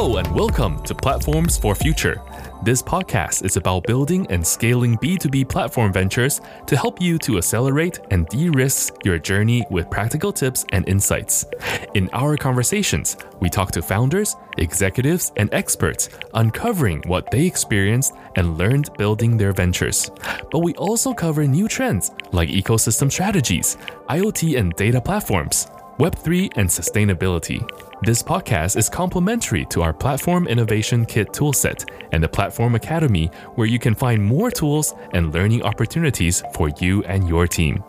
Hello, 0.00 0.18
and 0.18 0.32
welcome 0.32 0.80
to 0.84 0.94
Platforms 0.94 1.58
for 1.58 1.74
Future. 1.74 2.22
This 2.62 2.80
podcast 2.80 3.44
is 3.44 3.56
about 3.56 3.82
building 3.82 4.28
and 4.30 4.46
scaling 4.46 4.96
B2B 4.98 5.48
platform 5.48 5.92
ventures 5.92 6.40
to 6.68 6.76
help 6.76 7.02
you 7.02 7.18
to 7.18 7.36
accelerate 7.36 7.98
and 8.12 8.24
de 8.28 8.48
risk 8.48 8.94
your 9.04 9.18
journey 9.18 9.66
with 9.70 9.90
practical 9.90 10.32
tips 10.32 10.64
and 10.70 10.88
insights. 10.88 11.46
In 11.94 12.08
our 12.12 12.36
conversations, 12.36 13.16
we 13.40 13.50
talk 13.50 13.72
to 13.72 13.82
founders, 13.82 14.36
executives, 14.58 15.32
and 15.34 15.52
experts, 15.52 16.10
uncovering 16.32 17.02
what 17.08 17.28
they 17.32 17.44
experienced 17.44 18.14
and 18.36 18.56
learned 18.56 18.90
building 18.98 19.36
their 19.36 19.52
ventures. 19.52 20.12
But 20.52 20.60
we 20.60 20.74
also 20.74 21.12
cover 21.12 21.44
new 21.44 21.66
trends 21.66 22.12
like 22.30 22.50
ecosystem 22.50 23.10
strategies, 23.10 23.76
IoT 24.08 24.60
and 24.60 24.72
data 24.74 25.00
platforms, 25.00 25.66
Web3 25.98 26.52
and 26.54 26.68
sustainability. 26.68 27.68
This 28.02 28.22
podcast 28.22 28.76
is 28.76 28.88
complementary 28.88 29.64
to 29.66 29.82
our 29.82 29.92
Platform 29.92 30.46
Innovation 30.46 31.04
Kit 31.04 31.32
toolset 31.32 31.90
and 32.12 32.22
the 32.22 32.28
Platform 32.28 32.76
Academy, 32.76 33.26
where 33.56 33.66
you 33.66 33.80
can 33.80 33.96
find 33.96 34.22
more 34.22 34.52
tools 34.52 34.94
and 35.12 35.34
learning 35.34 35.62
opportunities 35.62 36.44
for 36.54 36.70
you 36.78 37.02
and 37.04 37.28
your 37.28 37.48
team. 37.48 37.82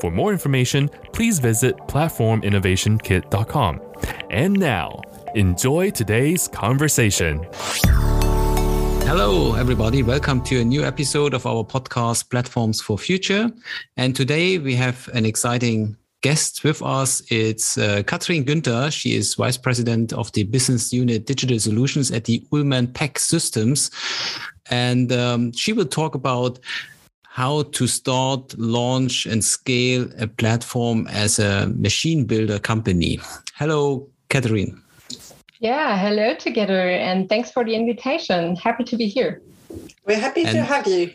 For 0.00 0.12
more 0.12 0.30
information, 0.30 0.88
please 1.12 1.40
visit 1.40 1.76
platforminnovationkit.com. 1.88 3.80
And 4.30 4.54
now, 4.56 5.02
enjoy 5.34 5.90
today's 5.90 6.46
conversation. 6.46 7.44
Hello, 9.02 9.54
everybody. 9.54 10.04
Welcome 10.04 10.44
to 10.44 10.60
a 10.60 10.64
new 10.64 10.84
episode 10.84 11.34
of 11.34 11.44
our 11.44 11.64
podcast, 11.64 12.30
Platforms 12.30 12.80
for 12.80 12.96
Future. 12.96 13.50
And 13.96 14.14
today 14.14 14.58
we 14.58 14.76
have 14.76 15.08
an 15.12 15.26
exciting 15.26 15.96
guest 16.22 16.64
with 16.64 16.82
us. 16.82 17.22
It's 17.30 17.78
uh, 17.78 18.02
Katrin 18.06 18.44
Günther. 18.44 18.92
She 18.92 19.14
is 19.14 19.34
Vice 19.34 19.56
President 19.56 20.12
of 20.12 20.32
the 20.32 20.44
Business 20.44 20.92
Unit 20.92 21.26
Digital 21.26 21.58
Solutions 21.58 22.10
at 22.10 22.24
the 22.24 22.44
Uhlmann 22.52 22.92
PAC 22.92 23.18
Systems. 23.18 23.90
And 24.70 25.12
um, 25.12 25.52
she 25.52 25.72
will 25.72 25.86
talk 25.86 26.14
about 26.14 26.58
how 27.22 27.62
to 27.62 27.86
start, 27.86 28.58
launch, 28.58 29.24
and 29.26 29.44
scale 29.44 30.08
a 30.18 30.26
platform 30.26 31.06
as 31.08 31.38
a 31.38 31.68
machine 31.68 32.24
builder 32.24 32.58
company. 32.58 33.20
Hello, 33.54 34.08
Katrin. 34.28 34.82
Yeah, 35.60 35.98
hello 35.98 36.34
together, 36.34 36.88
and 36.88 37.28
thanks 37.28 37.50
for 37.50 37.64
the 37.64 37.74
invitation. 37.74 38.54
Happy 38.56 38.84
to 38.84 38.96
be 38.96 39.06
here. 39.06 39.42
We're 40.06 40.18
happy 40.18 40.44
and, 40.44 40.52
to 40.56 40.62
have 40.62 40.86
you. 40.86 41.12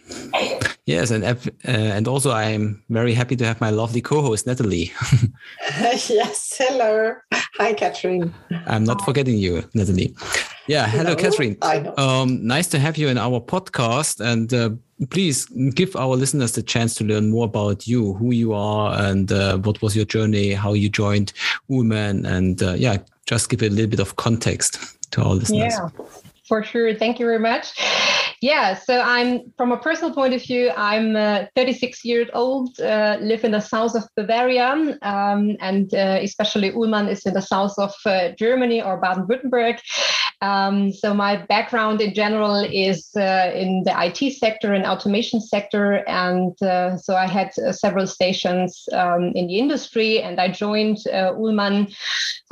Yes, 0.86 1.12
and 1.12 1.24
uh, 1.24 1.36
and 1.66 2.08
also 2.08 2.32
I'm 2.32 2.84
very 2.90 3.14
happy 3.14 3.36
to 3.38 3.46
have 3.46 3.60
my 3.60 3.70
lovely 3.70 4.02
co-host 4.02 4.46
Natalie. 4.46 4.92
yes, 5.82 6.56
hello. 6.58 7.16
Hi, 7.58 7.74
Catherine. 7.74 8.34
I'm 8.68 8.84
not 8.84 9.04
forgetting 9.04 9.38
you, 9.38 9.64
Natalie. 9.74 10.16
Yeah, 10.68 10.88
hello, 10.88 11.16
Catherine. 11.16 11.58
I 11.62 11.80
know. 11.80 11.96
Um, 11.98 12.46
nice 12.46 12.68
to 12.68 12.80
have 12.80 12.98
you 12.98 13.08
in 13.08 13.18
our 13.18 13.40
podcast, 13.40 14.20
and 14.20 14.54
uh, 14.54 14.70
please 15.10 15.46
give 15.74 15.96
our 15.96 16.16
listeners 16.16 16.52
the 16.52 16.64
chance 16.64 16.96
to 16.96 17.04
learn 17.04 17.32
more 17.32 17.46
about 17.46 17.88
you, 17.88 18.14
who 18.14 18.32
you 18.32 18.54
are, 18.54 18.94
and 19.02 19.32
uh, 19.32 19.58
what 19.58 19.82
was 19.82 19.96
your 19.96 20.06
journey, 20.06 20.54
how 20.54 20.74
you 20.74 20.90
joined 20.90 21.34
Uhlmann, 21.70 22.28
and 22.28 22.62
uh, 22.62 22.74
yeah, 22.74 22.98
just 23.26 23.50
give 23.50 23.64
a 23.64 23.70
little 23.70 23.90
bit 23.90 24.00
of 24.00 24.18
context 24.18 24.80
to 25.12 25.24
our 25.24 25.34
listeners. 25.34 25.74
Yeah 25.74 25.90
for 26.48 26.64
sure. 26.64 26.94
Thank 26.94 27.20
you 27.20 27.26
very 27.26 27.40
much. 27.40 27.74
Yeah, 28.44 28.74
so 28.74 29.00
I'm 29.00 29.54
from 29.56 29.72
a 29.72 29.78
personal 29.78 30.14
point 30.14 30.34
of 30.34 30.44
view, 30.44 30.70
I'm 30.76 31.16
uh, 31.16 31.46
36 31.56 32.04
years 32.04 32.28
old, 32.34 32.78
uh, 32.78 33.16
live 33.22 33.46
in 33.46 33.52
the 33.52 33.62
south 33.62 33.96
of 33.96 34.04
Bavaria, 34.18 34.98
um, 35.02 35.56
and 35.62 35.94
uh, 35.94 36.20
especially 36.22 36.72
Uhlmann 36.72 37.10
is 37.10 37.26
in 37.26 37.36
the 37.36 37.42
south 37.42 37.74
of 37.78 37.94
uh, 38.06 38.32
Germany 38.38 38.82
or 38.82 39.00
Baden-Württemberg. 39.00 39.80
Um, 40.42 40.92
so 40.92 41.14
my 41.14 41.38
background 41.38 42.02
in 42.02 42.14
general 42.14 42.68
is 42.70 43.12
uh, 43.16 43.50
in 43.56 43.84
the 43.86 43.96
IT 43.98 44.34
sector 44.34 44.74
and 44.74 44.86
automation 44.86 45.40
sector, 45.40 46.04
and 46.10 46.62
uh, 46.62 46.98
so 46.98 47.16
I 47.16 47.28
had 47.28 47.54
several 47.72 48.08
stations 48.08 48.90
um, 48.92 49.32
in 49.36 49.48
the 49.48 49.58
industry, 49.58 50.22
and 50.22 50.42
I 50.42 50.50
joined 50.50 50.98
Uhlmann. 51.08 51.96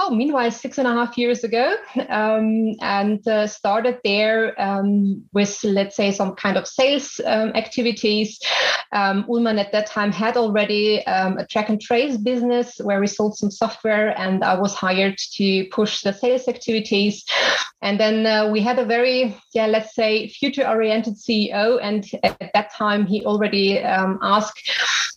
Oh, 0.04 0.10
meanwhile, 0.10 0.50
six 0.50 0.80
and 0.80 0.88
a 0.88 0.94
half 0.94 1.16
years 1.16 1.44
ago, 1.44 1.76
um, 2.10 2.74
and 2.82 3.22
started 3.48 4.00
there 4.04 4.60
um, 4.60 5.24
with 5.32 5.64
let's 5.64 5.96
say, 5.96 6.12
some 6.12 6.34
kind 6.34 6.58
of 6.58 6.68
sales 6.68 7.22
um, 7.24 7.50
activities. 7.50 8.40
Um, 8.94 9.26
Uhlmann 9.30 9.60
at 9.60 9.72
that 9.74 9.86
time 9.86 10.12
had 10.12 10.38
already 10.38 11.06
um, 11.06 11.38
a 11.38 11.46
track 11.46 11.70
and 11.70 11.80
trace 11.80 12.18
business 12.18 12.80
where 12.84 13.00
we 13.00 13.06
sold 13.06 13.38
some 13.38 13.52
software, 13.52 14.20
and 14.20 14.44
I 14.44 14.56
was 14.60 14.74
hired 14.74 15.20
to 15.34 15.66
push 15.72 16.02
the 16.02 16.14
sales 16.14 16.48
activities. 16.48 17.24
And 17.84 18.00
then 18.00 18.26
uh, 18.26 18.50
we 18.50 18.62
had 18.62 18.80
a 18.80 18.86
very, 18.86 19.38
yeah, 19.54 19.68
let's 19.68 19.94
say, 19.94 20.30
future 20.30 20.68
oriented 20.68 21.16
CEO. 21.16 21.80
And 21.82 22.10
at 22.24 22.52
that 22.54 22.74
time, 22.74 23.06
he 23.06 23.24
already 23.26 23.80
um, 23.80 24.20
asked, 24.22 24.62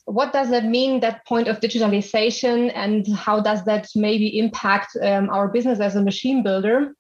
what 0.07 0.33
does 0.33 0.51
that 0.51 0.65
mean, 0.65 1.01
that 1.01 1.27
point 1.27 1.49
of 1.49 1.61
digitalization, 1.61 2.71
and 2.75 3.07
how 3.15 3.41
does 3.41 3.65
that 3.65 3.89
maybe 3.95 4.39
impact 4.39 4.74
um, 5.03 5.31
our 5.31 5.49
business 5.49 5.81
as 5.81 5.97
a 5.97 6.03
machine 6.03 6.43
builder? 6.43 6.95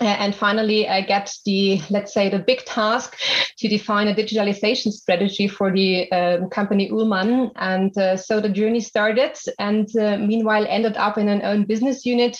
and 0.00 0.34
finally, 0.34 0.88
I 0.88 1.00
get 1.00 1.32
the, 1.44 1.80
let's 1.90 2.14
say, 2.14 2.28
the 2.28 2.38
big 2.38 2.64
task 2.64 3.16
to 3.58 3.68
define 3.68 4.08
a 4.08 4.14
digitalization 4.14 4.92
strategy 4.92 5.48
for 5.48 5.72
the 5.72 6.10
um, 6.12 6.50
company 6.50 6.88
Uhlmann. 6.90 7.50
And 7.56 7.96
uh, 7.98 8.16
so 8.16 8.40
the 8.40 8.48
journey 8.48 8.80
started 8.80 9.36
and 9.58 9.88
uh, 9.96 10.18
meanwhile 10.18 10.66
ended 10.68 10.96
up 10.96 11.18
in 11.18 11.28
an 11.28 11.42
own 11.42 11.64
business 11.64 12.06
unit. 12.06 12.38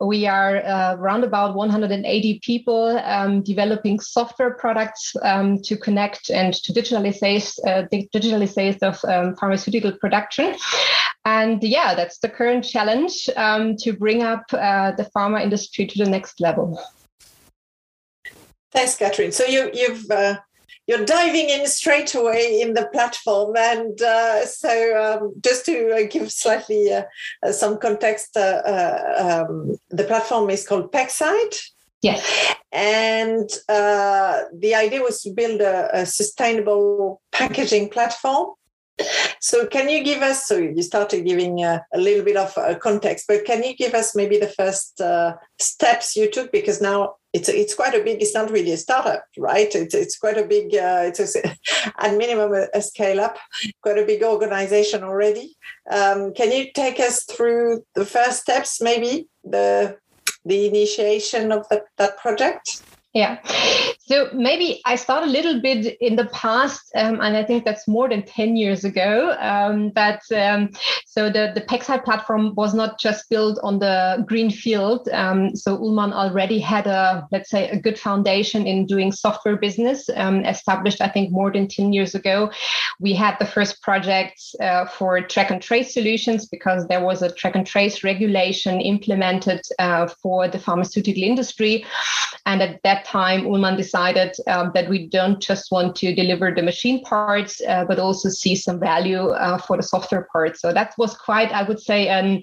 We 0.00 0.26
are 0.26 0.58
uh, 0.58 0.96
around 0.96 1.24
about 1.24 1.54
180 1.54 2.40
people 2.42 2.98
um, 3.04 3.42
developing 3.42 4.00
software 4.00 4.54
products 4.54 5.14
um, 5.22 5.60
to 5.62 5.76
connect 5.76 6.30
and 6.30 6.54
to 6.54 6.72
digitalize, 6.72 7.58
uh, 7.66 8.86
of 8.86 9.04
um, 9.04 9.36
pharmaceutical 9.36 9.92
production. 9.92 10.54
And 11.26 11.60
yeah, 11.64 11.96
that's 11.96 12.18
the 12.18 12.28
current 12.28 12.64
challenge 12.64 13.28
um, 13.34 13.76
to 13.78 13.92
bring 13.92 14.22
up 14.22 14.44
uh, 14.52 14.92
the 14.92 15.10
pharma 15.14 15.42
industry 15.42 15.84
to 15.84 16.04
the 16.04 16.08
next 16.08 16.40
level. 16.40 16.80
Thanks, 18.70 18.96
Catherine. 18.96 19.32
So 19.32 19.44
you, 19.44 19.68
you've 19.74 20.08
uh, 20.08 20.36
you're 20.86 21.04
diving 21.04 21.50
in 21.50 21.66
straight 21.66 22.14
away 22.14 22.60
in 22.60 22.74
the 22.74 22.86
platform, 22.92 23.56
and 23.56 24.00
uh, 24.00 24.46
so 24.46 24.70
um, 25.02 25.32
just 25.42 25.66
to 25.66 25.96
uh, 25.96 26.06
give 26.08 26.30
slightly 26.30 26.92
uh, 26.92 27.02
uh, 27.44 27.50
some 27.50 27.78
context, 27.78 28.36
um, 28.36 29.76
the 29.90 30.04
platform 30.06 30.48
is 30.48 30.64
called 30.64 30.92
PacSite. 30.92 31.56
Yes. 32.02 32.54
And 32.70 33.48
the 33.66 34.74
idea 34.76 35.02
was 35.02 35.22
to 35.22 35.30
build 35.30 35.60
a, 35.60 36.02
a 36.02 36.06
sustainable 36.06 37.20
packaging 37.32 37.88
platform 37.88 38.50
so, 39.40 39.66
can 39.66 39.88
you 39.88 40.02
give 40.02 40.22
us? 40.22 40.46
So, 40.46 40.56
you 40.56 40.82
started 40.82 41.24
giving 41.24 41.64
a, 41.64 41.84
a 41.92 41.98
little 41.98 42.24
bit 42.24 42.36
of 42.36 42.56
uh, 42.56 42.74
context, 42.78 43.26
but 43.28 43.44
can 43.44 43.62
you 43.62 43.76
give 43.76 43.94
us 43.94 44.14
maybe 44.14 44.38
the 44.38 44.48
first 44.48 45.00
uh, 45.00 45.34
steps 45.58 46.16
you 46.16 46.30
took? 46.30 46.52
Because 46.52 46.80
now 46.80 47.16
it's 47.36 47.48
it's 47.48 47.74
quite 47.74 47.94
a 47.94 48.02
big. 48.02 48.22
It's 48.22 48.34
not 48.34 48.50
really 48.50 48.72
a 48.72 48.76
startup, 48.76 49.24
right? 49.36 49.72
It's 49.74 49.94
it's 49.94 50.18
quite 50.18 50.38
a 50.38 50.46
big. 50.46 50.74
Uh, 50.74 51.04
it's 51.08 51.36
a, 51.36 51.56
at 51.98 52.16
minimum 52.16 52.54
a, 52.54 52.66
a, 52.74 52.80
scale 52.80 53.20
up, 53.20 53.36
quite 53.82 53.98
a 53.98 54.06
big 54.06 54.22
organization 54.22 55.04
already. 55.04 55.54
Um, 55.90 56.32
can 56.32 56.50
you 56.50 56.72
take 56.72 56.98
us 56.98 57.24
through 57.24 57.84
the 57.94 58.06
first 58.06 58.40
steps, 58.40 58.80
maybe 58.80 59.28
the 59.44 59.98
the 60.44 60.66
initiation 60.66 61.52
of 61.52 61.68
the, 61.68 61.84
that 61.98 62.16
project? 62.16 62.82
Yeah. 63.12 63.38
So 64.06 64.30
maybe 64.32 64.80
I 64.84 64.94
start 64.94 65.24
a 65.24 65.26
little 65.26 65.60
bit 65.60 65.96
in 66.00 66.14
the 66.14 66.26
past, 66.26 66.92
um, 66.94 67.20
and 67.20 67.36
I 67.36 67.42
think 67.42 67.64
that's 67.64 67.88
more 67.88 68.08
than 68.08 68.22
10 68.22 68.54
years 68.54 68.84
ago. 68.84 69.36
Um, 69.40 69.90
but 69.90 70.20
um, 70.32 70.70
so 71.06 71.28
the, 71.28 71.50
the 71.52 71.62
PacSite 71.62 72.04
platform 72.04 72.54
was 72.54 72.72
not 72.72 73.00
just 73.00 73.28
built 73.28 73.58
on 73.64 73.80
the 73.80 74.24
green 74.28 74.48
field. 74.48 75.08
Um, 75.08 75.56
so 75.56 75.76
Uhlmann 75.76 76.12
already 76.12 76.60
had 76.60 76.86
a, 76.86 77.26
let's 77.32 77.50
say, 77.50 77.68
a 77.68 77.80
good 77.80 77.98
foundation 77.98 78.64
in 78.64 78.86
doing 78.86 79.10
software 79.10 79.56
business, 79.56 80.08
um, 80.14 80.44
established, 80.44 81.00
I 81.00 81.08
think, 81.08 81.32
more 81.32 81.50
than 81.50 81.66
10 81.66 81.92
years 81.92 82.14
ago. 82.14 82.52
We 83.00 83.12
had 83.12 83.36
the 83.40 83.46
first 83.46 83.82
projects 83.82 84.54
uh, 84.60 84.86
for 84.86 85.20
track 85.20 85.50
and 85.50 85.60
trace 85.60 85.92
solutions 85.92 86.46
because 86.46 86.86
there 86.86 87.04
was 87.04 87.22
a 87.22 87.32
track 87.32 87.56
and 87.56 87.66
trace 87.66 88.04
regulation 88.04 88.80
implemented 88.80 89.62
uh, 89.80 90.06
for 90.06 90.46
the 90.46 90.60
pharmaceutical 90.60 91.24
industry. 91.24 91.84
And 92.44 92.62
at 92.62 92.80
that 92.84 93.04
time, 93.04 93.42
Uhlmann 93.42 93.76
decided 93.76 93.95
um, 94.46 94.70
that 94.74 94.88
we 94.88 95.06
don't 95.08 95.40
just 95.40 95.70
want 95.70 95.96
to 95.96 96.14
deliver 96.14 96.54
the 96.54 96.62
machine 96.62 97.02
parts, 97.02 97.60
uh, 97.68 97.84
but 97.84 97.98
also 97.98 98.28
see 98.28 98.54
some 98.54 98.78
value 98.78 99.28
uh, 99.28 99.58
for 99.58 99.76
the 99.76 99.82
software 99.82 100.28
part. 100.32 100.58
So 100.58 100.72
that 100.72 100.94
was 100.98 101.16
quite, 101.16 101.52
I 101.52 101.62
would 101.62 101.80
say, 101.80 102.08
an 102.08 102.42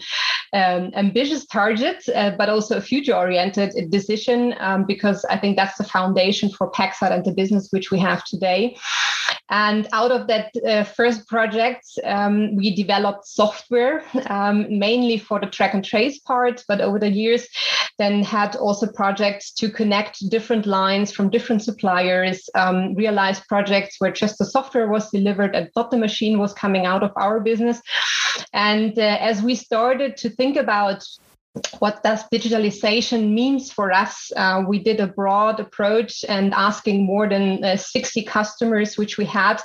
um, 0.53 0.91
ambitious 0.95 1.45
target, 1.45 2.03
uh, 2.15 2.31
but 2.37 2.49
also 2.49 2.77
a 2.77 2.81
future-oriented 2.81 3.89
decision 3.89 4.55
um, 4.59 4.85
because 4.85 5.25
I 5.25 5.37
think 5.37 5.57
that's 5.57 5.77
the 5.77 5.83
foundation 5.83 6.49
for 6.49 6.69
Packside 6.69 7.11
and 7.11 7.25
the 7.25 7.33
business 7.33 7.69
which 7.71 7.91
we 7.91 7.99
have 7.99 8.23
today. 8.23 8.77
And 9.49 9.87
out 9.93 10.11
of 10.11 10.27
that 10.27 10.51
uh, 10.67 10.83
first 10.83 11.27
project, 11.27 11.85
um, 12.05 12.55
we 12.55 12.75
developed 12.75 13.27
software 13.27 14.03
um, 14.27 14.65
mainly 14.79 15.17
for 15.17 15.39
the 15.39 15.47
track 15.47 15.73
and 15.73 15.83
trace 15.83 16.19
part, 16.19 16.63
but 16.67 16.81
over 16.81 16.97
the 16.97 17.09
years, 17.09 17.47
then 17.99 18.23
had 18.23 18.55
also 18.55 18.87
projects 18.91 19.51
to 19.51 19.69
connect 19.69 20.29
different 20.29 20.65
lines 20.65 21.11
from 21.11 21.29
different 21.29 21.42
suppliers, 21.59 22.49
um, 22.55 22.95
realized 22.95 23.47
projects 23.47 23.95
where 23.99 24.11
just 24.11 24.37
the 24.37 24.45
software 24.45 24.87
was 24.87 25.09
delivered 25.11 25.55
and 25.55 25.69
not 25.75 25.91
the 25.91 25.97
machine 25.97 26.39
was 26.39 26.53
coming 26.53 26.85
out 26.85 27.03
of 27.03 27.11
our 27.15 27.39
business. 27.39 27.81
And 28.53 28.97
uh, 28.97 29.17
as 29.19 29.41
we 29.41 29.55
started 29.55 30.17
to 30.17 30.29
think 30.29 30.57
about 30.57 31.03
what 31.79 32.01
does 32.01 32.23
digitalization 32.33 33.31
means 33.31 33.71
for 33.71 33.91
us 33.91 34.31
uh, 34.37 34.63
we 34.67 34.79
did 34.79 34.99
a 34.99 35.07
broad 35.07 35.59
approach 35.59 36.25
and 36.27 36.53
asking 36.53 37.05
more 37.05 37.29
than 37.29 37.63
uh, 37.63 37.77
60 37.77 38.23
customers 38.23 38.97
which 38.97 39.17
we 39.17 39.25
had 39.25 39.61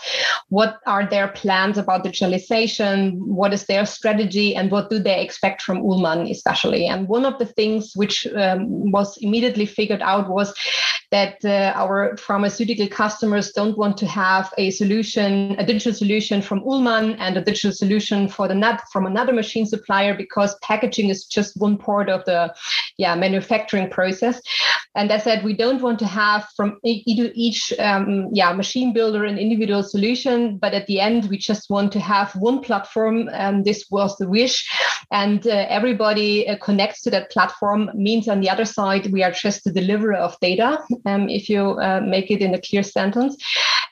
what 0.51 0.81
are 0.87 1.09
their 1.09 1.29
plans 1.29 1.79
about 1.79 2.05
digitalization 2.05 3.15
what 3.19 3.55
is 3.55 3.65
their 3.67 3.87
strategy 3.87 4.55
and 4.55 4.71
what 4.71 4.91
do 4.91 4.99
they 4.99 5.23
expect 5.23 5.63
from 5.63 5.83
Uhlmann 5.83 6.31
especially. 6.31 6.87
And 6.87 7.09
one 7.09 7.25
of 7.25 7.39
the 7.39 7.47
things 7.47 7.93
which 7.95 8.27
um, 8.35 8.91
was 8.91 9.17
immediately 9.19 9.67
figured 9.67 10.03
out 10.03 10.29
was 10.29 10.55
that 11.11 11.43
uh, 11.45 11.73
our 11.75 12.17
pharmaceutical 12.19 12.87
customers 12.89 13.53
don't 13.53 13.79
want 13.79 13.97
to 13.97 14.07
have 14.07 14.53
a 14.59 14.71
solution 14.71 15.57
a 15.59 15.65
digital 15.65 15.95
solution 15.95 16.43
from 16.43 16.61
Uhlmann 16.61 17.17
and 17.19 17.37
a 17.37 17.43
digital 17.43 17.73
solution 17.73 18.29
for 18.29 18.47
the 18.47 18.55
nut 18.55 18.83
from 18.93 19.07
another 19.07 19.33
machine 19.33 19.65
supplier 19.65 20.15
because 20.15 20.59
packaging 20.59 21.09
is 21.09 21.25
just 21.25 21.57
one 21.57 21.78
part 21.79 22.09
of 22.09 22.25
the 22.25 22.55
yeah 22.97 23.15
manufacturing 23.15 23.89
process. 23.91 24.41
And 24.95 25.13
I 25.13 25.19
said 25.19 25.45
we 25.45 25.55
don't 25.55 25.83
want 25.83 25.99
to 26.01 26.07
have 26.07 26.49
from 26.57 26.79
each 26.85 27.73
um, 27.79 28.29
yeah 28.33 28.53
machine 28.53 28.93
builder 28.93 29.25
an 29.25 29.39
individual 29.39 29.83
solution, 29.83 30.59
but 30.59 30.75
at 30.75 30.87
the 30.87 31.01
end 31.01 31.29
we 31.29 31.39
just 31.39 31.71
want 31.71 31.93
to 31.93 32.01
have 32.01 32.35
one 32.37 32.61
platform. 32.61 33.29
And 33.33 33.65
this 33.65 33.87
was 33.91 34.17
the 34.17 34.29
wish, 34.29 34.69
and 35.13 35.47
uh, 35.47 35.67
everybody 35.69 36.49
uh, 36.49 36.57
connects 36.59 37.03
to 37.03 37.11
that 37.11 37.31
platform. 37.31 37.91
Means 37.95 38.29
on 38.29 38.41
the 38.41 38.51
other 38.51 38.65
side 38.65 39.13
we 39.13 39.23
are 39.23 39.33
just 39.33 39.65
the 39.65 39.73
deliverer 39.73 40.17
of 40.17 40.39
data. 40.41 40.79
Um, 41.07 41.29
if 41.29 41.49
you 41.49 41.79
uh, 41.81 42.01
make 42.01 42.31
it 42.31 42.43
in 42.43 42.55
a 42.55 42.61
clear 42.61 42.83
sentence. 42.83 43.37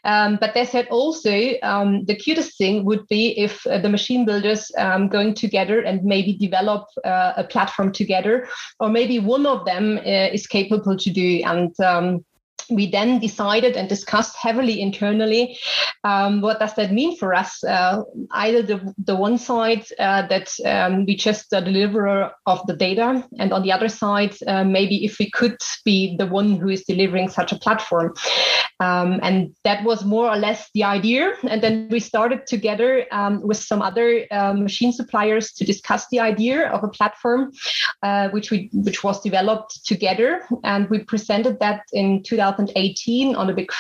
Um, 0.07 0.39
but 0.41 0.55
they 0.55 0.65
said 0.65 0.87
also 0.89 1.55
um, 1.63 2.05
the 2.05 2.15
cutest 2.15 2.57
thing 2.57 2.85
would 2.85 3.09
be 3.09 3.37
if 3.39 3.67
uh, 3.67 3.79
the 3.79 3.89
machine 3.89 4.25
builders 4.25 4.71
um, 4.79 5.09
going 5.09 5.35
together 5.35 5.81
and 5.81 6.05
maybe 6.05 6.33
develop 6.33 6.87
uh, 7.05 7.33
a 7.37 7.43
platform 7.43 7.76
together, 7.93 8.49
or 8.81 8.89
maybe 8.89 9.19
one 9.19 9.47
of 9.47 9.65
them 9.65 9.99
uh, 9.99 10.29
is 10.33 10.47
capable 10.47 10.97
to 10.97 11.11
do. 11.11 11.43
And 11.45 11.79
um, 11.81 12.25
we 12.71 12.91
then 12.91 13.19
decided 13.19 13.77
and 13.77 13.89
discussed 13.89 14.37
heavily 14.37 14.81
internally 14.81 15.59
um, 16.05 16.41
what 16.41 16.59
does 16.59 16.75
that 16.75 16.93
mean 16.93 17.17
for 17.17 17.35
us 17.35 17.63
uh, 17.65 18.03
either 18.33 18.63
the, 18.63 18.95
the 19.05 19.15
one 19.15 19.39
side 19.39 19.85
uh, 19.99 20.27
that 20.27 20.53
um, 20.65 21.05
we 21.07 21.15
just 21.15 21.51
the 21.51 21.61
deliverer 21.61 22.31
of 22.47 22.67
the 22.67 22.75
data 22.75 23.27
and 23.39 23.53
on 23.53 23.63
the 23.63 23.73
other 23.73 23.89
side 23.89 24.35
uh, 24.47 24.65
maybe 24.65 25.05
if 25.05 25.19
we 25.19 25.31
could 25.31 25.57
be 25.85 26.17
the 26.17 26.27
one 26.27 26.57
who 26.57 26.69
is 26.69 26.85
delivering 26.85 27.29
such 27.29 27.53
a 27.53 27.59
platform 27.59 28.13
um, 28.81 29.21
and 29.23 29.55
that 29.65 29.85
was 29.85 30.05
more 30.05 30.29
or 30.29 30.37
less 30.37 30.71
the 30.75 30.85
idea. 30.85 31.33
And 31.49 31.63
then 31.63 31.89
we 31.91 32.01
started 32.01 32.47
together 32.47 33.07
um, 33.11 33.41
with 33.43 33.57
some 33.57 33.81
other 33.81 34.27
uh, 34.31 34.53
machine 34.53 34.93
suppliers 34.93 35.53
to 35.53 35.65
discuss 35.65 36.07
the 36.09 36.21
idea 36.21 36.69
of 36.69 36.85
a 36.85 36.89
platform 36.89 37.53
uh, 38.03 38.29
which 38.31 38.51
we 38.51 38.69
which 38.73 39.03
was 39.03 39.21
developed 39.23 39.87
together. 39.87 40.43
And 40.65 40.89
we 40.91 41.05
presented 41.05 41.59
that 41.61 41.85
in 41.93 42.23
2018 42.23 43.35
on 43.35 43.51
a 43.51 43.55
big 43.55 43.71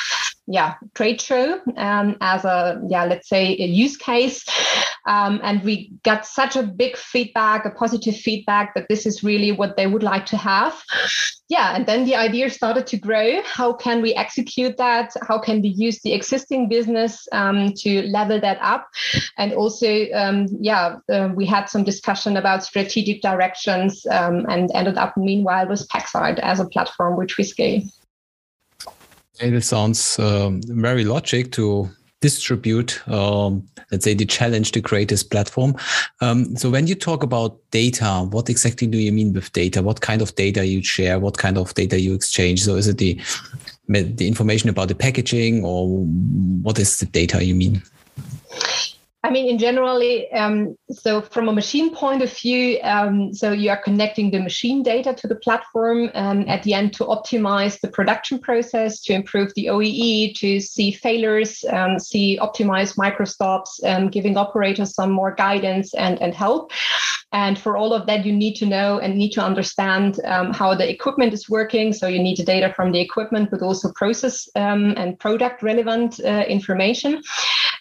yeah 0.46 0.74
trade 0.94 1.20
show 1.20 1.60
um, 1.76 2.16
as 2.20 2.44
a 2.44 2.80
yeah 2.88 3.04
let's 3.04 3.28
say 3.28 3.56
a 3.58 3.66
use 3.66 3.96
case. 3.96 4.44
Um, 5.06 5.40
and 5.44 5.62
we 5.62 5.92
got 6.02 6.26
such 6.26 6.56
a 6.56 6.64
big 6.64 6.96
feedback 6.96 7.64
a 7.64 7.70
positive 7.70 8.16
feedback 8.16 8.74
that 8.74 8.88
this 8.88 9.06
is 9.06 9.22
really 9.22 9.52
what 9.52 9.76
they 9.76 9.86
would 9.86 10.02
like 10.02 10.26
to 10.26 10.36
have. 10.36 10.82
Yeah 11.48 11.74
and 11.76 11.86
then 11.86 12.04
the 12.04 12.16
idea 12.16 12.50
started 12.50 12.86
to 12.88 12.96
grow. 12.96 13.40
How 13.44 13.72
can 13.72 14.02
we 14.02 14.14
execute 14.14 14.76
that? 14.78 15.12
How 15.22 15.38
can 15.38 15.62
we 15.62 15.68
use 15.68 16.00
the 16.02 16.12
existing 16.12 16.68
business 16.68 17.28
um, 17.32 17.72
to 17.78 18.02
level 18.02 18.40
that 18.40 18.58
up? 18.60 18.88
And 19.38 19.52
also 19.52 20.06
um, 20.12 20.46
yeah 20.60 20.96
uh, 21.12 21.30
we 21.34 21.46
had 21.46 21.66
some 21.66 21.84
discussion 21.84 22.36
about 22.36 22.64
strategic 22.64 23.22
directions 23.22 24.06
um, 24.10 24.46
and 24.48 24.70
ended 24.74 24.98
up 24.98 25.16
meanwhile 25.16 25.68
with 25.68 25.88
packside 25.88 26.38
as 26.40 26.60
a 26.60 26.68
platform 26.68 27.16
which 27.16 27.36
we 27.36 27.44
scale 27.44 27.82
it 29.40 29.62
sounds 29.62 30.18
um, 30.18 30.60
very 30.64 31.04
logic 31.04 31.52
to 31.52 31.88
distribute, 32.20 33.06
um, 33.08 33.66
let's 33.90 34.04
say, 34.04 34.14
the 34.14 34.24
challenge 34.24 34.72
to 34.72 34.80
create 34.80 35.08
this 35.08 35.22
platform. 35.22 35.76
Um, 36.20 36.56
so 36.56 36.70
when 36.70 36.86
you 36.86 36.94
talk 36.94 37.22
about 37.22 37.58
data, 37.70 38.26
what 38.30 38.48
exactly 38.48 38.86
do 38.86 38.98
you 38.98 39.12
mean 39.12 39.32
with 39.32 39.52
data? 39.52 39.82
What 39.82 40.00
kind 40.00 40.22
of 40.22 40.34
data 40.34 40.66
you 40.66 40.82
share? 40.82 41.18
What 41.18 41.38
kind 41.38 41.58
of 41.58 41.74
data 41.74 42.00
you 42.00 42.14
exchange? 42.14 42.64
So 42.64 42.76
is 42.76 42.88
it 42.88 42.98
the 42.98 43.20
the 43.88 44.26
information 44.26 44.68
about 44.68 44.88
the 44.88 44.96
packaging, 44.96 45.64
or 45.64 45.86
what 46.62 46.78
is 46.78 46.98
the 46.98 47.06
data 47.06 47.44
you 47.44 47.54
mean? 47.54 47.82
I 49.26 49.30
mean, 49.30 49.48
in 49.48 49.58
generally, 49.58 50.30
um, 50.30 50.78
so 50.88 51.20
from 51.20 51.48
a 51.48 51.52
machine 51.52 51.92
point 51.92 52.22
of 52.22 52.32
view, 52.32 52.78
um, 52.84 53.34
so 53.34 53.50
you 53.50 53.70
are 53.70 53.82
connecting 53.82 54.30
the 54.30 54.38
machine 54.38 54.84
data 54.84 55.12
to 55.14 55.26
the 55.26 55.34
platform 55.34 56.12
um, 56.14 56.48
at 56.48 56.62
the 56.62 56.74
end 56.74 56.94
to 56.94 57.04
optimize 57.04 57.80
the 57.80 57.88
production 57.88 58.38
process, 58.38 59.02
to 59.02 59.14
improve 59.14 59.52
the 59.56 59.66
OEE, 59.66 60.36
to 60.36 60.60
see 60.60 60.92
failures, 60.92 61.64
um, 61.72 61.98
see 61.98 62.38
optimize 62.40 62.96
microstops, 62.96 63.82
um, 63.82 64.10
giving 64.10 64.36
operators 64.36 64.94
some 64.94 65.10
more 65.10 65.34
guidance 65.34 65.92
and, 65.94 66.22
and 66.22 66.32
help. 66.32 66.70
And 67.32 67.58
for 67.58 67.76
all 67.76 67.92
of 67.92 68.06
that, 68.06 68.24
you 68.24 68.32
need 68.32 68.54
to 68.58 68.66
know 68.66 69.00
and 69.00 69.18
need 69.18 69.32
to 69.32 69.40
understand 69.40 70.20
um, 70.24 70.52
how 70.52 70.76
the 70.76 70.88
equipment 70.88 71.34
is 71.34 71.50
working. 71.50 71.92
So 71.92 72.06
you 72.06 72.22
need 72.22 72.36
the 72.36 72.44
data 72.44 72.72
from 72.76 72.92
the 72.92 73.00
equipment, 73.00 73.50
but 73.50 73.60
also 73.60 73.90
process 73.96 74.48
and 74.54 75.18
product 75.18 75.64
relevant 75.64 76.20
uh, 76.20 76.44
information. 76.46 77.20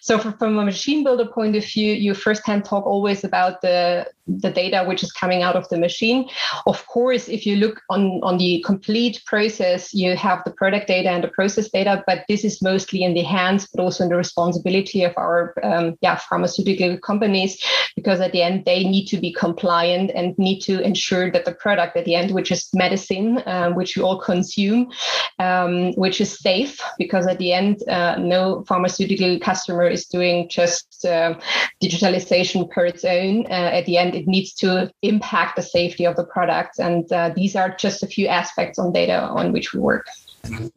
So 0.06 0.20
for, 0.20 0.30
from 0.38 0.56
a 0.56 0.64
machine 0.64 1.02
builder 1.02 1.26
point 1.26 1.56
of 1.56 1.64
view, 1.64 1.92
you 1.92 2.14
firsthand 2.14 2.64
talk 2.64 2.86
always 2.86 3.24
about 3.24 3.60
the 3.60 4.06
the 4.28 4.50
data 4.50 4.84
which 4.84 5.02
is 5.04 5.12
coming 5.12 5.42
out 5.42 5.54
of 5.54 5.68
the 5.68 5.78
machine. 5.78 6.28
Of 6.66 6.84
course, 6.86 7.28
if 7.28 7.46
you 7.46 7.56
look 7.56 7.80
on, 7.90 8.20
on 8.24 8.38
the 8.38 8.62
complete 8.66 9.22
process, 9.24 9.94
you 9.94 10.16
have 10.16 10.42
the 10.44 10.50
product 10.50 10.88
data 10.88 11.10
and 11.10 11.22
the 11.22 11.28
process 11.28 11.68
data, 11.70 12.02
but 12.06 12.24
this 12.28 12.44
is 12.44 12.60
mostly 12.60 13.04
in 13.04 13.14
the 13.14 13.22
hands, 13.22 13.68
but 13.72 13.82
also 13.82 14.02
in 14.02 14.10
the 14.10 14.16
responsibility 14.16 15.04
of 15.04 15.12
our 15.16 15.54
um, 15.62 15.96
yeah, 16.00 16.16
pharmaceutical 16.16 16.98
companies, 16.98 17.62
because 17.94 18.20
at 18.20 18.32
the 18.32 18.42
end, 18.42 18.64
they 18.64 18.82
need 18.82 19.06
to 19.06 19.16
be 19.16 19.32
compliant 19.32 20.10
and 20.12 20.36
need 20.38 20.58
to 20.62 20.80
ensure 20.80 21.30
that 21.30 21.44
the 21.44 21.54
product 21.54 21.96
at 21.96 22.04
the 22.04 22.16
end, 22.16 22.32
which 22.32 22.50
is 22.50 22.68
medicine, 22.74 23.40
um, 23.46 23.76
which 23.76 23.96
we 23.96 24.02
all 24.02 24.18
consume, 24.18 24.90
um, 25.38 25.92
which 25.92 26.20
is 26.20 26.36
safe, 26.36 26.80
because 26.98 27.28
at 27.28 27.38
the 27.38 27.52
end, 27.52 27.80
uh, 27.88 28.16
no 28.18 28.64
pharmaceutical 28.66 29.38
customer 29.38 29.86
is 29.96 30.06
doing 30.06 30.48
just 30.48 31.04
uh, 31.04 31.34
digitalization 31.82 32.68
per 32.70 32.86
its 32.86 33.04
own. 33.04 33.46
Uh, 33.46 33.70
at 33.78 33.84
the 33.86 33.96
end, 33.98 34.14
it 34.14 34.26
needs 34.26 34.54
to 34.62 34.90
impact 35.02 35.56
the 35.56 35.62
safety 35.62 36.04
of 36.06 36.14
the 36.16 36.24
product. 36.24 36.78
And 36.78 37.10
uh, 37.12 37.30
these 37.34 37.56
are 37.56 37.70
just 37.84 38.02
a 38.02 38.06
few 38.06 38.26
aspects 38.28 38.78
on 38.78 38.92
data 38.92 39.18
on 39.22 39.52
which 39.52 39.72
we 39.72 39.80
work. 39.80 40.06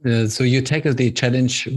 Uh, 0.05 0.27
so 0.27 0.43
you 0.43 0.61
tackle 0.61 0.93
the 0.93 1.11
challenge 1.11 1.67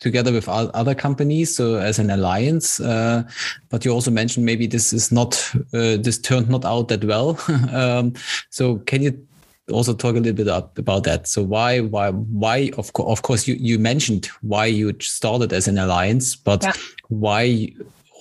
together 0.00 0.32
with 0.32 0.48
other 0.48 0.94
companies, 0.94 1.56
so 1.56 1.76
as 1.76 1.98
an 1.98 2.10
alliance. 2.10 2.80
Uh, 2.80 3.22
but 3.70 3.84
you 3.84 3.90
also 3.90 4.10
mentioned 4.10 4.44
maybe 4.44 4.66
this 4.66 4.92
is 4.92 5.10
not 5.10 5.32
uh, 5.72 5.96
this 5.96 6.18
turned 6.18 6.48
not 6.48 6.64
out 6.64 6.88
that 6.88 7.04
well. 7.04 7.38
um, 7.72 8.12
so 8.50 8.76
can 8.90 9.02
you 9.02 9.26
also 9.70 9.94
talk 9.94 10.16
a 10.16 10.18
little 10.18 10.32
bit 10.32 10.48
about 10.76 11.04
that? 11.04 11.28
So 11.28 11.42
why 11.42 11.80
why 11.80 12.10
why 12.10 12.70
of 12.76 12.92
co 12.92 13.04
of 13.04 13.22
course 13.22 13.46
you 13.46 13.54
you 13.54 13.78
mentioned 13.78 14.26
why 14.40 14.66
you 14.66 14.94
started 15.00 15.52
as 15.52 15.68
an 15.68 15.78
alliance, 15.78 16.36
but 16.36 16.62
yeah. 16.62 16.72
why 17.08 17.68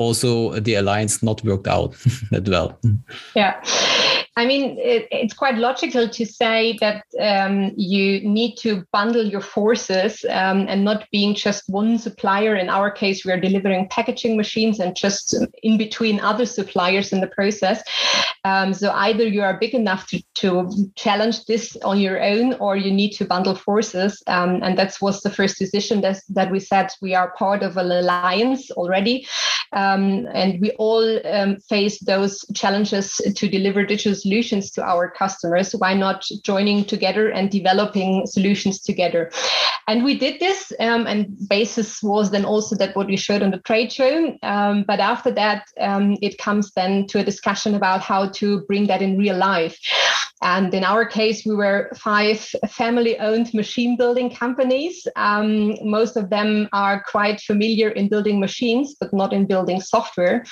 also 0.01 0.59
the 0.59 0.75
alliance 0.75 1.23
not 1.23 1.43
worked 1.43 1.67
out 1.67 1.91
that 2.31 2.47
well. 2.47 2.79
Yeah. 3.35 3.61
I 4.37 4.45
mean, 4.45 4.77
it, 4.79 5.07
it's 5.11 5.33
quite 5.33 5.57
logical 5.57 6.07
to 6.07 6.25
say 6.25 6.77
that 6.79 7.03
um, 7.19 7.73
you 7.75 8.21
need 8.21 8.55
to 8.57 8.85
bundle 8.93 9.25
your 9.25 9.41
forces 9.41 10.23
um, 10.29 10.67
and 10.69 10.85
not 10.85 11.05
being 11.11 11.35
just 11.35 11.67
one 11.67 11.97
supplier. 11.97 12.55
In 12.55 12.69
our 12.69 12.89
case, 12.89 13.25
we 13.25 13.33
are 13.33 13.39
delivering 13.39 13.89
packaging 13.89 14.37
machines 14.37 14.79
and 14.79 14.95
just 14.95 15.35
in 15.63 15.77
between 15.77 16.21
other 16.21 16.45
suppliers 16.45 17.11
in 17.11 17.19
the 17.19 17.27
process. 17.27 17.83
Um, 18.45 18.73
so 18.73 18.91
either 18.91 19.27
you 19.27 19.41
are 19.43 19.59
big 19.59 19.73
enough 19.73 20.07
to, 20.07 20.23
to 20.35 20.69
challenge 20.95 21.45
this 21.45 21.75
on 21.83 21.99
your 21.99 22.23
own, 22.23 22.53
or 22.53 22.77
you 22.77 22.91
need 22.91 23.11
to 23.11 23.25
bundle 23.25 23.55
forces. 23.55 24.23
Um, 24.27 24.63
and 24.63 24.77
that 24.77 24.97
was 25.01 25.21
the 25.21 25.29
first 25.29 25.59
decision 25.59 26.01
that, 26.01 26.21
that 26.29 26.51
we 26.51 26.59
said 26.59 26.87
we 27.01 27.13
are 27.13 27.31
part 27.37 27.63
of 27.63 27.77
an 27.77 27.91
alliance 27.91 28.71
already, 28.71 29.27
um, 29.91 30.27
and 30.33 30.61
we 30.61 30.71
all 30.71 31.27
um, 31.27 31.57
face 31.69 31.99
those 31.99 32.45
challenges 32.55 33.15
to 33.35 33.49
deliver 33.49 33.85
digital 33.85 34.15
solutions 34.15 34.71
to 34.71 34.83
our 34.83 35.09
customers. 35.09 35.73
Why 35.73 35.93
not 35.93 36.25
joining 36.43 36.85
together 36.85 37.29
and 37.29 37.49
developing 37.49 38.25
solutions 38.25 38.81
together? 38.81 39.31
And 39.87 40.03
we 40.03 40.17
did 40.17 40.39
this, 40.39 40.71
um, 40.79 41.07
and 41.07 41.35
basis 41.49 42.01
was 42.03 42.31
then 42.31 42.45
also 42.45 42.75
that 42.77 42.95
what 42.95 43.07
we 43.07 43.17
showed 43.17 43.41
on 43.41 43.51
the 43.51 43.59
trade 43.59 43.91
show. 43.91 44.37
Um, 44.43 44.83
but 44.87 44.99
after 44.99 45.31
that, 45.31 45.67
um, 45.79 46.17
it 46.21 46.37
comes 46.37 46.71
then 46.73 47.07
to 47.07 47.19
a 47.19 47.23
discussion 47.23 47.75
about 47.75 48.01
how 48.01 48.29
to 48.29 48.61
bring 48.61 48.87
that 48.87 49.01
in 49.01 49.17
real 49.17 49.37
life. 49.37 49.77
And 50.41 50.73
in 50.73 50.83
our 50.83 51.05
case, 51.05 51.45
we 51.45 51.55
were 51.55 51.91
five 51.95 52.39
family 52.69 53.19
owned 53.19 53.53
machine 53.53 53.95
building 53.95 54.33
companies. 54.33 55.07
Um, 55.15 55.75
most 55.83 56.17
of 56.17 56.29
them 56.29 56.67
are 56.73 57.03
quite 57.03 57.41
familiar 57.41 57.89
in 57.89 58.09
building 58.09 58.39
machines, 58.39 58.95
but 58.99 59.13
not 59.13 59.33
in 59.33 59.45
building 59.45 59.81
software. 59.81 60.43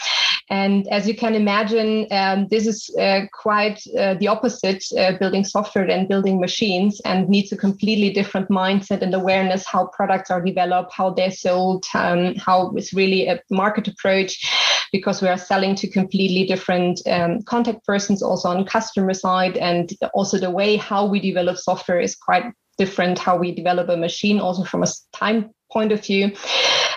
And 0.51 0.87
as 0.87 1.07
you 1.07 1.15
can 1.15 1.35
imagine, 1.35 2.07
um, 2.11 2.47
this 2.49 2.65
is 2.65 2.89
uh, 2.99 3.21
quite 3.31 3.81
uh, 3.97 4.15
the 4.15 4.27
opposite 4.27 4.83
uh, 4.97 5.13
building 5.17 5.43
software 5.43 5.85
than 5.85 6.07
building 6.07 6.39
machines 6.39 6.99
and 7.05 7.29
needs 7.29 7.51
a 7.51 7.57
completely 7.57 8.11
different 8.11 8.49
mindset 8.49 9.03
and 9.03 9.13
awareness 9.13 9.67
how 9.67 9.87
products 9.87 10.31
are 10.31 10.41
developed, 10.41 10.91
how 10.93 11.11
they're 11.11 11.31
sold, 11.31 11.85
um, 11.93 12.33
how 12.35 12.73
it's 12.75 12.93
really 12.93 13.27
a 13.27 13.39
market 13.51 13.87
approach 13.87 14.43
because 14.91 15.21
we 15.21 15.27
are 15.27 15.37
selling 15.37 15.75
to 15.75 15.87
completely 15.87 16.45
different 16.45 17.01
um, 17.07 17.41
contact 17.43 17.85
persons 17.85 18.21
also 18.21 18.49
on 18.49 18.65
customer 18.65 19.13
side. 19.13 19.57
And 19.57 19.91
also 20.13 20.37
the 20.37 20.51
way 20.51 20.77
how 20.77 21.05
we 21.05 21.19
develop 21.19 21.57
software 21.57 21.99
is 21.99 22.15
quite 22.15 22.45
different 22.77 23.19
how 23.19 23.37
we 23.37 23.53
develop 23.53 23.89
a 23.89 23.97
machine 23.97 24.39
also 24.39 24.63
from 24.63 24.83
a 24.83 24.87
time 25.13 25.51
point 25.71 25.91
of 25.91 26.03
view. 26.03 26.31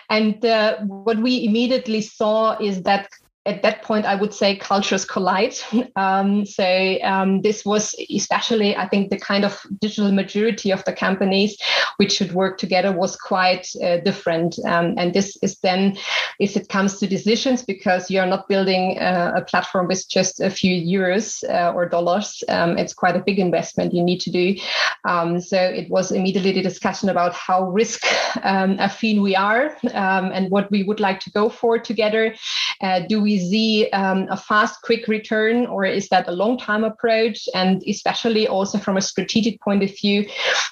And 0.09 0.45
uh, 0.45 0.79
what 0.81 1.19
we 1.19 1.45
immediately 1.45 2.03
saw 2.03 2.59
is 2.59 2.83
that 2.83 3.09
at 3.45 3.63
that 3.63 3.83
point, 3.83 4.07
I 4.07 4.15
would 4.15 4.33
say 4.33 4.57
cultures 4.57 5.05
collide. 5.05 5.55
Um, 5.95 6.47
so 6.47 6.99
um, 7.03 7.43
this 7.43 7.65
was 7.65 7.95
especially, 8.15 8.75
I 8.75 8.89
think, 8.89 9.11
the 9.11 9.19
kind 9.19 9.45
of 9.45 9.61
digital 9.81 10.11
maturity 10.11 10.71
of 10.71 10.83
the 10.85 10.93
companies 10.93 11.59
which 11.97 12.13
should 12.13 12.33
work 12.33 12.57
together 12.57 12.93
was 12.93 13.17
quite 13.17 13.69
uh, 13.83 13.99
different. 13.99 14.59
Um, 14.65 14.95
and 14.97 15.13
this 15.13 15.37
is 15.43 15.59
then, 15.59 15.99
if 16.39 16.57
it 16.57 16.69
comes 16.69 16.99
to 16.99 17.07
decisions, 17.07 17.63
because 17.63 18.11
you're 18.11 18.27
not 18.27 18.49
building 18.49 18.99
uh, 18.99 19.33
a 19.37 19.43
platform 19.43 19.87
with 19.89 20.09
just 20.09 20.41
a 20.41 20.51
few 20.51 20.75
euros 20.75 21.45
uh, 21.49 21.73
or 21.75 21.89
dollars, 21.89 22.43
um, 22.49 22.79
it's 22.79 22.95
quite 22.95 23.17
a 23.17 23.23
big 23.23 23.39
investment 23.39 23.93
you 23.93 24.03
need 24.03 24.21
to 24.21 24.31
do. 24.31 24.57
Um, 25.05 25.41
so 25.41 25.61
it 25.61 25.91
was 25.91 26.11
immediately 26.11 26.53
the 26.53 26.63
discussion 26.63 27.09
about 27.09 27.35
how 27.35 27.69
risk 27.71 28.05
um, 28.43 28.79
affine 28.79 29.21
we 29.21 29.37
are 29.37 29.77
and 29.93 30.51
what 30.51 30.71
we 30.71 30.85
would 30.85 31.01
like 31.01 31.21
to 31.21 31.31
go 31.31 31.49
for 31.49 31.79
together. 31.79 32.35
Uh, 32.81 33.01
do 33.01 33.21
we 33.21 33.32
we 33.33 33.39
see 33.39 33.91
um, 33.91 34.27
a 34.31 34.37
fast, 34.37 34.83
quick 34.83 35.09
return, 35.09 35.67
or 35.67 35.85
is 35.85 36.09
that 36.09 36.29
a 36.29 36.33
long 36.33 36.59
time 36.59 36.85
approach? 36.85 37.49
And 37.55 37.83
especially 37.89 38.47
also 38.47 38.79
from 38.79 38.97
a 38.97 39.01
strategic 39.01 39.61
point 39.61 39.83
of 39.83 39.91
view, 39.97 40.27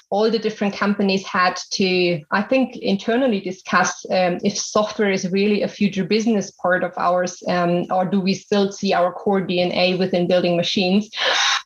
all 0.09 0.29
the 0.29 0.39
different 0.39 0.75
companies 0.75 1.25
had 1.25 1.59
to, 1.71 2.21
I 2.31 2.43
think, 2.43 2.75
internally 2.77 3.39
discuss 3.39 4.05
um, 4.11 4.39
if 4.43 4.57
software 4.57 5.11
is 5.11 5.31
really 5.31 5.63
a 5.63 5.67
future 5.67 6.03
business 6.03 6.51
part 6.51 6.83
of 6.83 6.93
ours, 6.97 7.41
um, 7.47 7.85
or 7.89 8.05
do 8.05 8.19
we 8.19 8.33
still 8.33 8.71
see 8.71 8.93
our 8.93 9.11
core 9.11 9.41
DNA 9.41 9.97
within 9.97 10.27
building 10.27 10.55
machines? 10.55 11.09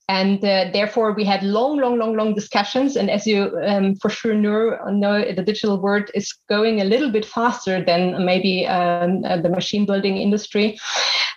And 0.07 0.37
uh, 0.45 0.69
therefore, 0.71 1.13
we 1.13 1.23
had 1.23 1.41
long, 1.41 1.79
long, 1.79 1.97
long, 1.97 2.15
long 2.15 2.35
discussions. 2.35 2.95
And 2.95 3.09
as 3.09 3.25
you 3.25 3.57
um, 3.65 3.95
for 3.95 4.09
sure 4.09 4.35
know, 4.35 4.77
know, 4.91 5.33
the 5.33 5.41
digital 5.41 5.81
world 5.81 6.11
is 6.13 6.31
going 6.47 6.79
a 6.79 6.83
little 6.83 7.11
bit 7.11 7.25
faster 7.25 7.83
than 7.83 8.23
maybe 8.23 8.67
um, 8.67 9.23
uh, 9.25 9.37
the 9.37 9.49
machine 9.49 9.85
building 9.85 10.17
industry. 10.17 10.77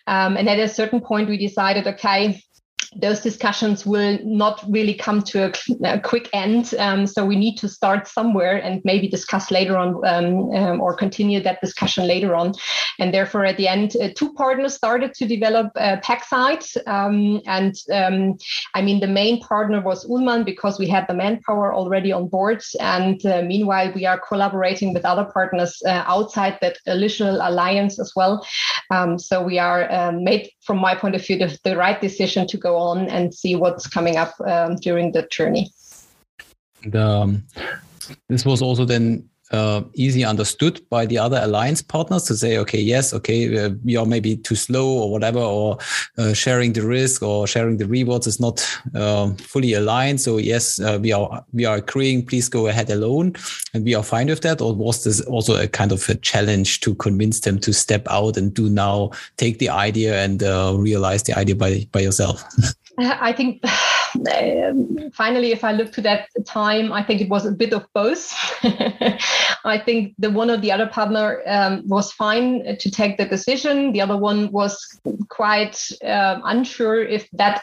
Um, 0.07 0.37
and 0.37 0.49
at 0.49 0.59
a 0.59 0.69
certain 0.69 1.01
point, 1.01 1.29
we 1.29 1.37
decided, 1.37 1.87
okay, 1.87 2.43
those 2.97 3.21
discussions 3.21 3.85
will 3.85 4.19
not 4.25 4.65
really 4.69 4.95
come 4.95 5.21
to 5.21 5.45
a, 5.47 5.53
a 5.85 6.01
quick 6.01 6.29
end. 6.33 6.75
Um, 6.79 7.07
so 7.07 7.25
we 7.25 7.37
need 7.37 7.57
to 7.57 7.69
start 7.69 8.09
somewhere 8.09 8.57
and 8.57 8.81
maybe 8.85 9.09
discuss 9.09 9.51
later 9.51 9.77
on 9.77 9.97
um, 10.07 10.51
um, 10.55 10.81
or 10.81 10.97
continue 10.97 11.43
that 11.43 11.61
discussion 11.61 12.07
later 12.07 12.35
on. 12.35 12.55
And 12.99 13.13
therefore, 13.13 13.45
at 13.45 13.59
the 13.59 13.69
end, 13.69 13.95
uh, 14.01 14.09
two 14.17 14.33
partners 14.35 14.75
started 14.75 15.13
to 15.15 15.27
develop 15.27 15.71
uh, 15.77 15.99
PackSide. 15.99 16.65
Um, 16.87 17.43
and 17.47 17.75
um, 17.93 18.39
I 18.75 18.81
mean, 18.81 19.01
the 19.01 19.07
main 19.07 19.41
partner 19.41 19.83
was 19.83 20.07
Uhlmann 20.07 20.45
because 20.45 20.79
we 20.79 20.89
had 20.89 21.07
the 21.09 21.15
manpower 21.15 21.75
already 21.75 22.11
on 22.11 22.29
board. 22.29 22.63
And 22.81 23.25
uh, 23.27 23.43
meanwhile, 23.43 23.93
we 23.95 24.07
are 24.07 24.21
collaborating 24.27 24.95
with 24.95 25.05
other 25.05 25.25
partners 25.25 25.81
uh, 25.87 26.05
outside 26.07 26.59
that 26.63 26.79
initial 26.87 27.37
alliance 27.43 28.01
as 28.01 28.13
well. 28.17 28.45
Um, 28.91 29.19
so 29.19 29.43
we 29.43 29.59
are 29.59 30.13
made, 30.13 30.51
from 30.63 30.79
my 30.79 30.95
point 30.95 31.15
of 31.15 31.25
view, 31.25 31.39
the, 31.39 31.59
the 31.65 31.77
right 31.77 32.01
decision 32.01 32.47
to 32.49 32.57
go 32.57 32.77
on 32.77 33.09
and 33.09 33.35
see 33.35 33.55
what's 33.55 33.87
coming 33.87 34.17
up 34.17 34.35
um, 34.41 34.77
during 34.77 35.13
the 35.13 35.23
journey. 35.31 35.71
The, 36.85 37.03
um, 37.03 37.45
this 38.29 38.45
was 38.45 38.63
also 38.63 38.85
then 38.85 39.29
uh, 39.51 39.83
easy 39.95 40.25
understood 40.25 40.81
by 40.91 41.07
the 41.07 41.19
other 41.19 41.41
alliance 41.43 41.83
partners 41.83 42.25
to 42.25 42.37
say, 42.37 42.59
okay, 42.59 42.81
yes, 42.81 43.15
okay, 43.15 43.67
uh, 43.67 43.71
are 43.99 44.07
maybe 44.07 44.37
too 44.37 44.55
slow 44.55 44.89
or 44.89 45.11
whatever, 45.11 45.41
or 45.41 45.79
uh, 46.19 46.33
sharing 46.33 46.73
the 46.73 46.87
risk 46.87 47.23
or 47.23 47.47
sharing 47.47 47.79
the 47.79 47.87
rewards 47.87 48.27
is 48.27 48.41
not 48.41 48.67
uh, 48.95 49.33
fully 49.35 49.73
aligned. 49.73 50.21
So 50.21 50.37
yes, 50.39 50.81
uh, 50.81 50.99
we 51.01 51.13
are 51.13 51.45
we 51.53 51.65
are 51.65 51.77
agreeing. 51.77 52.27
Please 52.27 52.49
go 52.49 52.67
ahead 52.67 52.91
alone, 52.91 53.35
and 53.75 53.85
we 53.85 53.95
are 53.95 54.03
fine 54.03 54.29
with 54.29 54.43
that. 54.43 54.61
Or 54.61 54.75
was 54.75 55.05
this 55.05 55.21
also 55.23 55.61
a 55.61 55.67
kind 55.67 55.93
of 55.93 56.09
a 56.09 56.15
challenge 56.15 56.81
to 56.81 56.95
convince 56.95 57.41
them 57.41 57.59
to 57.61 57.73
step 57.73 58.07
out 58.11 58.37
and 58.37 58.53
do 58.53 58.69
now 58.69 59.11
take 59.37 59.59
the 59.59 59.71
idea 59.71 60.23
and 60.23 60.43
uh, 60.43 60.75
realize 60.77 61.23
the 61.23 61.37
idea 61.39 61.57
by 61.57 61.87
by 61.93 62.01
yourself? 62.01 62.45
I 62.99 63.33
think 63.33 63.63
finally, 65.15 65.53
if 65.53 65.65
I 65.65 65.73
look 65.73 65.93
to 65.93 66.01
that 66.03 66.29
time, 66.45 66.93
I 66.93 67.03
think 67.03 67.21
it 67.21 67.29
was 67.29 67.47
a 67.47 67.53
bit 67.53 67.73
of 67.73 67.87
both. 67.93 68.33
I 69.65 69.81
think 69.85 70.15
the 70.19 70.31
one 70.31 70.51
or 70.51 70.57
the 70.57 70.73
other 70.73 70.87
partner 70.87 71.43
um, 71.47 71.87
was 71.87 72.13
fine 72.13 72.77
to 72.77 72.91
take 72.91 73.19
the 73.19 73.27
decision. 73.27 73.93
The 73.93 74.01
other 74.01 74.17
one 74.17 74.51
was 74.51 75.01
quite 75.29 75.89
uh, 76.05 76.41
unsure 76.45 77.03
if 77.03 77.31
that 77.33 77.63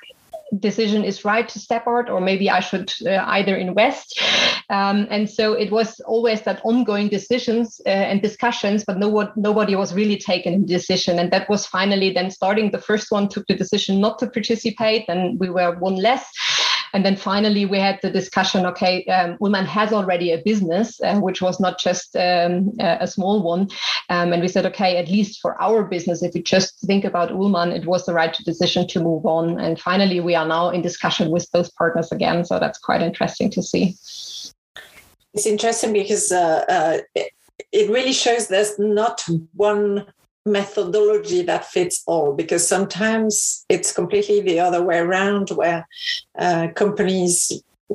decision 0.59 1.03
is 1.03 1.25
right 1.25 1.49
to 1.49 1.59
step 1.59 1.87
out 1.87 2.09
or 2.09 2.21
maybe 2.21 2.49
i 2.49 2.59
should 2.59 2.91
uh, 3.05 3.23
either 3.27 3.55
invest. 3.55 4.21
Um, 4.69 5.07
and 5.09 5.29
so 5.29 5.53
it 5.53 5.71
was 5.71 5.99
always 6.01 6.41
that 6.41 6.61
ongoing 6.63 7.07
decisions 7.07 7.81
uh, 7.85 7.89
and 7.89 8.21
discussions 8.21 8.83
but 8.85 8.97
no 8.97 9.09
one, 9.09 9.31
nobody 9.35 9.75
was 9.75 9.93
really 9.93 10.17
taking 10.17 10.53
a 10.55 10.65
decision. 10.65 11.19
And 11.19 11.31
that 11.31 11.49
was 11.49 11.65
finally 11.65 12.11
then 12.11 12.31
starting 12.31 12.71
the 12.71 12.81
first 12.81 13.11
one 13.11 13.27
took 13.27 13.45
the 13.47 13.55
decision 13.55 13.99
not 13.99 14.19
to 14.19 14.27
participate 14.27 15.05
and 15.07 15.39
we 15.39 15.49
were 15.49 15.75
one 15.79 15.95
less 15.95 16.25
and 16.95 17.05
then 17.05 17.17
finally, 17.17 17.65
we 17.65 17.77
had 17.77 17.99
the 18.01 18.09
discussion 18.09 18.65
okay, 18.67 19.03
um, 19.07 19.53
has 19.53 19.91
already 19.91 20.31
a 20.31 20.37
business, 20.37 21.01
uh, 21.01 21.19
which 21.19 21.41
was 21.41 21.59
not 21.59 21.77
just 21.77 22.15
um, 22.15 22.71
a 22.79 23.05
small 23.05 23.43
one. 23.43 23.67
Um, 24.09 24.31
and 24.31 24.41
we 24.41 24.47
said, 24.47 24.65
okay, 24.67 24.95
at 24.95 25.09
least 25.09 25.41
for 25.41 25.61
our 25.61 25.83
business, 25.83 26.23
if 26.23 26.33
we 26.33 26.41
just 26.41 26.79
think 26.87 27.03
about 27.03 27.31
Uhlmann, 27.31 27.75
it 27.75 27.85
was 27.85 28.05
the 28.05 28.13
right 28.13 28.33
decision 28.45 28.87
to 28.87 29.01
move 29.01 29.25
on. 29.25 29.59
And 29.59 29.77
finally, 29.77 30.21
we 30.21 30.35
are 30.35 30.47
now 30.47 30.69
in 30.69 30.81
discussion 30.81 31.31
with 31.31 31.51
those 31.51 31.69
partners 31.69 32.13
again. 32.13 32.45
So 32.45 32.59
that's 32.59 32.79
quite 32.79 33.01
interesting 33.01 33.49
to 33.51 33.61
see. 33.61 33.97
It's 35.33 35.45
interesting 35.45 35.91
because 35.91 36.31
uh, 36.31 36.63
uh, 36.69 37.23
it 37.73 37.89
really 37.89 38.13
shows 38.13 38.47
there's 38.47 38.79
not 38.79 39.21
one 39.53 40.05
methodology 40.45 41.41
that 41.41 41.65
fits 41.65 42.03
all 42.05 42.33
because 42.33 42.67
sometimes 42.67 43.65
it's 43.69 43.91
completely 43.91 44.41
the 44.41 44.59
other 44.59 44.83
way 44.83 44.99
around 44.99 45.49
where 45.49 45.87
uh, 46.37 46.67
companies 46.75 47.51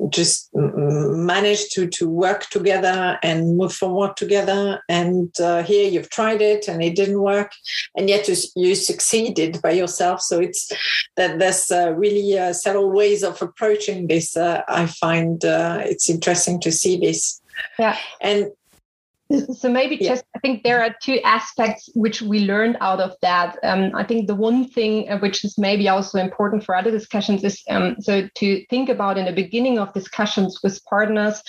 just 0.08 0.48
manage 0.54 1.68
to 1.70 1.88
to 1.88 2.08
work 2.08 2.48
together 2.50 3.18
and 3.22 3.56
move 3.56 3.72
forward 3.72 4.16
together 4.16 4.80
and 4.88 5.38
uh, 5.40 5.62
here 5.64 5.90
you've 5.90 6.10
tried 6.10 6.40
it 6.40 6.68
and 6.68 6.82
it 6.82 6.94
didn't 6.94 7.20
work 7.20 7.52
and 7.96 8.08
yet 8.08 8.28
you, 8.28 8.36
you 8.54 8.74
succeeded 8.74 9.60
by 9.62 9.72
yourself. 9.72 10.20
So 10.20 10.38
it's 10.38 10.70
that 11.16 11.38
there's 11.38 11.70
uh, 11.70 11.92
really 11.96 12.38
uh, 12.38 12.52
several 12.52 12.90
ways 12.92 13.24
of 13.24 13.42
approaching 13.42 14.06
this 14.06 14.36
uh, 14.36 14.62
i 14.68 14.86
find 14.86 15.44
uh, 15.44 15.82
it's 15.84 16.08
interesting 16.08 16.60
to 16.60 16.70
see 16.70 16.96
this. 16.96 17.40
Yeah. 17.78 17.98
And 18.20 18.52
So 19.30 19.68
maybe 19.68 19.96
yeah. 20.00 20.08
just 20.08 20.24
I 20.34 20.40
think 20.40 20.64
there 20.64 20.82
are 20.82 20.94
two 21.00 21.20
aspects 21.20 21.88
which 21.94 22.20
we 22.20 22.40
learned 22.40 22.76
out 22.80 23.00
of 23.00 23.14
that. 23.22 23.58
Um, 23.62 23.92
I 23.94 24.02
think 24.04 24.26
the 24.26 24.34
one 24.34 24.68
thing 24.68 25.08
uh, 25.08 25.18
which 25.18 25.44
is 25.44 25.56
maybe 25.56 25.88
also 25.88 26.18
important 26.18 26.64
for 26.64 26.74
other 26.74 26.90
discussions 26.90 27.44
is 27.44 27.62
um, 27.70 27.96
so 28.00 28.28
to 28.36 28.66
think 28.66 28.88
about 28.88 29.18
in 29.18 29.26
the 29.26 29.32
beginning 29.32 29.78
of 29.78 29.92
discussions 29.92 30.60
with 30.62 30.84
partners 30.84 31.42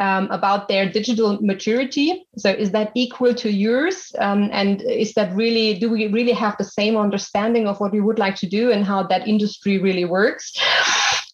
um, 0.00 0.28
about 0.30 0.66
their 0.66 0.90
digital 0.90 1.38
maturity. 1.40 2.26
So 2.36 2.50
is 2.50 2.72
that 2.72 2.90
equal 2.94 3.34
to 3.34 3.50
yours? 3.50 4.12
Um, 4.18 4.48
and 4.52 4.82
is 4.82 5.14
that 5.14 5.34
really 5.36 5.78
do 5.78 5.88
we 5.88 6.08
really 6.08 6.32
have 6.32 6.56
the 6.58 6.64
same 6.64 6.96
understanding 6.96 7.68
of 7.68 7.78
what 7.78 7.92
we 7.92 8.00
would 8.00 8.18
like 8.18 8.36
to 8.36 8.48
do 8.48 8.72
and 8.72 8.84
how 8.84 9.04
that 9.04 9.28
industry 9.28 9.78
really 9.78 10.04
works? 10.04 10.52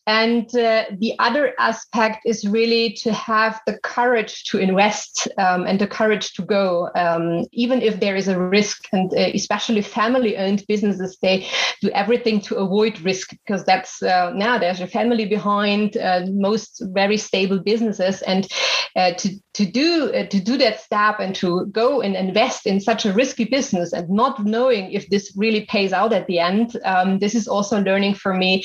And 0.06 0.46
uh, 0.54 0.84
the 0.98 1.14
other 1.18 1.52
aspect 1.58 2.20
is 2.24 2.46
really 2.46 2.92
to 3.00 3.12
have 3.12 3.60
the 3.66 3.76
courage 3.82 4.44
to 4.44 4.58
invest 4.58 5.26
um, 5.36 5.66
and 5.66 5.80
the 5.80 5.88
courage 5.88 6.32
to 6.34 6.42
go, 6.42 6.90
um, 6.94 7.44
even 7.52 7.82
if 7.82 7.98
there 7.98 8.14
is 8.14 8.28
a 8.28 8.38
risk. 8.38 8.86
And 8.92 9.12
uh, 9.12 9.30
especially 9.34 9.82
family 9.82 10.36
owned 10.36 10.64
businesses, 10.68 11.18
they 11.20 11.48
do 11.80 11.90
everything 11.90 12.40
to 12.42 12.56
avoid 12.56 13.00
risk 13.00 13.30
because 13.30 13.64
that's 13.64 14.00
uh, 14.00 14.30
now 14.32 14.58
there's 14.58 14.80
a 14.80 14.86
family 14.86 15.26
behind 15.26 15.96
uh, 15.96 16.22
most 16.28 16.80
very 16.92 17.16
stable 17.16 17.58
businesses. 17.58 18.22
And 18.22 18.46
uh, 18.94 19.12
to, 19.14 19.30
to, 19.54 19.66
do, 19.66 20.12
uh, 20.14 20.26
to 20.26 20.40
do 20.40 20.56
that 20.56 20.80
step 20.80 21.18
and 21.18 21.34
to 21.34 21.66
go 21.66 22.00
and 22.00 22.14
invest 22.14 22.64
in 22.66 22.80
such 22.80 23.04
a 23.04 23.12
risky 23.12 23.44
business 23.44 23.92
and 23.92 24.08
not 24.08 24.44
knowing 24.44 24.92
if 24.92 25.08
this 25.10 25.34
really 25.36 25.66
pays 25.66 25.92
out 25.92 26.12
at 26.12 26.28
the 26.28 26.38
end, 26.38 26.76
um, 26.84 27.18
this 27.18 27.34
is 27.34 27.48
also 27.48 27.82
learning 27.82 28.14
for 28.14 28.32
me. 28.32 28.64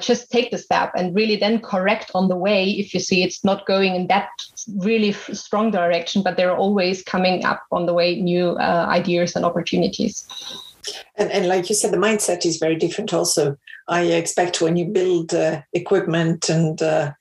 just 0.00 0.30
take 0.30 0.50
the 0.50 0.58
step 0.58 0.71
and 0.72 1.14
really 1.14 1.36
then 1.36 1.60
correct 1.60 2.10
on 2.14 2.28
the 2.28 2.36
way 2.36 2.70
if 2.70 2.94
you 2.94 3.00
see 3.00 3.22
it's 3.22 3.44
not 3.44 3.66
going 3.66 3.94
in 3.94 4.06
that 4.08 4.28
really 4.76 5.12
strong 5.12 5.70
direction, 5.70 6.22
but 6.22 6.36
there 6.36 6.50
are 6.50 6.56
always 6.56 7.02
coming 7.02 7.44
up 7.44 7.62
on 7.70 7.86
the 7.86 7.94
way 7.94 8.20
new 8.20 8.50
uh, 8.50 8.86
ideas 8.88 9.36
and 9.36 9.44
opportunities. 9.44 10.26
And, 11.16 11.30
and 11.30 11.46
like 11.46 11.68
you 11.68 11.74
said, 11.74 11.92
the 11.92 11.96
mindset 11.96 12.44
is 12.44 12.56
very 12.56 12.74
different 12.74 13.12
also. 13.12 13.56
I 13.88 14.02
expect 14.02 14.60
when 14.60 14.76
you 14.76 14.86
build 14.86 15.34
uh, 15.34 15.62
equipment 15.72 16.48
and 16.48 16.80
uh, 16.82 17.12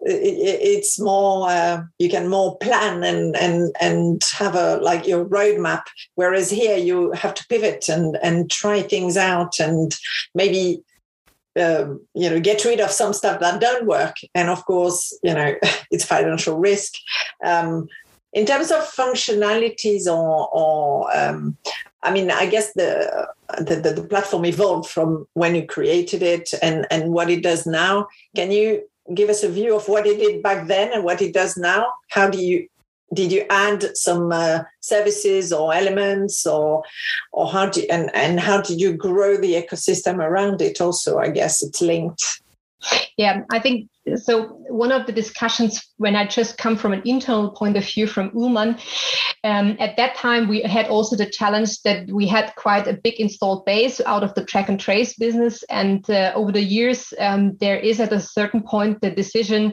it, 0.00 0.60
it's 0.62 0.98
more, 0.98 1.50
uh, 1.50 1.82
you 1.98 2.08
can 2.08 2.28
more 2.28 2.56
plan 2.58 3.02
and, 3.02 3.36
and, 3.36 3.74
and 3.80 4.22
have 4.32 4.54
a, 4.54 4.76
like 4.76 5.06
your 5.06 5.24
roadmap. 5.24 5.82
Whereas 6.14 6.50
here 6.50 6.76
you 6.76 7.12
have 7.12 7.34
to 7.34 7.46
pivot 7.48 7.88
and, 7.88 8.18
and 8.22 8.50
try 8.50 8.82
things 8.82 9.16
out 9.16 9.58
and 9.60 9.94
maybe 10.34 10.82
um, 11.58 12.00
you 12.14 12.28
know 12.28 12.40
get 12.40 12.64
rid 12.64 12.80
of 12.80 12.90
some 12.90 13.12
stuff 13.12 13.40
that 13.40 13.60
don't 13.60 13.86
work. 13.86 14.16
And 14.34 14.50
of 14.50 14.64
course 14.64 15.16
you 15.22 15.34
know 15.34 15.54
it's 15.90 16.04
financial 16.04 16.58
risk. 16.58 16.94
Um, 17.44 17.88
in 18.32 18.46
terms 18.46 18.70
of 18.70 18.78
functionalities 18.82 20.06
or, 20.06 20.48
or 20.52 21.16
um, 21.16 21.56
i 22.04 22.12
mean 22.12 22.30
i 22.30 22.46
guess 22.46 22.72
the, 22.74 23.26
the, 23.58 23.74
the 23.74 24.06
platform 24.08 24.44
evolved 24.44 24.88
from 24.88 25.26
when 25.34 25.54
you 25.54 25.66
created 25.66 26.22
it 26.22 26.50
and 26.62 26.86
and 26.90 27.12
what 27.12 27.30
it 27.30 27.42
does 27.42 27.66
now. 27.66 28.06
Can 28.36 28.50
you 28.50 28.82
give 29.14 29.28
us 29.28 29.42
a 29.42 29.48
view 29.48 29.74
of 29.74 29.88
what 29.88 30.06
it 30.06 30.18
did 30.18 30.42
back 30.42 30.66
then 30.66 30.92
and 30.92 31.04
what 31.04 31.22
it 31.22 31.34
does 31.34 31.56
now? 31.56 31.86
How 32.08 32.28
do 32.28 32.40
you 32.42 32.68
did 33.12 33.32
you 33.32 33.44
add 33.50 33.96
some 33.96 34.30
uh, 34.32 34.60
services 34.80 35.52
or 35.52 35.74
elements 35.74 36.46
or 36.46 36.82
or 37.32 37.50
how 37.50 37.66
do 37.66 37.80
you, 37.80 37.86
and 37.90 38.14
and 38.14 38.40
how 38.40 38.60
did 38.60 38.80
you 38.80 38.92
grow 38.92 39.36
the 39.36 39.54
ecosystem 39.54 40.18
around 40.18 40.62
it 40.62 40.80
also 40.80 41.18
i 41.18 41.28
guess 41.28 41.62
it's 41.62 41.80
linked? 41.80 42.42
Yeah 43.16 43.42
i 43.50 43.58
think 43.58 43.88
so 44.16 44.48
one 44.68 44.92
of 44.92 45.06
the 45.06 45.12
discussions 45.12 45.80
when 45.96 46.16
I 46.16 46.26
just 46.26 46.58
come 46.58 46.76
from 46.76 46.92
an 46.92 47.02
internal 47.04 47.50
point 47.50 47.76
of 47.76 47.84
view 47.84 48.06
from 48.06 48.30
Uhlmann, 48.30 48.80
um, 49.44 49.76
at 49.78 49.96
that 49.96 50.14
time 50.14 50.48
we 50.48 50.62
had 50.62 50.88
also 50.88 51.16
the 51.16 51.28
challenge 51.30 51.82
that 51.82 52.10
we 52.10 52.26
had 52.26 52.54
quite 52.56 52.86
a 52.86 52.92
big 52.92 53.20
installed 53.20 53.64
base 53.64 54.00
out 54.06 54.22
of 54.22 54.34
the 54.34 54.44
track 54.44 54.68
and 54.68 54.78
trace 54.78 55.14
business, 55.14 55.62
and 55.64 56.08
uh, 56.10 56.32
over 56.34 56.52
the 56.52 56.62
years 56.62 57.12
um, 57.18 57.56
there 57.60 57.78
is 57.78 58.00
at 58.00 58.12
a 58.12 58.20
certain 58.20 58.62
point 58.62 59.00
the 59.00 59.10
decision 59.10 59.72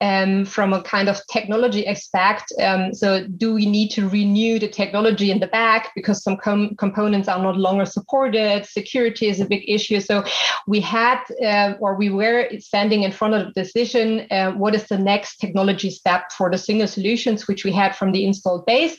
um, 0.00 0.44
from 0.44 0.72
a 0.72 0.82
kind 0.82 1.08
of 1.08 1.20
technology 1.30 1.86
aspect. 1.86 2.52
Um, 2.60 2.94
so 2.94 3.26
do 3.26 3.54
we 3.54 3.66
need 3.66 3.88
to 3.90 4.08
renew 4.08 4.58
the 4.58 4.68
technology 4.68 5.30
in 5.30 5.40
the 5.40 5.48
back 5.48 5.92
because 5.94 6.22
some 6.22 6.36
com- 6.36 6.76
components 6.76 7.28
are 7.28 7.42
not 7.42 7.56
longer 7.56 7.84
supported? 7.84 8.64
Security 8.64 9.28
is 9.28 9.40
a 9.40 9.46
big 9.46 9.68
issue. 9.68 10.00
So 10.00 10.24
we 10.66 10.80
had 10.80 11.20
uh, 11.44 11.74
or 11.80 11.94
we 11.94 12.10
were 12.10 12.48
standing 12.58 13.02
in 13.02 13.12
front 13.12 13.34
of 13.34 13.54
the 13.54 13.64
decision 13.78 14.26
uh, 14.30 14.52
what 14.52 14.74
is 14.74 14.84
the 14.88 14.98
next 14.98 15.36
technology 15.36 15.90
step 15.90 16.32
for 16.32 16.50
the 16.50 16.58
single 16.58 16.86
solutions 16.86 17.46
which 17.46 17.64
we 17.64 17.72
had 17.72 17.94
from 17.94 18.12
the 18.12 18.24
installed 18.24 18.66
base. 18.66 18.96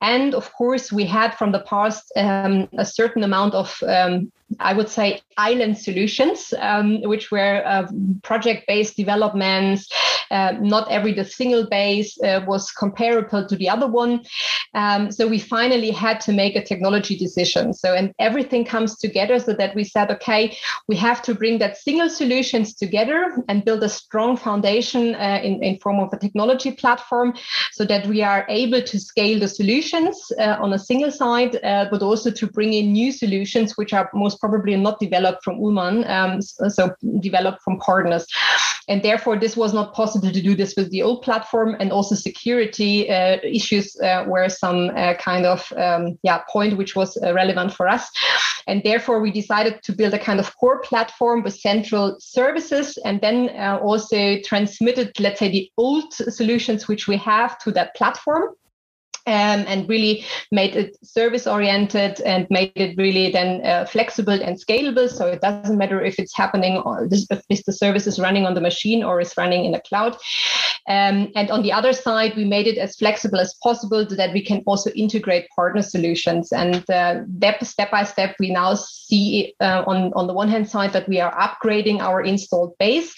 And 0.00 0.34
of 0.34 0.52
course 0.52 0.92
we 0.92 1.04
had 1.04 1.34
from 1.38 1.52
the 1.52 1.60
past 1.60 2.12
um, 2.16 2.68
a 2.76 2.84
certain 2.84 3.22
amount 3.22 3.54
of 3.54 3.82
um, 3.86 4.32
I 4.60 4.72
would 4.72 4.88
say 4.88 5.20
island 5.36 5.78
solutions, 5.78 6.52
um, 6.58 7.02
which 7.02 7.30
were 7.30 7.62
uh, 7.64 7.86
project-based 8.22 8.96
developments. 8.96 9.88
Uh, 10.30 10.52
not 10.60 10.90
every 10.90 11.12
the 11.12 11.24
single 11.24 11.66
base 11.68 12.18
uh, 12.22 12.40
was 12.46 12.70
comparable 12.70 13.46
to 13.46 13.56
the 13.56 13.68
other 13.68 13.86
one. 13.86 14.24
Um, 14.74 15.12
so 15.12 15.28
we 15.28 15.38
finally 15.38 15.90
had 15.90 16.20
to 16.22 16.32
make 16.32 16.56
a 16.56 16.64
technology 16.64 17.16
decision. 17.18 17.74
So 17.74 17.94
and 17.94 18.14
everything 18.18 18.64
comes 18.64 18.96
together 18.96 19.38
so 19.38 19.52
that 19.52 19.74
we 19.74 19.84
said, 19.84 20.10
okay, 20.10 20.56
we 20.88 20.96
have 20.96 21.20
to 21.22 21.34
bring 21.34 21.58
that 21.58 21.76
single 21.76 22.08
solutions 22.08 22.74
together 22.74 23.44
and 23.48 23.64
build 23.64 23.82
a 23.82 23.88
strong 23.88 24.38
foundation 24.38 25.14
uh, 25.14 25.40
in, 25.42 25.62
in 25.62 25.78
form 25.80 26.00
of 26.00 26.10
a 26.12 26.18
technology 26.18 26.72
platform, 26.72 27.34
so 27.72 27.84
that 27.84 28.06
we 28.06 28.22
are 28.22 28.46
able 28.48 28.82
to 28.82 28.98
scale 28.98 29.38
the 29.38 29.48
solutions 29.48 30.32
uh, 30.38 30.56
on 30.60 30.72
a 30.72 30.78
single 30.78 31.10
side, 31.10 31.56
uh, 31.62 31.86
but 31.90 32.02
also 32.02 32.30
to 32.30 32.46
bring 32.46 32.72
in 32.72 32.92
new 32.92 33.12
solutions 33.12 33.76
which 33.76 33.92
are 33.92 34.08
most 34.14 34.40
probably 34.42 34.76
not 34.76 34.98
developed 34.98 35.44
from 35.44 35.60
Uhlmann, 35.60 35.96
um, 36.10 36.42
so 36.42 36.94
developed 37.20 37.62
from 37.62 37.78
partners. 37.78 38.26
And 38.88 39.00
therefore, 39.02 39.38
this 39.38 39.56
was 39.56 39.72
not 39.72 39.94
possible 39.94 40.32
to 40.32 40.42
do 40.42 40.56
this 40.56 40.74
with 40.76 40.90
the 40.90 41.02
old 41.02 41.22
platform, 41.22 41.76
and 41.78 41.92
also 41.92 42.14
security 42.16 43.08
uh, 43.08 43.38
issues 43.44 43.86
uh, 44.00 44.24
were 44.26 44.48
some 44.48 44.90
uh, 44.96 45.14
kind 45.14 45.46
of 45.46 45.72
um, 45.76 46.18
yeah 46.24 46.40
point 46.52 46.76
which 46.76 46.96
was 46.96 47.16
uh, 47.16 47.32
relevant 47.32 47.72
for 47.72 47.88
us. 47.88 48.10
And 48.66 48.82
therefore, 48.82 49.20
we 49.20 49.30
decided 49.30 49.82
to 49.84 49.92
build 49.92 50.14
a 50.14 50.18
kind 50.18 50.40
of 50.40 50.56
core 50.56 50.80
platform 50.80 51.42
with 51.44 51.54
central 51.54 52.16
services, 52.18 52.98
and 53.04 53.20
then 53.20 53.50
uh, 53.50 53.78
also 53.80 54.40
transmitted, 54.44 55.08
let's 55.20 55.38
say, 55.38 55.50
the 55.50 55.70
old 55.76 56.12
solutions 56.12 56.88
which 56.88 57.06
we 57.06 57.16
have 57.16 57.58
to 57.60 57.70
that 57.72 57.94
platform 57.94 58.44
um, 59.26 59.64
and 59.66 59.88
really 59.88 60.24
made 60.50 60.76
it 60.76 60.96
service 61.04 61.46
oriented 61.46 62.20
and 62.22 62.46
made 62.50 62.72
it 62.74 62.96
really 62.96 63.30
then 63.30 63.64
uh, 63.64 63.84
flexible 63.84 64.40
and 64.42 64.58
scalable. 64.58 65.08
So 65.08 65.26
it 65.26 65.40
doesn't 65.40 65.78
matter 65.78 66.02
if 66.02 66.18
it's 66.18 66.36
happening, 66.36 66.78
or 66.78 67.08
this, 67.08 67.26
if 67.48 67.64
the 67.64 67.72
service 67.72 68.06
is 68.06 68.18
running 68.18 68.46
on 68.46 68.54
the 68.54 68.60
machine 68.60 69.02
or 69.02 69.20
is 69.20 69.36
running 69.36 69.64
in 69.64 69.72
the 69.72 69.80
cloud. 69.80 70.16
Um, 70.88 71.30
and 71.36 71.50
on 71.50 71.62
the 71.62 71.72
other 71.72 71.92
side, 71.92 72.34
we 72.34 72.44
made 72.44 72.66
it 72.66 72.78
as 72.78 72.96
flexible 72.96 73.38
as 73.38 73.54
possible 73.62 74.08
so 74.08 74.16
that 74.16 74.32
we 74.32 74.44
can 74.44 74.62
also 74.66 74.90
integrate 74.90 75.48
partner 75.54 75.82
solutions. 75.82 76.52
And 76.52 76.88
uh, 76.90 77.20
step 77.62 77.90
by 77.90 78.04
step, 78.04 78.34
we 78.40 78.50
now 78.50 78.74
see 78.74 79.54
uh, 79.60 79.84
on, 79.86 80.12
on 80.14 80.26
the 80.26 80.32
one 80.32 80.48
hand 80.48 80.68
side 80.68 80.92
that 80.92 81.08
we 81.08 81.20
are 81.20 81.32
upgrading 81.36 82.00
our 82.00 82.20
installed 82.20 82.76
base. 82.78 83.14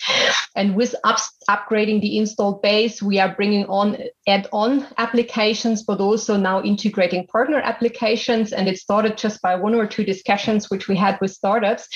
And 0.54 0.76
with 0.76 0.94
up, 1.04 1.18
upgrading 1.48 2.02
the 2.02 2.18
installed 2.18 2.60
base, 2.60 3.02
we 3.02 3.18
are 3.18 3.34
bringing 3.34 3.64
on 3.66 3.96
add 4.26 4.48
on 4.52 4.86
applications, 4.98 5.82
but 5.82 6.00
also 6.00 6.36
now 6.36 6.62
integrating 6.62 7.26
partner 7.26 7.58
applications. 7.58 8.52
And 8.52 8.68
it 8.68 8.78
started 8.78 9.18
just 9.18 9.42
by 9.42 9.54
one 9.54 9.74
or 9.74 9.86
two 9.86 10.04
discussions 10.04 10.70
which 10.70 10.88
we 10.88 10.96
had 10.96 11.18
with 11.20 11.30
startups, 11.30 11.88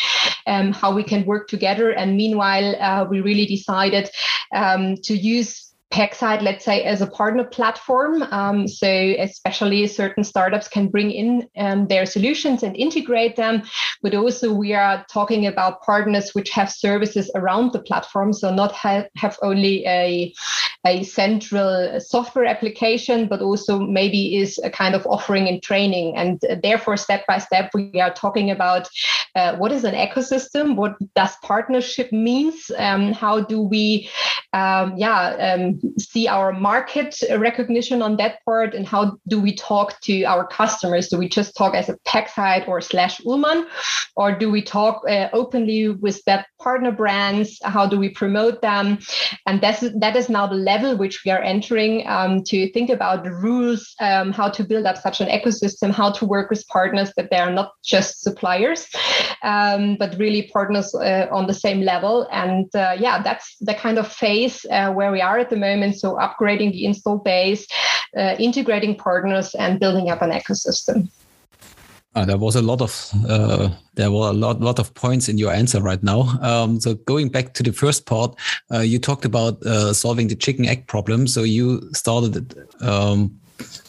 um, 0.46 0.72
how 0.72 0.94
we 0.94 1.02
can 1.02 1.24
work 1.24 1.48
together. 1.48 1.90
And 1.90 2.16
meanwhile, 2.16 2.76
uh, 2.80 3.06
we 3.08 3.20
really 3.20 3.46
decided 3.46 4.10
um, 4.54 4.96
to 5.04 5.14
use 5.16 5.67
PacSide, 5.98 6.42
let's 6.42 6.64
say, 6.64 6.84
as 6.84 7.02
a 7.02 7.08
partner 7.08 7.42
platform. 7.42 8.22
Um, 8.30 8.68
so, 8.68 8.88
especially 9.18 9.84
certain 9.88 10.22
startups 10.22 10.68
can 10.68 10.86
bring 10.86 11.10
in 11.10 11.48
um, 11.56 11.88
their 11.88 12.06
solutions 12.06 12.62
and 12.62 12.76
integrate 12.76 13.34
them. 13.34 13.62
But 14.00 14.14
also, 14.14 14.52
we 14.52 14.74
are 14.74 15.04
talking 15.12 15.44
about 15.46 15.82
partners 15.82 16.36
which 16.36 16.50
have 16.50 16.70
services 16.70 17.28
around 17.34 17.72
the 17.72 17.80
platform. 17.80 18.32
So, 18.32 18.54
not 18.54 18.72
have, 18.72 19.08
have 19.16 19.36
only 19.42 19.84
a, 19.86 20.32
a 20.86 21.02
central 21.02 22.00
software 22.00 22.46
application, 22.46 23.26
but 23.26 23.40
also 23.40 23.80
maybe 23.80 24.36
is 24.36 24.60
a 24.62 24.70
kind 24.70 24.94
of 24.94 25.04
offering 25.06 25.48
and 25.48 25.60
training. 25.60 26.16
And 26.16 26.40
therefore, 26.62 26.96
step 26.96 27.26
by 27.26 27.38
step, 27.38 27.70
we 27.74 28.00
are 28.00 28.14
talking 28.14 28.52
about 28.52 28.88
uh, 29.34 29.56
what 29.56 29.72
is 29.72 29.84
an 29.84 29.94
ecosystem? 29.94 30.76
What 30.76 30.96
does 31.14 31.36
partnership 31.42 32.12
means? 32.12 32.70
Um, 32.76 33.12
how 33.12 33.40
do 33.40 33.60
we, 33.62 34.08
um, 34.52 34.94
yeah, 34.96 35.54
um, 35.54 35.80
see 35.98 36.28
our 36.28 36.52
market 36.52 37.16
recognition 37.38 38.02
on 38.02 38.16
that 38.16 38.44
part 38.44 38.74
and 38.74 38.86
how 38.86 39.18
do 39.28 39.40
we 39.40 39.54
talk 39.54 40.00
to 40.00 40.24
our 40.24 40.46
customers 40.46 41.08
do 41.08 41.18
we 41.18 41.28
just 41.28 41.56
talk 41.56 41.74
as 41.74 41.88
a 41.88 41.96
PacSide 42.06 42.66
or 42.68 42.80
slash 42.80 43.20
Uhlmann 43.20 43.66
or 44.16 44.32
do 44.32 44.50
we 44.50 44.62
talk 44.62 45.02
uh, 45.08 45.28
openly 45.32 45.88
with 45.88 46.22
that 46.24 46.46
partner 46.60 46.92
brands 46.92 47.58
how 47.62 47.86
do 47.86 47.98
we 47.98 48.08
promote 48.08 48.60
them 48.62 48.98
and 49.46 49.60
that's 49.60 49.80
that 50.00 50.16
is 50.16 50.28
now 50.28 50.46
the 50.46 50.54
level 50.54 50.96
which 50.96 51.24
we 51.24 51.30
are 51.30 51.42
entering 51.42 52.06
um, 52.06 52.42
to 52.44 52.70
think 52.72 52.90
about 52.90 53.24
the 53.24 53.32
rules, 53.32 53.94
um, 54.00 54.32
how 54.32 54.48
to 54.48 54.64
build 54.64 54.86
up 54.86 54.96
such 54.96 55.20
an 55.20 55.28
ecosystem, 55.28 55.90
how 55.90 56.10
to 56.12 56.26
work 56.26 56.50
with 56.50 56.66
partners 56.68 57.12
that 57.16 57.30
they 57.30 57.38
are 57.38 57.50
not 57.50 57.72
just 57.84 58.22
suppliers, 58.22 58.86
um, 59.42 59.96
but 59.98 60.18
really 60.18 60.50
partners 60.52 60.94
uh, 60.94 61.26
on 61.30 61.46
the 61.46 61.54
same 61.54 61.80
level. 61.80 62.28
And 62.32 62.66
uh, 62.74 62.96
yeah, 62.98 63.22
that's 63.22 63.56
the 63.60 63.74
kind 63.74 63.98
of 63.98 64.06
phase 64.10 64.64
uh, 64.70 64.92
where 64.92 65.12
we 65.12 65.20
are 65.20 65.38
at 65.38 65.50
the 65.50 65.56
moment. 65.56 65.67
So 65.92 66.16
upgrading 66.16 66.72
the 66.72 66.84
install 66.84 67.18
base, 67.18 67.66
uh, 68.16 68.36
integrating 68.38 68.96
partners, 68.96 69.54
and 69.54 69.78
building 69.78 70.10
up 70.10 70.22
an 70.22 70.30
ecosystem. 70.30 71.08
Uh, 72.14 72.24
there 72.24 72.38
was 72.38 72.56
a 72.56 72.62
lot 72.62 72.80
of 72.80 73.10
uh, 73.28 73.68
there 73.94 74.10
were 74.10 74.28
a 74.28 74.32
lot 74.32 74.60
lot 74.60 74.78
of 74.78 74.92
points 74.94 75.28
in 75.28 75.38
your 75.38 75.52
answer 75.52 75.80
right 75.80 76.02
now. 76.02 76.22
Um, 76.40 76.80
so 76.80 76.94
going 76.94 77.28
back 77.28 77.54
to 77.54 77.62
the 77.62 77.72
first 77.72 78.06
part, 78.06 78.34
uh, 78.72 78.80
you 78.80 78.98
talked 78.98 79.24
about 79.24 79.62
uh, 79.64 79.92
solving 79.92 80.28
the 80.28 80.34
chicken 80.34 80.64
egg 80.64 80.86
problem. 80.88 81.28
So 81.28 81.42
you 81.44 81.80
started 81.92 82.54
um, 82.80 83.38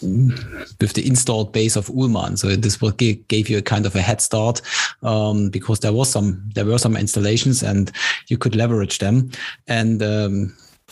with 0.02 0.94
the 0.94 1.08
installed 1.08 1.54
base 1.54 1.76
of 1.76 1.88
Uhlmann. 1.88 2.38
So 2.38 2.56
this 2.56 2.82
will 2.82 2.92
gave 2.92 3.50
you 3.50 3.58
a 3.58 3.64
kind 3.64 3.86
of 3.86 3.96
a 3.96 4.02
head 4.02 4.22
start 4.22 4.62
um, 5.02 5.50
because 5.50 5.80
there 5.80 5.94
was 5.94 6.10
some 6.10 6.52
there 6.54 6.66
were 6.66 6.78
some 6.78 6.98
installations 6.98 7.64
and 7.64 7.92
you 8.28 8.38
could 8.38 8.56
leverage 8.56 9.00
them 9.00 9.32
and. 9.68 10.04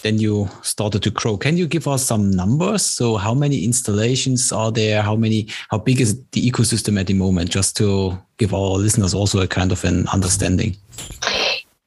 Then 0.04 0.20
you 0.20 0.50
started 0.62 1.04
to 1.04 1.10
grow. 1.10 1.38
Can 1.38 1.58
you 1.58 1.68
give 1.68 1.88
us 1.88 2.04
some 2.04 2.32
numbers? 2.32 2.86
So 2.86 3.18
how 3.18 3.34
many 3.34 3.64
installations 3.64 4.52
are 4.52 4.72
there? 4.72 5.02
How 5.02 5.16
many, 5.16 5.48
how 5.70 5.80
big 5.80 6.02
is 6.02 6.22
the 6.32 6.50
ecosystem 6.50 7.00
at 7.00 7.08
the 7.08 7.14
moment? 7.14 7.50
Just 7.50 7.76
to 7.78 8.18
give 8.38 8.54
our 8.54 8.78
listeners 8.78 9.14
also 9.14 9.42
a 9.42 9.48
kind 9.48 9.72
of 9.72 9.84
an 9.84 10.08
understanding. 10.10 10.76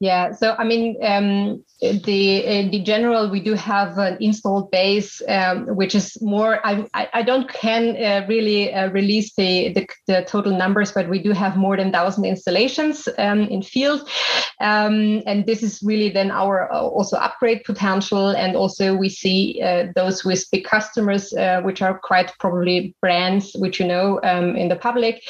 Yeah, 0.02 0.32
so 0.32 0.54
I 0.58 0.64
mean, 0.64 0.96
um, 1.02 1.62
the 1.82 2.68
the 2.70 2.82
general, 2.82 3.28
we 3.28 3.38
do 3.38 3.52
have 3.52 3.98
an 3.98 4.16
installed 4.18 4.70
base, 4.70 5.20
um, 5.28 5.66
which 5.76 5.94
is 5.94 6.16
more. 6.22 6.58
I 6.66 6.86
I, 6.94 7.08
I 7.12 7.22
don't 7.22 7.46
can 7.52 7.96
uh, 8.02 8.24
really 8.26 8.72
uh, 8.72 8.88
release 8.92 9.34
the, 9.34 9.74
the, 9.74 9.86
the 10.06 10.24
total 10.26 10.56
numbers, 10.56 10.90
but 10.90 11.10
we 11.10 11.18
do 11.22 11.32
have 11.32 11.58
more 11.58 11.76
than 11.76 11.92
thousand 11.92 12.24
installations 12.24 13.10
um, 13.18 13.40
in 13.40 13.60
field, 13.60 14.08
um, 14.62 15.22
and 15.26 15.44
this 15.44 15.62
is 15.62 15.82
really 15.82 16.08
then 16.08 16.30
our 16.30 16.72
uh, 16.72 16.80
also 16.80 17.18
upgrade 17.18 17.62
potential, 17.64 18.28
and 18.28 18.56
also 18.56 18.96
we 18.96 19.10
see 19.10 19.60
uh, 19.62 19.88
those 19.94 20.24
with 20.24 20.50
big 20.50 20.64
customers, 20.64 21.34
uh, 21.34 21.60
which 21.60 21.82
are 21.82 21.98
quite 21.98 22.32
probably 22.40 22.94
brands 23.02 23.52
which 23.58 23.78
you 23.78 23.86
know 23.86 24.18
um, 24.22 24.56
in 24.56 24.68
the 24.68 24.76
public. 24.76 25.22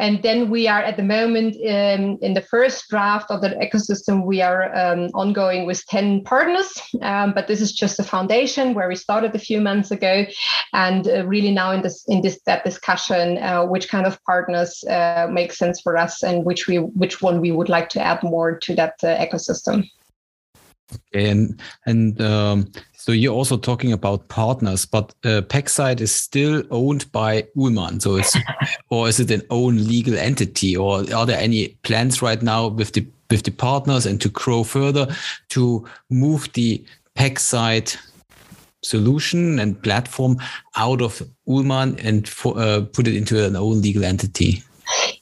And 0.00 0.22
then 0.22 0.48
we 0.48 0.66
are 0.66 0.80
at 0.80 0.96
the 0.96 1.02
moment 1.02 1.56
in, 1.56 2.18
in 2.22 2.32
the 2.32 2.40
first 2.40 2.88
draft 2.88 3.30
of 3.30 3.42
the 3.42 3.50
ecosystem, 3.50 4.24
we 4.24 4.40
are 4.40 4.74
um, 4.74 5.10
ongoing 5.12 5.66
with 5.66 5.84
10 5.86 6.24
partners. 6.24 6.72
Um, 7.02 7.34
but 7.34 7.48
this 7.48 7.60
is 7.60 7.70
just 7.70 7.98
the 7.98 8.02
foundation 8.02 8.72
where 8.72 8.88
we 8.88 8.96
started 8.96 9.34
a 9.34 9.38
few 9.38 9.60
months 9.60 9.90
ago. 9.90 10.24
And 10.72 11.06
uh, 11.06 11.26
really 11.26 11.52
now 11.52 11.72
in 11.72 11.82
this 11.82 12.02
in 12.08 12.22
this 12.22 12.40
that 12.46 12.64
discussion, 12.64 13.36
uh, 13.38 13.66
which 13.66 13.90
kind 13.90 14.06
of 14.06 14.18
partners 14.24 14.82
uh, 14.84 15.28
make 15.30 15.52
sense 15.52 15.82
for 15.82 15.98
us 15.98 16.22
and 16.22 16.46
which 16.46 16.66
we 16.66 16.76
which 16.76 17.20
one 17.20 17.42
we 17.42 17.52
would 17.52 17.68
like 17.68 17.90
to 17.90 18.00
add 18.00 18.22
more 18.22 18.58
to 18.58 18.74
that 18.76 18.94
uh, 19.02 19.18
ecosystem. 19.18 19.86
And 21.12 21.60
and 21.84 22.20
um, 22.22 22.72
so 23.10 23.14
you're 23.14 23.34
also 23.34 23.56
talking 23.56 23.92
about 23.92 24.28
partners, 24.28 24.86
but 24.86 25.12
uh, 25.24 25.42
PacSite 25.42 26.00
is 26.00 26.14
still 26.14 26.62
owned 26.70 27.10
by 27.10 27.42
Uhlmann. 27.56 28.00
So 28.00 28.14
it's 28.14 28.36
or 28.88 29.08
is 29.08 29.18
it 29.18 29.32
an 29.32 29.42
own 29.50 29.78
legal 29.78 30.16
entity, 30.16 30.76
or 30.76 30.98
are 31.12 31.26
there 31.26 31.40
any 31.40 31.70
plans 31.82 32.22
right 32.22 32.40
now 32.40 32.68
with 32.68 32.92
the 32.92 33.04
with 33.28 33.42
the 33.42 33.50
partners 33.50 34.06
and 34.06 34.20
to 34.20 34.28
grow 34.28 34.62
further 34.62 35.08
to 35.48 35.84
move 36.08 36.52
the 36.52 36.84
PacSite 37.16 37.96
solution 38.84 39.58
and 39.58 39.82
platform 39.82 40.36
out 40.76 41.02
of 41.02 41.20
Uhlmann 41.48 41.98
and 42.04 42.28
for, 42.28 42.56
uh, 42.56 42.82
put 42.92 43.08
it 43.08 43.16
into 43.16 43.44
an 43.44 43.56
own 43.56 43.82
legal 43.82 44.04
entity? 44.04 44.62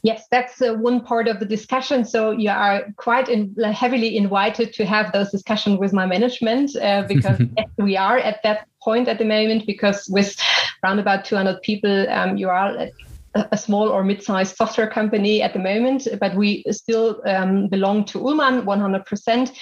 Yes, 0.02 0.26
that's 0.30 0.62
uh, 0.62 0.74
one 0.74 1.00
part 1.00 1.28
of 1.28 1.40
the 1.40 1.46
discussion. 1.46 2.04
So 2.04 2.30
you 2.30 2.50
are 2.50 2.86
quite 2.96 3.28
in, 3.28 3.54
heavily 3.56 4.16
invited 4.16 4.72
to 4.74 4.84
have 4.84 5.12
those 5.12 5.30
discussions 5.30 5.78
with 5.78 5.92
my 5.92 6.06
management 6.06 6.76
uh, 6.76 7.02
because 7.08 7.40
we 7.76 7.96
are 7.96 8.18
at 8.18 8.42
that 8.42 8.66
point 8.82 9.08
at 9.08 9.18
the 9.18 9.24
moment 9.24 9.66
because 9.66 10.08
with 10.08 10.36
around 10.84 10.98
about 10.98 11.24
200 11.24 11.60
people, 11.62 12.08
um, 12.10 12.36
you 12.36 12.48
are 12.48 12.88
a 13.34 13.58
small 13.58 13.88
or 13.88 14.02
mid-sized 14.04 14.56
software 14.56 14.88
company 14.88 15.42
at 15.42 15.52
the 15.52 15.58
moment, 15.58 16.08
but 16.20 16.34
we 16.34 16.64
still 16.70 17.20
um, 17.26 17.68
belong 17.68 18.04
to 18.06 18.18
Uhlmann 18.18 18.64
100% 18.64 19.56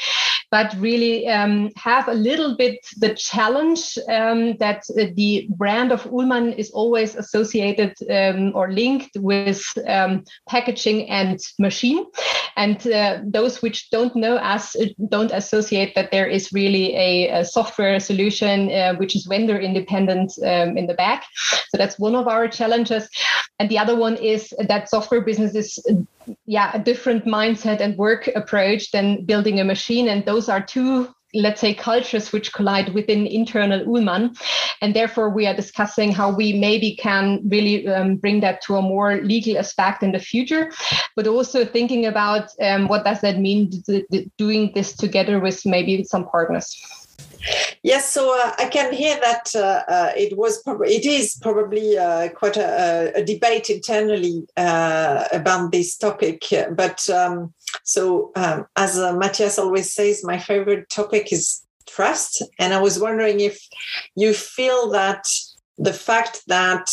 but 0.56 0.74
really 0.80 1.28
um, 1.28 1.70
have 1.76 2.08
a 2.08 2.14
little 2.14 2.56
bit 2.56 2.78
the 2.96 3.14
challenge 3.14 3.98
um, 4.08 4.56
that 4.56 4.84
uh, 4.98 5.04
the 5.14 5.46
brand 5.50 5.92
of 5.92 6.04
Uhlmann 6.04 6.56
is 6.56 6.70
always 6.70 7.14
associated 7.14 7.92
um, 8.10 8.52
or 8.54 8.72
linked 8.72 9.18
with 9.18 9.62
um, 9.86 10.24
packaging 10.48 11.10
and 11.10 11.38
machine. 11.58 12.06
And 12.56 12.78
uh, 12.86 13.18
those 13.22 13.60
which 13.60 13.90
don't 13.90 14.16
know 14.16 14.36
us 14.36 14.74
uh, 14.76 14.86
don't 15.10 15.30
associate 15.30 15.94
that 15.94 16.10
there 16.10 16.26
is 16.26 16.50
really 16.54 16.96
a, 16.96 17.40
a 17.40 17.44
software 17.44 18.00
solution 18.00 18.70
uh, 18.70 18.94
which 18.94 19.14
is 19.14 19.26
vendor 19.26 19.60
independent 19.60 20.32
um, 20.42 20.78
in 20.78 20.86
the 20.86 20.94
back. 20.94 21.26
So 21.68 21.76
that's 21.76 21.98
one 21.98 22.14
of 22.14 22.28
our 22.28 22.48
challenges. 22.48 23.10
And 23.58 23.68
the 23.68 23.78
other 23.78 23.94
one 23.94 24.16
is 24.16 24.54
that 24.68 24.88
software 24.88 25.20
business 25.20 25.54
is 25.54 25.78
yeah 26.46 26.70
a 26.74 26.78
different 26.78 27.24
mindset 27.24 27.80
and 27.80 27.96
work 27.96 28.28
approach 28.34 28.90
than 28.90 29.24
building 29.24 29.60
a 29.60 29.64
machine. 29.64 30.08
And 30.08 30.24
those 30.24 30.48
are 30.48 30.60
two 30.60 31.08
let's 31.34 31.60
say 31.60 31.74
cultures 31.74 32.32
which 32.32 32.52
collide 32.52 32.94
within 32.94 33.26
internal 33.26 33.84
Uhlmann. 33.84 34.38
And 34.80 34.94
therefore 34.94 35.28
we 35.28 35.46
are 35.46 35.54
discussing 35.54 36.12
how 36.12 36.34
we 36.34 36.52
maybe 36.54 36.96
can 36.96 37.46
really 37.48 37.86
um, 37.88 38.16
bring 38.16 38.40
that 38.40 38.62
to 38.62 38.76
a 38.76 38.82
more 38.82 39.20
legal 39.22 39.58
aspect 39.58 40.02
in 40.02 40.12
the 40.12 40.18
future 40.18 40.70
but 41.14 41.26
also 41.26 41.64
thinking 41.64 42.06
about 42.06 42.50
um, 42.60 42.88
what 42.88 43.04
does 43.04 43.20
that 43.22 43.38
mean 43.38 43.70
doing 44.36 44.72
this 44.74 44.94
together 44.94 45.40
with 45.40 45.64
maybe 45.64 46.04
some 46.04 46.26
partners 46.28 47.05
Yes, 47.82 48.12
so 48.12 48.36
uh, 48.36 48.52
I 48.58 48.66
can 48.66 48.92
hear 48.92 49.16
that 49.20 49.54
uh, 49.54 49.82
uh, 49.88 50.12
it 50.16 50.36
was 50.36 50.62
probably 50.62 50.94
it 50.94 51.06
is 51.06 51.38
probably 51.40 51.96
uh, 51.96 52.28
quite 52.30 52.56
a, 52.56 53.12
a, 53.14 53.24
debate 53.24 53.70
internally 53.70 54.46
uh, 54.56 55.24
about 55.32 55.72
this 55.72 55.96
topic. 55.96 56.42
But 56.72 57.08
um, 57.10 57.54
so, 57.84 58.32
um, 58.34 58.66
as 58.76 58.98
uh, 58.98 59.16
Matthias 59.16 59.58
always 59.58 59.92
says, 59.92 60.24
my 60.24 60.38
favorite 60.38 60.88
topic 60.88 61.32
is 61.32 61.62
trust, 61.86 62.42
and 62.58 62.74
I 62.74 62.80
was 62.80 62.98
wondering 62.98 63.40
if 63.40 63.60
you 64.16 64.32
feel 64.32 64.90
that 64.90 65.24
the 65.78 65.92
fact 65.92 66.42
that 66.48 66.90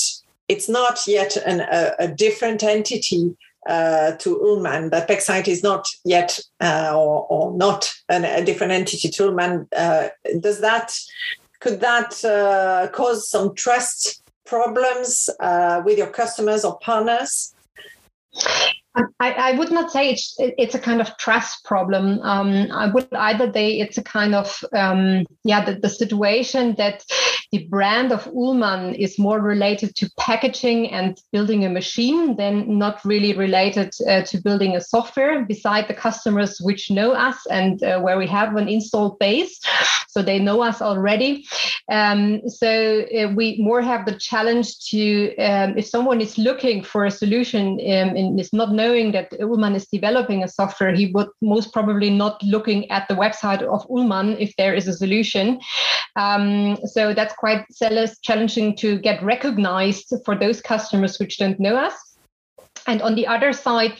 it's 0.47 0.69
not 0.69 1.07
yet 1.07 1.37
an, 1.37 1.61
a, 1.61 1.93
a 1.99 2.07
different 2.07 2.63
entity 2.63 3.35
uh, 3.67 4.11
to 4.13 4.37
Uhlmann, 4.37 4.91
that 4.91 5.07
PacSite 5.07 5.47
is 5.47 5.63
not 5.63 5.87
yet 6.03 6.39
uh, 6.61 6.91
or, 6.95 7.25
or, 7.29 7.57
not 7.57 7.91
an, 8.09 8.25
a 8.25 8.43
different 8.43 8.73
entity 8.73 9.09
to 9.09 9.23
Uhlmann. 9.23 9.67
Uh, 9.75 10.09
does 10.39 10.59
that 10.61 10.93
could 11.59 11.79
that 11.79 12.23
uh, 12.25 12.89
cause 12.91 13.29
some 13.29 13.55
trust 13.55 14.21
problems 14.45 15.29
uh, 15.39 15.81
with 15.85 15.97
your 15.97 16.07
customers 16.07 16.65
or 16.65 16.77
partners? 16.79 17.53
I, 18.95 19.31
I, 19.31 19.51
would 19.53 19.71
not 19.71 19.91
say 19.91 20.11
it's 20.11 20.35
it's 20.37 20.75
a 20.75 20.79
kind 20.79 21.01
of 21.01 21.17
trust 21.17 21.63
problem. 21.63 22.19
Um, 22.21 22.71
I 22.71 22.87
would 22.87 23.07
either 23.11 23.51
say 23.51 23.79
it's 23.79 23.97
a 23.97 24.03
kind 24.03 24.35
of 24.35 24.63
um, 24.71 25.25
yeah 25.43 25.65
the, 25.65 25.79
the 25.79 25.89
situation 25.89 26.75
that 26.77 27.03
the 27.51 27.65
brand 27.69 28.11
of 28.11 28.25
Uhlmann 28.25 28.95
is 28.95 29.17
more 29.17 29.39
related 29.39 29.95
to 29.95 30.11
packaging 30.19 30.91
and 30.91 31.19
building 31.31 31.65
a 31.65 31.69
machine 31.69 32.35
than 32.35 32.77
not 32.77 33.03
really 33.03 33.33
related 33.33 33.93
uh, 34.07 34.21
to 34.23 34.41
building 34.41 34.75
a 34.75 34.81
software. 34.81 35.43
Beside 35.43 35.87
the 35.87 35.95
customers 35.95 36.59
which 36.61 36.91
know 36.91 37.13
us 37.13 37.37
and 37.49 37.81
uh, 37.83 37.99
where 37.99 38.17
we 38.17 38.27
have 38.27 38.55
an 38.55 38.67
installed 38.67 39.17
base, 39.17 39.59
so 40.07 40.21
they 40.21 40.37
know 40.37 40.61
us 40.61 40.83
already. 40.83 41.47
Um, 41.91 42.47
so 42.47 43.01
uh, 43.01 43.33
we 43.33 43.57
more 43.59 43.81
have 43.81 44.05
the 44.05 44.15
challenge 44.15 44.77
to 44.89 45.35
um, 45.37 45.77
if 45.77 45.87
someone 45.87 46.21
is 46.21 46.37
looking 46.37 46.83
for 46.83 47.05
a 47.05 47.11
solution 47.11 47.73
um, 47.73 48.15
and 48.15 48.39
is 48.39 48.53
not 48.53 48.71
knowing 48.71 48.82
that 49.11 49.31
Uhlmann 49.31 49.75
is 49.75 49.87
developing 49.87 50.43
a 50.43 50.47
software, 50.47 50.93
he 50.93 51.11
would 51.11 51.27
most 51.41 51.73
probably 51.73 52.09
not 52.09 52.41
looking 52.43 52.89
at 52.91 53.07
the 53.07 53.15
website 53.15 53.61
of 53.61 53.87
Uhlmann 53.87 54.35
if 54.39 54.55
there 54.57 54.73
is 54.73 54.87
a 54.87 54.93
solution. 54.93 55.59
Um, 56.15 56.77
so 56.85 57.13
that's 57.13 57.33
quite 57.33 57.65
challenging 58.21 58.75
to 58.77 58.99
get 58.99 59.23
recognized 59.23 60.13
for 60.25 60.37
those 60.37 60.61
customers 60.61 61.19
which 61.19 61.37
don't 61.37 61.59
know 61.59 61.75
us. 61.75 62.12
And 62.85 63.01
on 63.01 63.15
the 63.15 63.27
other 63.27 63.53
side, 63.53 63.93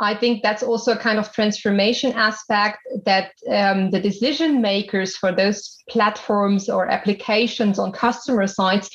I 0.00 0.14
think 0.14 0.42
that's 0.42 0.62
also 0.62 0.92
a 0.92 0.98
kind 0.98 1.18
of 1.18 1.32
transformation 1.32 2.12
aspect 2.14 2.78
that 3.04 3.32
um, 3.48 3.90
the 3.90 4.00
decision 4.00 4.60
makers 4.60 5.16
for 5.16 5.30
those 5.30 5.82
platforms 5.88 6.68
or 6.68 6.88
applications 6.88 7.78
on 7.78 7.92
customer 7.92 8.46
sites 8.46 8.90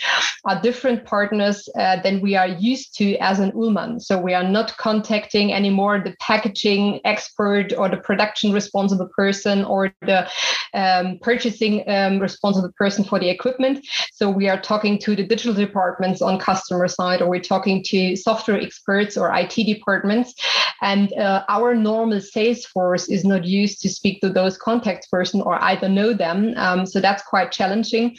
are 0.45 0.61
different 0.61 1.05
partners 1.05 1.69
uh, 1.77 2.01
than 2.01 2.19
we 2.19 2.35
are 2.35 2.47
used 2.47 2.97
to 2.97 3.15
as 3.17 3.39
an 3.39 3.51
Uhlmann. 3.53 4.01
So 4.01 4.19
we 4.19 4.33
are 4.33 4.43
not 4.43 4.75
contacting 4.77 5.53
anymore 5.53 6.01
the 6.03 6.15
packaging 6.19 6.99
expert 7.05 7.73
or 7.77 7.87
the 7.87 7.97
production 7.97 8.51
responsible 8.51 9.09
person 9.15 9.63
or 9.63 9.93
the 10.01 10.29
um, 10.73 11.19
purchasing 11.21 11.83
um, 11.89 12.19
responsible 12.19 12.71
person 12.77 13.03
for 13.03 13.19
the 13.19 13.29
equipment. 13.29 13.85
So 14.13 14.29
we 14.29 14.49
are 14.49 14.59
talking 14.59 14.99
to 14.99 15.15
the 15.15 15.23
digital 15.23 15.53
departments 15.53 16.21
on 16.21 16.39
customer 16.39 16.87
side, 16.87 17.21
or 17.21 17.29
we're 17.29 17.41
talking 17.41 17.83
to 17.85 18.15
software 18.15 18.59
experts 18.59 19.17
or 19.17 19.33
IT 19.35 19.55
departments. 19.55 20.33
And 20.81 21.11
uh, 21.13 21.43
our 21.49 21.75
normal 21.75 22.21
sales 22.21 22.65
force 22.65 23.09
is 23.09 23.25
not 23.25 23.45
used 23.45 23.81
to 23.81 23.89
speak 23.89 24.21
to 24.21 24.29
those 24.29 24.57
contact 24.57 25.09
person 25.11 25.41
or 25.41 25.61
either 25.63 25.89
know 25.89 26.13
them. 26.13 26.53
Um, 26.55 26.85
so 26.85 26.99
that's 27.01 27.23
quite 27.23 27.51
challenging. 27.51 28.15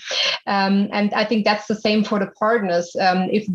Um, 0.46 0.88
and 0.92 1.12
I 1.14 1.24
think 1.24 1.44
that's 1.44 1.66
the 1.66 1.74
same 1.74 2.04
for 2.04 2.18
the 2.18 2.30
partners. 2.38 2.94
Um, 3.00 3.28
if 3.30 3.46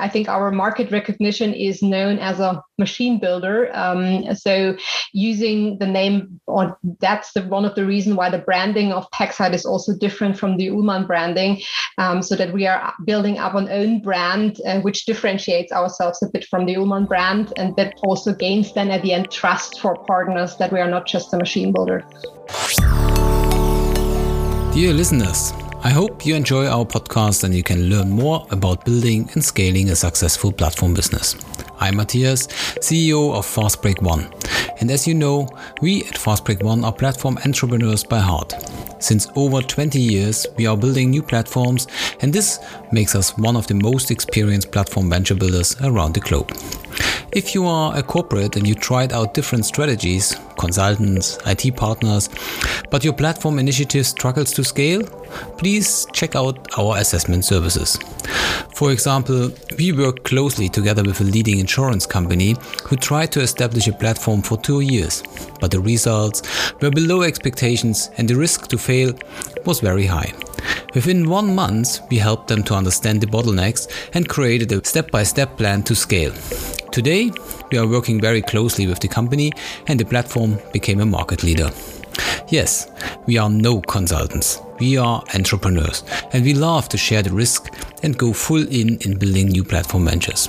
I 0.00 0.08
think 0.08 0.28
our 0.28 0.50
market 0.50 0.90
recognition 0.90 1.52
is 1.54 1.82
known 1.82 2.18
as 2.18 2.40
a 2.40 2.62
machine 2.78 3.18
builder. 3.20 3.70
Um, 3.76 4.34
so 4.34 4.76
using 5.12 5.78
the 5.78 5.86
name, 5.86 6.40
or 6.46 6.78
that's 6.98 7.32
the, 7.32 7.42
one 7.42 7.64
of 7.64 7.74
the 7.74 7.86
reasons 7.86 8.16
why 8.16 8.29
the 8.30 8.38
branding 8.38 8.92
of 8.92 9.10
Packside 9.10 9.54
is 9.54 9.64
also 9.64 9.96
different 9.96 10.38
from 10.38 10.56
the 10.56 10.68
Uhlmann 10.68 11.06
branding, 11.06 11.60
um, 11.98 12.22
so 12.22 12.36
that 12.36 12.52
we 12.52 12.66
are 12.66 12.94
building 13.04 13.38
up 13.38 13.54
an 13.54 13.68
own 13.68 14.00
brand 14.00 14.60
uh, 14.66 14.80
which 14.80 15.04
differentiates 15.04 15.72
ourselves 15.72 16.22
a 16.22 16.28
bit 16.28 16.44
from 16.44 16.66
the 16.66 16.74
Uhlmann 16.74 17.06
brand, 17.06 17.52
and 17.56 17.76
that 17.76 17.94
also 18.02 18.34
gains 18.34 18.72
then 18.72 18.90
at 18.90 19.02
the 19.02 19.12
end 19.12 19.30
trust 19.30 19.80
for 19.80 19.96
partners 20.06 20.56
that 20.56 20.72
we 20.72 20.80
are 20.80 20.90
not 20.90 21.06
just 21.06 21.32
a 21.34 21.36
machine 21.36 21.72
builder. 21.72 22.04
Dear 24.72 24.92
listeners, 24.92 25.52
I 25.82 25.90
hope 25.90 26.26
you 26.26 26.34
enjoy 26.34 26.66
our 26.66 26.84
podcast 26.84 27.42
and 27.42 27.54
you 27.54 27.62
can 27.62 27.88
learn 27.88 28.10
more 28.10 28.46
about 28.50 28.84
building 28.84 29.30
and 29.32 29.42
scaling 29.42 29.88
a 29.88 29.96
successful 29.96 30.52
platform 30.52 30.92
business. 30.92 31.36
I'm 31.80 31.96
Matthias, 31.96 32.48
CEO 32.80 33.32
of 33.32 33.46
Fastbreak 33.46 34.02
One. 34.02 34.30
And 34.80 34.90
as 34.90 35.06
you 35.06 35.14
know, 35.14 35.48
we 35.82 36.04
at 36.04 36.14
Fastbreak 36.14 36.62
One 36.62 36.84
are 36.84 36.92
platform 36.92 37.38
entrepreneurs 37.44 38.02
by 38.02 38.18
heart. 38.18 38.54
Since 38.98 39.28
over 39.36 39.60
20 39.60 40.00
years, 40.00 40.46
we 40.56 40.66
are 40.66 40.76
building 40.76 41.10
new 41.10 41.22
platforms, 41.22 41.86
and 42.20 42.32
this 42.32 42.58
makes 42.90 43.14
us 43.14 43.36
one 43.36 43.56
of 43.56 43.66
the 43.66 43.74
most 43.74 44.10
experienced 44.10 44.72
platform 44.72 45.10
venture 45.10 45.34
builders 45.34 45.76
around 45.82 46.14
the 46.14 46.20
globe. 46.20 46.50
If 47.32 47.54
you 47.54 47.66
are 47.66 47.96
a 47.96 48.02
corporate 48.02 48.56
and 48.56 48.66
you 48.66 48.74
tried 48.74 49.12
out 49.12 49.34
different 49.34 49.64
strategies, 49.64 50.34
consultants, 50.58 51.38
IT 51.46 51.76
partners, 51.76 52.28
but 52.90 53.04
your 53.04 53.12
platform 53.12 53.58
initiative 53.58 54.06
struggles 54.06 54.52
to 54.52 54.64
scale, 54.64 55.02
please 55.58 56.06
check 56.12 56.34
out 56.34 56.66
our 56.78 56.96
assessment 56.96 57.44
services. 57.44 57.98
For 58.74 58.92
example, 58.92 59.52
we 59.78 59.92
work 59.92 60.24
closely 60.24 60.68
together 60.68 61.02
with 61.02 61.20
a 61.20 61.24
leading 61.24 61.58
insurance 61.58 62.06
company 62.06 62.56
who 62.84 62.96
tried 62.96 63.30
to 63.32 63.40
establish 63.40 63.86
a 63.86 63.92
platform 63.92 64.42
for 64.42 64.56
two 64.58 64.80
years, 64.80 65.22
but 65.60 65.70
the 65.70 65.80
results 65.80 66.42
were 66.80 66.90
below 66.90 67.22
expectations 67.22 68.10
and 68.16 68.28
the 68.28 68.36
risk 68.36 68.68
to 68.68 68.78
fail 68.78 69.12
was 69.64 69.80
very 69.80 70.06
high. 70.06 70.32
Within 70.94 71.28
one 71.28 71.54
month, 71.54 72.00
we 72.10 72.18
helped 72.18 72.48
them 72.48 72.62
to 72.64 72.74
understand 72.74 73.20
the 73.20 73.26
bottlenecks 73.26 73.86
and 74.14 74.28
created 74.28 74.72
a 74.72 74.84
step 74.84 75.10
by 75.10 75.22
step 75.22 75.56
plan 75.56 75.82
to 75.84 75.94
scale. 75.94 76.32
Today, 76.92 77.32
we 77.70 77.78
are 77.78 77.86
working 77.86 78.20
very 78.20 78.42
closely 78.42 78.88
with 78.88 78.98
the 78.98 79.06
company 79.06 79.52
and 79.86 80.00
the 80.00 80.04
platform 80.04 80.58
became 80.72 81.00
a 81.00 81.06
market 81.06 81.44
leader. 81.44 81.70
Yes, 82.48 82.90
we 83.26 83.38
are 83.38 83.48
no 83.48 83.80
consultants. 83.80 84.60
We 84.80 84.96
are 84.96 85.22
entrepreneurs 85.32 86.02
and 86.32 86.44
we 86.44 86.52
love 86.52 86.88
to 86.88 86.98
share 86.98 87.22
the 87.22 87.30
risk 87.30 87.72
and 88.02 88.18
go 88.18 88.32
full 88.32 88.66
in 88.66 88.98
in 89.02 89.18
building 89.18 89.50
new 89.50 89.62
platform 89.62 90.06
ventures. 90.06 90.48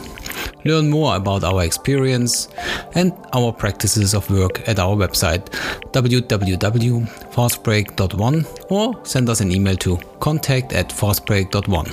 Learn 0.65 0.89
more 0.89 1.15
about 1.15 1.43
our 1.43 1.63
experience 1.63 2.47
and 2.95 3.13
our 3.33 3.53
practices 3.53 4.15
of 4.15 4.27
work 4.31 4.67
at 4.67 4.79
our 4.79 4.95
website 4.95 5.45
www.fastbreak.one 5.91 8.45
or 8.69 9.05
send 9.05 9.29
us 9.29 9.41
an 9.41 9.51
email 9.51 9.75
to 9.75 9.99
contact 10.19 10.73
at 10.73 10.89
fastbreak.one. 10.89 11.91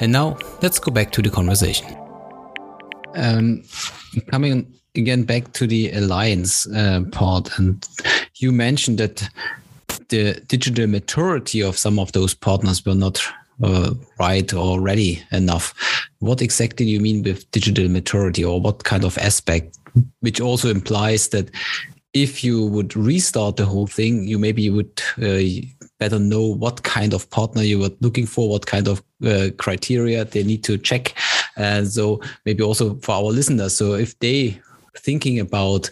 And 0.00 0.10
now 0.10 0.36
let's 0.60 0.80
go 0.80 0.90
back 0.90 1.12
to 1.12 1.22
the 1.22 1.30
conversation. 1.30 2.05
Um, 3.16 3.62
coming 4.28 4.72
again 4.94 5.24
back 5.24 5.52
to 5.54 5.66
the 5.66 5.90
alliance 5.92 6.66
uh, 6.68 7.02
part, 7.12 7.58
and 7.58 7.86
you 8.36 8.52
mentioned 8.52 8.98
that 8.98 9.28
the 10.08 10.40
digital 10.48 10.86
maturity 10.86 11.62
of 11.62 11.78
some 11.78 11.98
of 11.98 12.12
those 12.12 12.34
partners 12.34 12.84
were 12.84 12.94
not 12.94 13.20
uh, 13.62 13.94
right 14.18 14.52
or 14.52 14.80
ready 14.80 15.22
enough. 15.32 15.74
What 16.18 16.42
exactly 16.42 16.86
do 16.86 16.92
you 16.92 17.00
mean 17.00 17.22
with 17.22 17.50
digital 17.50 17.88
maturity, 17.88 18.44
or 18.44 18.60
what 18.60 18.84
kind 18.84 19.04
of 19.04 19.18
aspect? 19.18 19.78
Which 20.20 20.40
also 20.40 20.68
implies 20.68 21.28
that 21.28 21.50
if 22.12 22.42
you 22.44 22.66
would 22.66 22.96
restart 22.96 23.56
the 23.56 23.66
whole 23.66 23.86
thing, 23.86 24.26
you 24.26 24.38
maybe 24.38 24.70
would 24.70 25.02
uh, 25.22 25.40
better 25.98 26.18
know 26.18 26.46
what 26.46 26.82
kind 26.82 27.12
of 27.12 27.28
partner 27.30 27.62
you 27.62 27.78
were 27.78 27.90
looking 28.00 28.26
for, 28.26 28.48
what 28.48 28.66
kind 28.66 28.88
of 28.88 29.02
uh, 29.24 29.48
criteria 29.58 30.24
they 30.24 30.42
need 30.42 30.64
to 30.64 30.78
check. 30.78 31.14
And 31.56 31.88
so 31.88 32.20
maybe 32.44 32.62
also 32.62 32.96
for 32.96 33.12
our 33.12 33.32
listeners, 33.32 33.74
so 33.74 33.94
if 33.94 34.18
they 34.18 34.60
thinking 34.96 35.40
about 35.40 35.90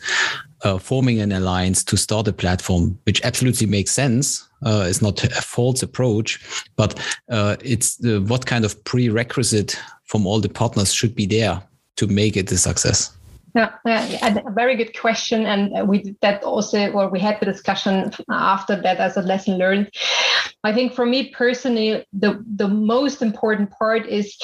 uh, 0.62 0.78
forming 0.78 1.20
an 1.20 1.32
alliance 1.32 1.84
to 1.84 1.96
start 1.96 2.26
a 2.26 2.32
platform, 2.32 2.98
which 3.04 3.22
absolutely 3.22 3.66
makes 3.66 3.90
sense. 3.90 4.48
Uh, 4.64 4.86
it's 4.88 5.02
not 5.02 5.22
a 5.22 5.42
false 5.42 5.82
approach, 5.82 6.40
but 6.76 6.98
uh, 7.30 7.56
it's 7.62 7.98
what 8.00 8.46
kind 8.46 8.64
of 8.64 8.82
prerequisite 8.84 9.78
from 10.04 10.26
all 10.26 10.40
the 10.40 10.48
partners 10.48 10.92
should 10.92 11.14
be 11.14 11.26
there 11.26 11.62
to 11.96 12.06
make 12.06 12.36
it 12.36 12.50
a 12.50 12.56
success. 12.56 13.14
Yeah, 13.54 13.70
yeah, 13.86 14.42
a 14.46 14.50
very 14.50 14.74
good 14.74 14.98
question, 14.98 15.46
and 15.46 15.88
we 15.88 16.02
did 16.02 16.16
that 16.22 16.42
also, 16.42 16.90
or 16.90 17.08
we 17.08 17.20
had 17.20 17.38
the 17.38 17.46
discussion 17.46 18.10
after 18.28 18.74
that 18.82 18.98
as 18.98 19.16
a 19.16 19.22
lesson 19.22 19.58
learned. 19.58 19.90
I 20.64 20.72
think 20.72 20.92
for 20.92 21.06
me 21.06 21.30
personally, 21.30 22.04
the 22.12 22.42
the 22.56 22.66
most 22.66 23.22
important 23.22 23.70
part 23.70 24.08
is 24.08 24.36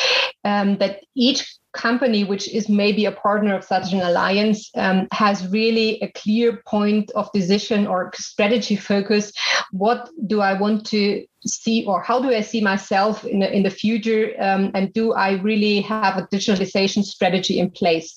um, 0.44 0.78
that 0.78 1.00
each 1.16 1.58
company 1.72 2.24
which 2.24 2.48
is 2.48 2.68
maybe 2.68 3.04
a 3.04 3.12
partner 3.12 3.54
of 3.54 3.64
such 3.64 3.92
an 3.92 4.00
alliance 4.00 4.70
um, 4.74 5.06
has 5.12 5.46
really 5.48 6.00
a 6.02 6.10
clear 6.12 6.60
point 6.66 7.12
of 7.12 7.30
decision 7.32 7.86
or 7.86 8.10
strategy 8.16 8.74
focus 8.74 9.32
what 9.70 10.10
do 10.26 10.40
i 10.40 10.52
want 10.52 10.84
to 10.84 11.24
see 11.46 11.84
or 11.86 12.02
how 12.02 12.20
do 12.20 12.28
i 12.28 12.40
see 12.40 12.60
myself 12.60 13.24
in 13.24 13.40
the, 13.40 13.56
in 13.56 13.62
the 13.62 13.70
future? 13.70 14.34
Um, 14.38 14.70
and 14.74 14.92
do 14.92 15.12
i 15.12 15.32
really 15.32 15.80
have 15.80 16.16
a 16.16 16.26
digitalization 16.26 17.02
strategy 17.02 17.58
in 17.58 17.70
place? 17.70 18.16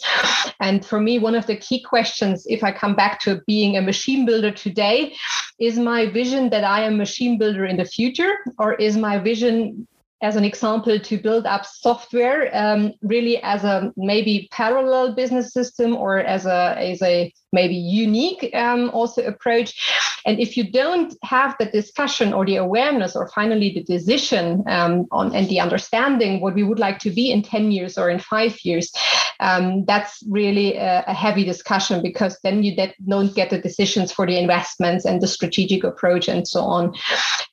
And 0.60 0.86
for 0.86 1.00
me 1.00 1.20
one 1.20 1.36
of 1.36 1.48
the 1.48 1.56
key 1.56 1.82
questions 1.82 2.46
if 2.48 2.64
i 2.64 2.72
come 2.72 2.96
back 2.96 3.20
to 3.22 3.42
being 3.48 3.78
a 3.78 3.82
machine 3.82 4.26
builder 4.26 4.52
today 4.52 5.16
is 5.60 5.78
my 5.78 6.06
vision 6.06 6.50
that 6.50 6.64
i 6.64 6.82
am 6.82 6.98
machine 6.98 7.38
builder 7.38 7.66
in 7.66 7.78
the 7.78 7.86
future 7.86 8.34
or 8.60 8.74
is 8.74 8.98
my 8.98 9.18
vision 9.18 9.88
as 10.24 10.38
an 10.38 10.46
example 10.46 10.98
to 11.00 11.18
build 11.18 11.46
up 11.46 11.66
software 11.66 12.50
um, 12.56 12.94
really 13.02 13.44
as 13.44 13.66
a 13.66 13.92
maybe 13.98 14.48
parallel 14.52 15.14
business 15.14 15.52
system 15.52 15.96
or 15.96 16.20
as 16.20 16.46
a 16.46 16.76
as 16.78 17.02
a 17.02 17.32
maybe 17.54 17.76
unique 17.76 18.50
um, 18.54 18.90
also 18.90 19.24
approach 19.24 20.20
and 20.26 20.40
if 20.40 20.58
you 20.58 20.70
don't 20.72 21.16
have 21.24 21.56
the 21.60 21.66
discussion 21.66 22.34
or 22.34 22.46
the 22.46 22.56
awareness 22.56 23.16
or 23.16 23.28
finally 23.30 23.72
the 23.74 23.84
decision 23.84 24.64
um, 24.68 25.06
on 25.12 25.34
and 25.36 25.48
the 25.50 25.60
understanding 25.60 26.42
what 26.42 26.56
we 26.56 26.64
would 26.64 26.80
like 26.80 27.00
to 27.00 27.10
be 27.10 27.32
in 27.32 27.42
10 27.42 27.72
years 27.72 27.98
or 27.98 28.10
in 28.10 28.20
five 28.20 28.58
years 28.64 28.92
um, 29.40 29.86
that's 29.86 30.24
really 30.30 30.76
a, 30.76 31.04
a, 31.08 31.14
heavy 31.14 31.44
discussion 31.44 32.02
because 32.02 32.38
then 32.44 32.64
you 32.64 32.76
don't 33.08 33.36
get 33.36 33.50
the 33.50 33.60
decisions 33.60 34.12
for 34.12 34.26
the 34.26 34.38
investments 34.38 35.06
and 35.06 35.22
the 35.22 35.28
strategic 35.28 35.84
approach 35.84 36.28
and 36.28 36.48
so 36.48 36.62
on 36.62 36.94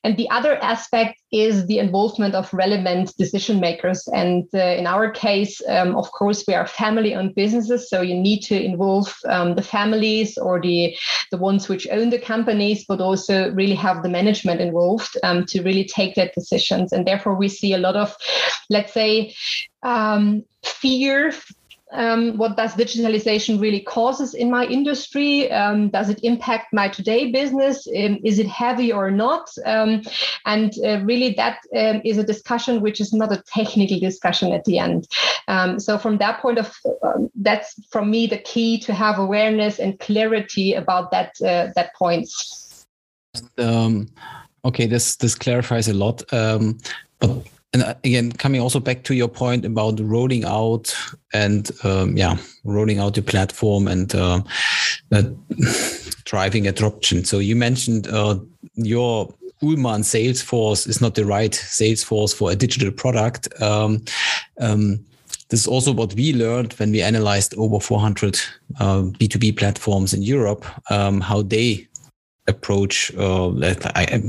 and 0.03 0.17
the 0.17 0.29
other 0.31 0.57
aspect 0.63 1.21
is 1.31 1.67
the 1.67 1.77
involvement 1.77 2.33
of 2.33 2.51
relevant 2.53 3.15
decision 3.17 3.59
makers. 3.59 4.07
And 4.07 4.47
uh, 4.53 4.57
in 4.57 4.87
our 4.87 5.11
case, 5.11 5.61
um, 5.67 5.95
of 5.95 6.11
course, 6.11 6.43
we 6.47 6.55
are 6.55 6.65
family 6.65 7.13
owned 7.13 7.35
businesses. 7.35 7.89
So 7.89 8.01
you 8.01 8.15
need 8.15 8.41
to 8.41 8.59
involve 8.59 9.13
um, 9.29 9.55
the 9.55 9.61
families 9.91 10.37
or 10.37 10.61
the, 10.61 10.95
the 11.31 11.37
ones 11.37 11.69
which 11.69 11.87
own 11.91 12.09
the 12.09 12.19
companies, 12.19 12.85
but 12.87 13.01
also 13.01 13.51
really 13.51 13.75
have 13.75 14.03
the 14.03 14.09
management 14.09 14.61
involved 14.61 15.17
um, 15.23 15.45
to 15.45 15.61
really 15.61 15.85
take 15.85 16.15
that 16.15 16.33
decisions. 16.33 16.93
And 16.93 17.05
therefore, 17.05 17.35
we 17.35 17.49
see 17.49 17.73
a 17.73 17.77
lot 17.77 17.95
of, 17.95 18.15
let's 18.69 18.93
say, 18.93 19.33
um, 19.83 20.43
fear 20.63 21.33
um, 21.93 22.37
what 22.37 22.55
does 22.55 22.73
digitalization 22.73 23.59
really 23.59 23.81
causes 23.81 24.33
in 24.33 24.49
my 24.49 24.65
industry? 24.65 25.51
Um, 25.51 25.89
does 25.89 26.09
it 26.09 26.19
impact 26.23 26.73
my 26.73 26.87
today 26.87 27.31
business? 27.31 27.87
Um, 27.87 28.19
is 28.23 28.39
it 28.39 28.47
heavy 28.47 28.91
or 28.91 29.11
not? 29.11 29.49
Um, 29.65 30.01
and 30.45 30.73
uh, 30.85 31.01
really, 31.03 31.33
that 31.33 31.59
um, 31.75 32.01
is 32.05 32.17
a 32.17 32.23
discussion 32.23 32.81
which 32.81 33.01
is 33.01 33.13
not 33.13 33.31
a 33.31 33.43
technical 33.47 33.99
discussion 33.99 34.53
at 34.53 34.63
the 34.65 34.79
end. 34.79 35.07
Um, 35.47 35.79
so, 35.79 35.97
from 35.97 36.17
that 36.19 36.41
point 36.41 36.59
of, 36.59 36.73
that's 37.35 37.75
from 37.89 38.09
me 38.09 38.27
the 38.27 38.37
key 38.37 38.79
to 38.79 38.93
have 38.93 39.19
awareness 39.19 39.79
and 39.79 39.99
clarity 39.99 40.73
about 40.73 41.11
that 41.11 41.33
uh, 41.41 41.71
that 41.75 41.93
points. 41.95 42.85
okay, 44.65 44.85
this 44.85 45.17
this 45.17 45.35
clarifies 45.35 45.89
a 45.89 45.93
lot. 45.93 46.23
but 46.29 47.47
and 47.73 47.83
uh, 47.83 47.93
again 48.03 48.31
coming 48.31 48.61
also 48.61 48.79
back 48.79 49.03
to 49.03 49.13
your 49.13 49.27
point 49.27 49.65
about 49.65 49.99
rolling 49.99 50.45
out 50.45 50.95
and 51.33 51.71
um, 51.83 52.17
yeah 52.17 52.37
rolling 52.63 52.99
out 52.99 53.15
the 53.15 53.21
platform 53.21 53.87
and 53.87 54.13
uh, 54.15 54.41
uh, 55.11 55.23
driving 56.25 56.67
adoption. 56.67 57.23
So 57.25 57.39
you 57.39 57.55
mentioned 57.55 58.07
uh, 58.07 58.39
your 58.75 59.33
sales 60.01 60.41
force 60.41 60.87
is 60.87 61.01
not 61.01 61.15
the 61.15 61.25
right 61.25 61.53
sales 61.53 62.03
force 62.03 62.33
for 62.33 62.51
a 62.51 62.55
digital 62.55 62.91
product. 62.91 63.47
Um, 63.61 64.03
um, 64.59 65.05
this 65.49 65.59
is 65.59 65.67
also 65.67 65.91
what 65.91 66.13
we 66.15 66.33
learned 66.33 66.73
when 66.73 66.91
we 66.91 67.01
analyzed 67.01 67.53
over 67.57 67.79
400 67.79 68.39
uh, 68.79 69.01
B2B 69.19 69.57
platforms 69.57 70.13
in 70.13 70.21
Europe, 70.21 70.65
um, 70.89 71.19
how 71.19 71.41
they 71.41 71.87
approach 72.47 73.13
uh, 73.15 73.51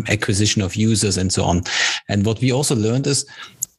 acquisition 0.09 0.63
of 0.63 0.77
users 0.77 1.17
and 1.17 1.33
so 1.33 1.45
on. 1.45 1.63
And 2.09 2.27
what 2.27 2.41
we 2.41 2.53
also 2.53 2.75
learned 2.75 3.07
is 3.07 3.27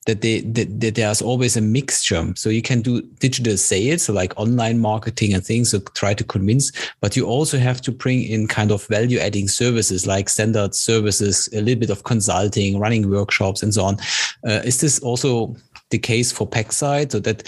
that, 0.06 0.22
they, 0.22 0.42
that, 0.42 0.80
that, 0.82 0.96
there's 0.96 1.22
always 1.22 1.56
a 1.56 1.62
mixture. 1.62 2.34
So 2.36 2.50
you 2.50 2.62
can 2.62 2.82
do 2.82 3.02
digital 3.20 3.58
sales, 3.58 4.04
so 4.04 4.14
like 4.14 4.38
online 4.38 4.80
marketing 4.80 5.34
and 5.34 5.46
things, 5.46 5.72
so 5.72 5.80
try 5.94 6.14
to 6.14 6.24
convince, 6.24 6.72
but 7.00 7.16
you 7.16 7.26
also 7.26 7.58
have 7.58 7.82
to 7.82 7.92
bring 7.92 8.24
in 8.24 8.48
kind 8.48 8.72
of 8.72 8.86
value 8.88 9.20
adding 9.20 9.48
services 9.48 10.06
like 10.06 10.30
standard 10.30 10.76
services, 10.76 11.48
a 11.54 11.62
little 11.62 11.80
bit 11.80 11.90
of 11.90 12.04
consulting, 12.04 12.80
running 12.80 13.10
workshops, 13.10 13.64
and 13.64 13.74
so 13.74 13.84
on. 13.84 13.98
Uh, 14.46 14.62
is 14.66 14.82
this 14.82 15.00
also 15.00 15.56
the 15.90 16.00
case 16.00 16.32
for 16.32 16.48
PackSide 16.48 17.12
so 17.12 17.20
that 17.20 17.44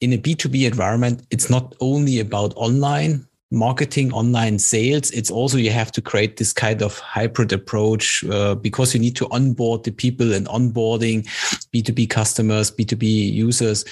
in 0.00 0.12
a 0.12 0.18
B2B 0.18 0.66
environment, 0.66 1.22
it's 1.30 1.50
not 1.50 1.74
only 1.80 2.18
about 2.18 2.54
online 2.56 3.26
marketing 3.50 4.12
online 4.12 4.58
sales 4.58 5.10
it's 5.10 5.30
also 5.30 5.58
you 5.58 5.70
have 5.70 5.90
to 5.90 6.00
create 6.00 6.36
this 6.36 6.52
kind 6.52 6.82
of 6.82 6.98
hybrid 7.00 7.52
approach 7.52 8.24
uh, 8.30 8.54
because 8.54 8.94
you 8.94 9.00
need 9.00 9.16
to 9.16 9.28
onboard 9.30 9.82
the 9.82 9.90
people 9.90 10.32
and 10.32 10.46
onboarding 10.46 11.26
b2b 11.74 12.08
customers 12.08 12.70
b2b 12.70 13.32
users 13.32 13.84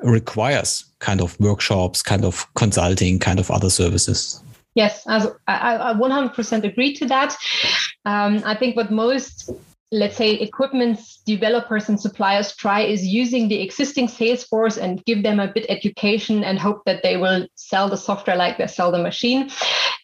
requires 0.00 0.84
kind 0.98 1.22
of 1.22 1.38
workshops 1.40 2.02
kind 2.02 2.24
of 2.24 2.46
consulting 2.54 3.18
kind 3.18 3.38
of 3.38 3.50
other 3.50 3.70
services. 3.70 4.42
Yes 4.74 5.06
as 5.06 5.26
i, 5.48 5.76
I 5.76 5.94
100% 5.94 6.64
agree 6.64 6.94
to 6.94 7.06
that. 7.06 7.34
Um, 8.04 8.42
i 8.44 8.54
think 8.54 8.76
what 8.76 8.90
most 8.90 9.50
let's 9.92 10.16
say 10.16 10.32
equipment 10.32 10.98
developers 11.26 11.88
and 11.88 12.00
suppliers 12.00 12.56
try 12.56 12.80
is 12.80 13.06
using 13.06 13.48
the 13.48 13.62
existing 13.62 14.08
sales 14.08 14.42
force 14.42 14.76
and 14.76 15.04
give 15.04 15.22
them 15.22 15.38
a 15.38 15.48
bit 15.52 15.66
education 15.68 16.42
and 16.42 16.58
hope 16.58 16.82
that 16.86 17.02
they 17.02 17.16
will 17.16 17.46
sell 17.54 17.88
the 17.88 17.96
software 17.96 18.36
like 18.36 18.58
they 18.58 18.66
sell 18.66 18.90
the 18.90 18.98
machine. 18.98 19.48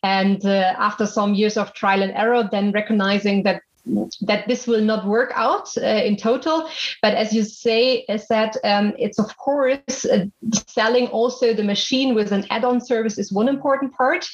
And 0.03 0.45
uh, 0.45 0.75
after 0.79 1.07
some 1.07 1.35
years 1.35 1.57
of 1.57 1.73
trial 1.75 2.03
and 2.03 2.13
error 2.13 2.49
then 2.51 2.73
recognizing 2.73 3.43
that 3.43 3.63
that 3.85 4.47
this 4.47 4.67
will 4.67 4.81
not 4.81 5.07
work 5.07 5.33
out 5.35 5.69
uh, 5.77 5.81
in 5.81 6.17
total. 6.17 6.69
But 7.01 7.15
as 7.15 7.33
you 7.33 7.43
say, 7.43 8.05
is 8.09 8.29
that 8.29 8.57
um, 8.65 8.93
it's 8.99 9.19
of 9.19 9.37
course 9.37 10.05
uh, 10.05 10.27
selling 10.69 11.09
also 11.09 11.53
the 11.53 11.65
machine 11.65 12.15
with 12.15 12.33
an 12.33 12.47
add-on 12.51 12.81
service 12.81 13.19
is 13.19 13.33
one 13.33 13.49
important 13.49 13.93
part. 13.95 14.27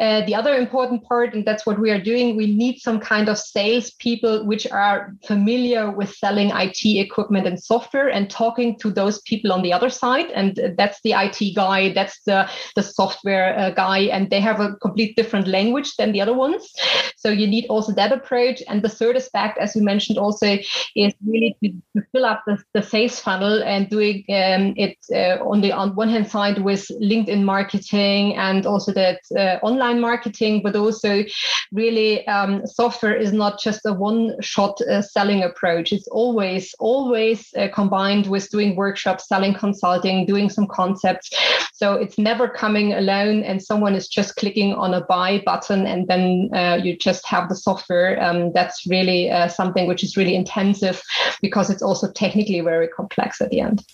Uh, 0.00 0.24
the 0.26 0.34
other 0.34 0.54
important 0.54 1.04
part, 1.04 1.34
and 1.34 1.44
that's 1.44 1.66
what 1.66 1.78
we 1.78 1.90
are 1.90 2.00
doing, 2.00 2.36
we 2.36 2.54
need 2.54 2.78
some 2.78 3.00
kind 3.00 3.28
of 3.28 3.38
sales 3.38 3.90
people 3.92 4.44
which 4.44 4.66
are 4.70 5.14
familiar 5.26 5.90
with 5.90 6.10
selling 6.10 6.50
IT 6.50 6.84
equipment 6.84 7.46
and 7.46 7.62
software 7.62 8.08
and 8.08 8.30
talking 8.30 8.78
to 8.78 8.90
those 8.90 9.20
people 9.22 9.52
on 9.52 9.62
the 9.62 9.72
other 9.72 9.90
side. 9.90 10.26
And 10.32 10.58
that's 10.76 11.00
the 11.02 11.12
IT 11.12 11.54
guy, 11.54 11.92
that's 11.92 12.20
the 12.22 12.48
the 12.76 12.82
software 12.82 13.58
uh, 13.58 13.70
guy, 13.70 14.00
and 14.00 14.30
they 14.30 14.40
have 14.40 14.60
a 14.60 14.74
complete 14.76 15.16
different 15.16 15.46
language 15.46 15.96
than 15.96 16.12
the 16.12 16.20
other 16.20 16.34
ones. 16.34 16.72
So 17.16 17.30
you 17.30 17.46
need 17.46 17.66
also 17.66 17.92
that 17.94 18.12
approach 18.12 18.62
and 18.68 18.83
the 18.84 18.88
third 18.88 19.16
aspect, 19.16 19.58
as 19.58 19.74
you 19.74 19.82
mentioned, 19.82 20.18
also 20.18 20.58
is 20.94 21.12
really 21.26 21.56
to, 21.62 21.70
to 21.96 22.06
fill 22.12 22.24
up 22.24 22.44
the, 22.46 22.62
the, 22.74 22.82
sales 22.82 23.18
funnel 23.18 23.62
and 23.64 23.88
doing 23.88 24.24
um, 24.28 24.74
it 24.76 24.96
uh, 25.12 25.42
on 25.42 25.62
the 25.62 25.72
on 25.72 25.96
one 25.96 26.10
hand 26.10 26.28
side 26.28 26.58
with 26.58 26.86
LinkedIn 27.00 27.42
marketing 27.42 28.36
and 28.36 28.66
also 28.66 28.92
that 28.92 29.20
uh, 29.36 29.58
online 29.62 30.00
marketing, 30.00 30.60
but 30.62 30.76
also 30.76 31.24
really 31.72 32.26
um, 32.28 32.66
software 32.66 33.14
is 33.14 33.32
not 33.32 33.58
just 33.58 33.80
a 33.86 33.92
one-shot 33.92 34.80
uh, 34.82 35.00
selling 35.00 35.42
approach. 35.42 35.92
It's 35.92 36.08
always 36.08 36.74
always 36.78 37.52
uh, 37.56 37.68
combined 37.74 38.26
with 38.26 38.50
doing 38.50 38.76
workshops, 38.76 39.26
selling 39.26 39.54
consulting, 39.54 40.26
doing 40.26 40.50
some 40.50 40.66
concepts. 40.66 41.30
So 41.72 41.94
it's 41.94 42.18
never 42.18 42.48
coming 42.48 42.92
alone, 42.92 43.42
and 43.42 43.62
someone 43.62 43.94
is 43.94 44.08
just 44.08 44.36
clicking 44.36 44.74
on 44.74 44.94
a 44.94 45.04
buy 45.06 45.42
button, 45.44 45.86
and 45.86 46.06
then 46.06 46.50
uh, 46.54 46.78
you 46.82 46.96
just 46.96 47.26
have 47.26 47.48
the 47.48 47.56
software 47.56 48.22
um, 48.22 48.52
that's 48.52 48.73
that's 48.74 48.86
really 48.86 49.30
uh, 49.30 49.48
something 49.48 49.86
which 49.86 50.02
is 50.02 50.16
really 50.16 50.34
intensive 50.34 51.02
because 51.40 51.70
it's 51.70 51.82
also 51.82 52.10
technically 52.10 52.60
very 52.60 52.88
complex 52.88 53.40
at 53.40 53.50
the 53.50 53.60
end. 53.60 53.84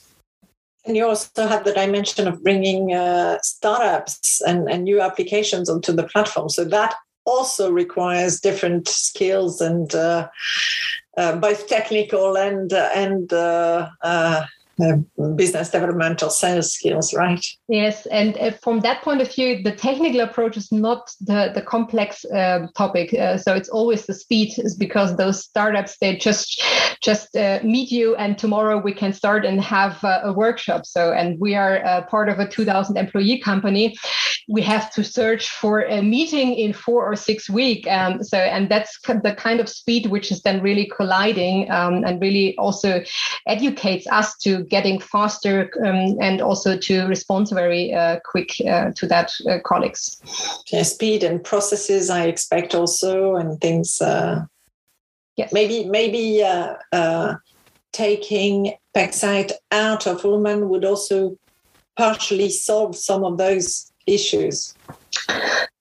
And 0.87 0.97
you 0.97 1.07
also 1.07 1.47
have 1.47 1.64
the 1.64 1.75
dimension 1.75 2.27
of 2.27 2.43
bringing 2.43 2.95
uh, 2.95 3.38
startups 3.43 4.40
and, 4.40 4.69
and 4.71 4.85
new 4.85 5.01
applications 5.01 5.69
onto 5.69 5.93
the 5.93 6.05
platform. 6.05 6.49
So 6.49 6.64
that 6.64 6.95
also 7.27 7.71
requires 7.71 8.40
different 8.40 8.88
skills 8.88 9.61
and 9.61 9.95
uh, 9.95 10.29
uh, 11.19 11.37
both 11.37 11.69
technical 11.69 12.38
and 12.38 12.73
and 12.73 13.31
uh, 14.83 15.23
uh, 15.23 15.29
business 15.31 15.71
developmental 15.71 16.31
sales 16.31 16.73
skills, 16.73 17.14
right? 17.14 17.45
Yes, 17.69 18.07
and 18.07 18.37
uh, 18.38 18.53
from 18.62 18.81
that 18.81 19.03
point 19.03 19.21
of 19.21 19.33
view, 19.33 19.62
the 19.62 19.73
technical 19.73 20.21
approach 20.21 20.57
is 20.57 20.71
not 20.73 21.11
the 21.21 21.51
the 21.55 21.62
complex 21.62 22.25
uh, 22.25 22.66
topic. 22.77 23.14
Uh, 23.14 23.37
so 23.37 23.55
it's 23.55 23.69
always 23.69 24.07
the 24.07 24.14
speed, 24.14 24.53
is 24.59 24.77
because 24.77 25.16
those 25.16 25.45
startups 25.45 25.97
they 26.01 26.16
just 26.16 26.62
just 27.03 27.37
uh, 27.37 27.61
meet 27.62 27.90
you, 27.90 28.16
and 28.16 28.38
tomorrow 28.38 28.79
we 28.79 28.93
can 28.93 29.12
start 29.12 29.45
and 29.45 29.61
have 29.61 30.03
uh, 30.05 30.21
a 30.25 30.33
workshop. 30.33 30.87
So 30.87 31.12
and 31.12 31.38
we 31.40 31.55
are 31.55 31.85
uh, 31.85 32.03
part 32.03 32.29
of 32.29 32.38
a 32.38 32.49
2,000 32.49 32.97
employee 32.97 33.38
company. 33.40 33.97
We 34.49 34.62
have 34.62 34.90
to 34.95 35.05
search 35.05 35.51
for 35.51 35.83
a 35.83 36.03
meeting 36.03 36.55
in 36.55 36.73
four 36.73 37.05
or 37.11 37.16
six 37.16 37.49
weeks. 37.49 37.88
Um, 37.88 38.23
so 38.23 38.38
and 38.38 38.69
that's 38.69 38.99
the 39.01 39.35
kind 39.37 39.61
of 39.61 39.69
speed 39.69 40.07
which 40.07 40.31
is 40.33 40.43
then 40.43 40.61
really 40.62 40.90
colliding 40.97 41.71
um, 41.71 42.05
and 42.05 42.21
really 42.21 42.57
also 42.59 43.03
educates 43.47 44.07
us 44.11 44.37
to 44.38 44.64
getting 44.70 45.00
faster 45.00 45.70
um, 45.85 46.16
and 46.20 46.40
also 46.40 46.78
to 46.78 47.06
respond 47.06 47.50
very 47.50 47.92
uh, 47.92 48.20
quick 48.24 48.52
uh, 48.66 48.92
to 48.92 49.06
that 49.06 49.33
uh, 49.48 49.59
colleagues. 49.64 50.22
Yeah, 50.72 50.85
speed 50.85 51.22
and 51.22 51.42
processes, 51.44 52.09
I 52.09 52.26
expect 52.26 52.74
also, 52.74 53.35
and 53.37 53.61
things. 53.61 54.00
Uh, 54.00 54.46
yes. 55.37 55.52
Maybe 55.52 55.85
maybe 55.85 56.42
uh, 56.42 56.76
uh, 56.92 57.35
taking 57.92 58.72
PackSide 58.96 59.52
out 59.72 60.06
of 60.06 60.22
Uhlmann 60.22 60.68
would 60.68 60.85
also 60.85 61.37
partially 61.96 62.48
solve 62.48 62.96
some 62.96 63.24
of 63.24 63.37
those 63.37 63.92
issues. 64.06 64.74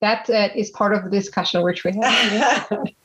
That 0.00 0.28
is 0.54 0.70
part 0.70 0.94
of 0.94 1.04
the 1.04 1.10
discussion 1.10 1.62
which 1.62 1.84
we 1.84 1.92
have. 1.92 2.68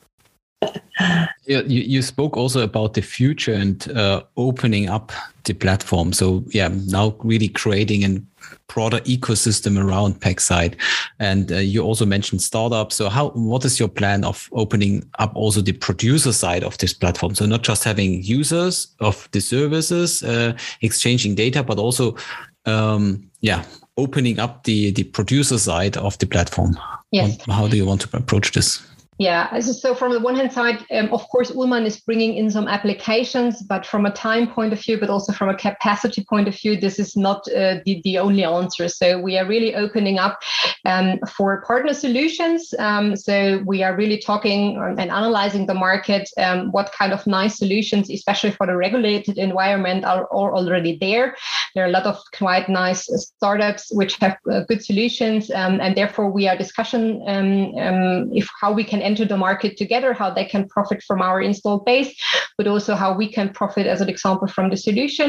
you, 1.46 1.62
you 1.66 2.02
spoke 2.02 2.36
also 2.36 2.62
about 2.62 2.94
the 2.94 3.02
future 3.02 3.52
and 3.52 3.90
uh, 3.92 4.22
opening 4.36 4.88
up 4.88 5.12
the 5.44 5.54
platform. 5.54 6.12
So 6.12 6.44
yeah, 6.50 6.68
now 6.86 7.14
really 7.22 7.48
creating 7.48 8.04
a 8.04 8.20
broader 8.68 9.00
ecosystem 9.00 9.82
around 9.82 10.20
PackSide. 10.20 10.74
And 11.18 11.52
uh, 11.52 11.56
you 11.56 11.82
also 11.82 12.06
mentioned 12.06 12.42
startups. 12.42 12.96
So 12.96 13.08
how 13.08 13.30
what 13.30 13.64
is 13.64 13.78
your 13.78 13.88
plan 13.88 14.24
of 14.24 14.48
opening 14.52 15.08
up 15.18 15.34
also 15.34 15.60
the 15.60 15.72
producer 15.72 16.32
side 16.32 16.64
of 16.64 16.78
this 16.78 16.92
platform? 16.92 17.34
So 17.34 17.46
not 17.46 17.62
just 17.62 17.84
having 17.84 18.22
users 18.22 18.88
of 19.00 19.28
the 19.32 19.40
services 19.40 20.22
uh, 20.22 20.56
exchanging 20.80 21.34
data, 21.34 21.62
but 21.62 21.78
also 21.78 22.16
um, 22.64 23.30
yeah, 23.40 23.64
opening 23.96 24.38
up 24.40 24.64
the 24.64 24.90
the 24.92 25.04
producer 25.04 25.58
side 25.58 25.96
of 25.96 26.18
the 26.18 26.26
platform. 26.26 26.76
Yes. 27.12 27.38
How 27.46 27.68
do 27.68 27.76
you 27.76 27.86
want 27.86 28.00
to 28.02 28.16
approach 28.16 28.52
this? 28.52 28.82
Yeah, 29.18 29.58
so 29.60 29.94
from 29.94 30.12
the 30.12 30.20
one 30.20 30.36
hand 30.36 30.52
side, 30.52 30.84
um, 30.90 31.08
of 31.10 31.26
course, 31.28 31.50
Uhlmann 31.50 31.86
is 31.86 31.98
bringing 32.00 32.36
in 32.36 32.50
some 32.50 32.68
applications, 32.68 33.62
but 33.62 33.86
from 33.86 34.04
a 34.04 34.10
time 34.10 34.46
point 34.46 34.74
of 34.74 34.80
view, 34.80 35.00
but 35.00 35.08
also 35.08 35.32
from 35.32 35.48
a 35.48 35.56
capacity 35.56 36.22
point 36.28 36.48
of 36.48 36.54
view, 36.54 36.76
this 36.78 36.98
is 36.98 37.16
not 37.16 37.38
uh, 37.48 37.76
the, 37.86 38.02
the 38.04 38.18
only 38.18 38.44
answer. 38.44 38.88
So 38.88 39.18
we 39.18 39.38
are 39.38 39.46
really 39.46 39.74
opening 39.74 40.18
up 40.18 40.38
um, 40.84 41.18
for 41.34 41.62
partner 41.62 41.94
solutions. 41.94 42.74
Um, 42.78 43.16
so 43.16 43.62
we 43.64 43.82
are 43.82 43.96
really 43.96 44.18
talking 44.18 44.76
and 44.76 45.00
analyzing 45.00 45.64
the 45.64 45.72
market, 45.72 46.28
um, 46.36 46.70
what 46.72 46.92
kind 46.92 47.14
of 47.14 47.26
nice 47.26 47.56
solutions, 47.56 48.10
especially 48.10 48.50
for 48.50 48.66
the 48.66 48.76
regulated 48.76 49.38
environment, 49.38 50.04
are, 50.04 50.24
are 50.24 50.54
already 50.54 50.98
there. 51.00 51.34
There 51.74 51.84
are 51.84 51.88
a 51.88 51.92
lot 51.92 52.04
of 52.04 52.18
quite 52.36 52.68
nice 52.68 53.08
startups 53.36 53.88
which 53.92 54.16
have 54.16 54.36
uh, 54.50 54.64
good 54.68 54.84
solutions, 54.84 55.50
um, 55.50 55.80
and 55.80 55.96
therefore 55.96 56.30
we 56.30 56.48
are 56.48 56.56
discussing 56.56 57.22
um, 57.26 58.30
if 58.34 58.46
how 58.60 58.72
we 58.72 58.84
can 58.84 59.05
enter 59.08 59.24
the 59.24 59.36
market 59.48 59.72
together, 59.82 60.10
how 60.12 60.30
they 60.30 60.44
can 60.44 60.68
profit 60.68 61.00
from 61.08 61.18
our 61.28 61.38
installed 61.40 61.84
base, 61.84 62.10
but 62.58 62.66
also 62.66 62.94
how 62.94 63.10
we 63.20 63.26
can 63.36 63.48
profit, 63.60 63.86
as 63.86 64.00
an 64.00 64.08
example, 64.08 64.48
from 64.48 64.70
the 64.70 64.76
solution. 64.76 65.28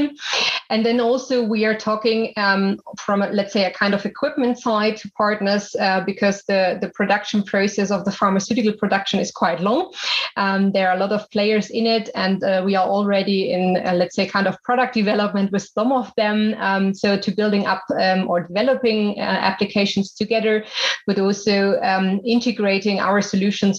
And 0.69 0.85
then 0.85 0.99
also 0.99 1.35
we 1.53 1.65
are 1.65 1.77
talking 1.89 2.19
um, 2.45 2.63
from, 3.03 3.19
let's 3.39 3.53
say, 3.53 3.63
a 3.65 3.73
kind 3.81 3.93
of 3.93 4.05
equipment 4.05 4.59
side 4.59 4.95
to 4.97 5.11
partners 5.11 5.75
uh, 5.79 6.01
because 6.11 6.43
the, 6.47 6.77
the 6.81 6.89
production 6.99 7.43
process 7.43 7.91
of 7.91 8.05
the 8.05 8.11
pharmaceutical 8.11 8.73
production 8.73 9.19
is 9.19 9.31
quite 9.31 9.59
long. 9.59 9.93
Um, 10.35 10.71
there 10.71 10.89
are 10.89 10.97
a 10.97 10.99
lot 10.99 11.11
of 11.11 11.29
players 11.31 11.69
in 11.69 11.85
it, 11.85 12.09
and 12.15 12.43
uh, 12.43 12.61
we 12.65 12.75
are 12.75 12.87
already 12.87 13.51
in, 13.51 13.77
uh, 13.85 13.93
let's 13.93 14.15
say, 14.15 14.25
kind 14.27 14.47
of 14.47 14.61
product 14.63 14.93
development 14.93 15.51
with 15.51 15.65
some 15.77 15.91
of 15.91 16.11
them. 16.15 16.55
Um, 16.59 16.93
so 16.93 17.17
to 17.17 17.31
building 17.31 17.65
up 17.65 17.83
um, 17.99 18.29
or 18.29 18.47
developing 18.47 19.19
uh, 19.19 19.21
applications 19.21 20.13
together, 20.13 20.65
but 21.07 21.19
also 21.19 21.79
um, 21.81 22.21
integrating 22.25 22.99
our 22.99 23.21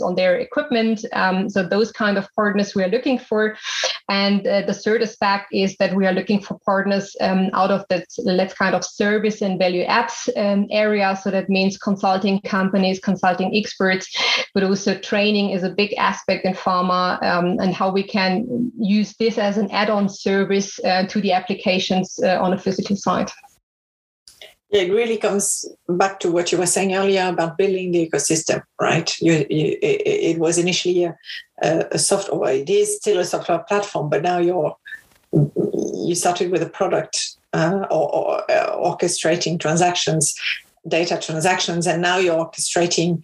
on 0.01 0.15
their 0.15 0.37
equipment. 0.37 1.05
Um, 1.13 1.49
so 1.49 1.63
those 1.63 1.91
kind 1.93 2.19
of 2.19 2.29
partners 2.35 2.75
we 2.75 2.85
are 2.85 2.89
looking 2.89 3.19
for. 3.19 3.57
And 4.09 4.47
uh, 4.47 4.63
the 4.63 4.75
third 4.75 5.03
aspect 5.03 5.49
is 5.53 5.77
that 5.77 5.95
we 5.95 6.07
are 6.07 6.13
looking 6.13 6.41
for 6.41 6.59
partners 6.65 7.15
um, 7.21 7.51
out 7.53 7.71
of 7.71 7.85
that 7.91 8.07
let's 8.25 8.55
kind 8.55 8.75
of 8.75 8.85
service 8.85 9.43
and 9.43 9.59
value 9.59 9.85
apps 9.87 10.29
um, 10.37 10.67
area. 10.71 11.19
So 11.23 11.31
that 11.31 11.51
means 11.51 11.77
consulting 11.77 12.41
companies, 12.41 13.01
consulting 13.01 13.55
experts, 13.55 14.07
but 14.55 14.63
also 14.65 14.99
training 14.99 15.51
is 15.51 15.63
a 15.63 15.71
big 15.71 15.93
aspect 15.95 16.45
in 16.45 16.55
pharma 16.55 17.23
um, 17.23 17.59
and 17.61 17.75
how 17.75 17.91
we 17.91 18.03
can 18.03 18.71
use 18.79 19.15
this 19.17 19.37
as 19.39 19.59
an 19.59 19.71
add-on 19.71 20.09
service 20.09 20.79
uh, 20.85 21.07
to 21.07 21.21
the 21.21 21.33
applications 21.33 22.19
uh, 22.23 22.39
on 22.41 22.53
a 22.53 22.59
physical 22.59 22.97
side. 22.97 23.31
It 24.71 24.93
really 24.93 25.17
comes 25.17 25.65
back 25.89 26.21
to 26.21 26.31
what 26.31 26.53
you 26.53 26.59
were 26.59 26.67
saying 26.67 26.95
earlier 26.95 27.27
about 27.29 27.57
building 27.57 27.91
the 27.93 28.09
ecosystem, 28.09 28.63
right? 28.81 29.15
You, 29.19 29.47
you, 29.49 29.79
it, 29.81 30.39
was 30.39 30.59
initially 30.59 31.05
a, 31.05 31.17
a 31.63 31.99
software, 31.99 32.53
it 32.53 32.69
is 32.69 32.97
still 32.97 33.19
a 33.19 33.25
software 33.25 33.61
platform, 33.61 34.11
but 34.11 34.23
now 34.23 34.39
you're 34.39 34.77
you 35.33 36.15
started 36.15 36.51
with 36.51 36.63
a 36.63 36.69
product 36.69 37.37
uh, 37.53 37.87
or, 37.91 38.15
or 38.15 38.51
uh, 38.51 38.77
orchestrating 38.77 39.61
transactions, 39.61 40.35
data 40.87 41.19
transactions, 41.21 41.87
and 41.87 42.01
now 42.01 42.17
you're 42.19 42.45
orchestrating 42.45 43.21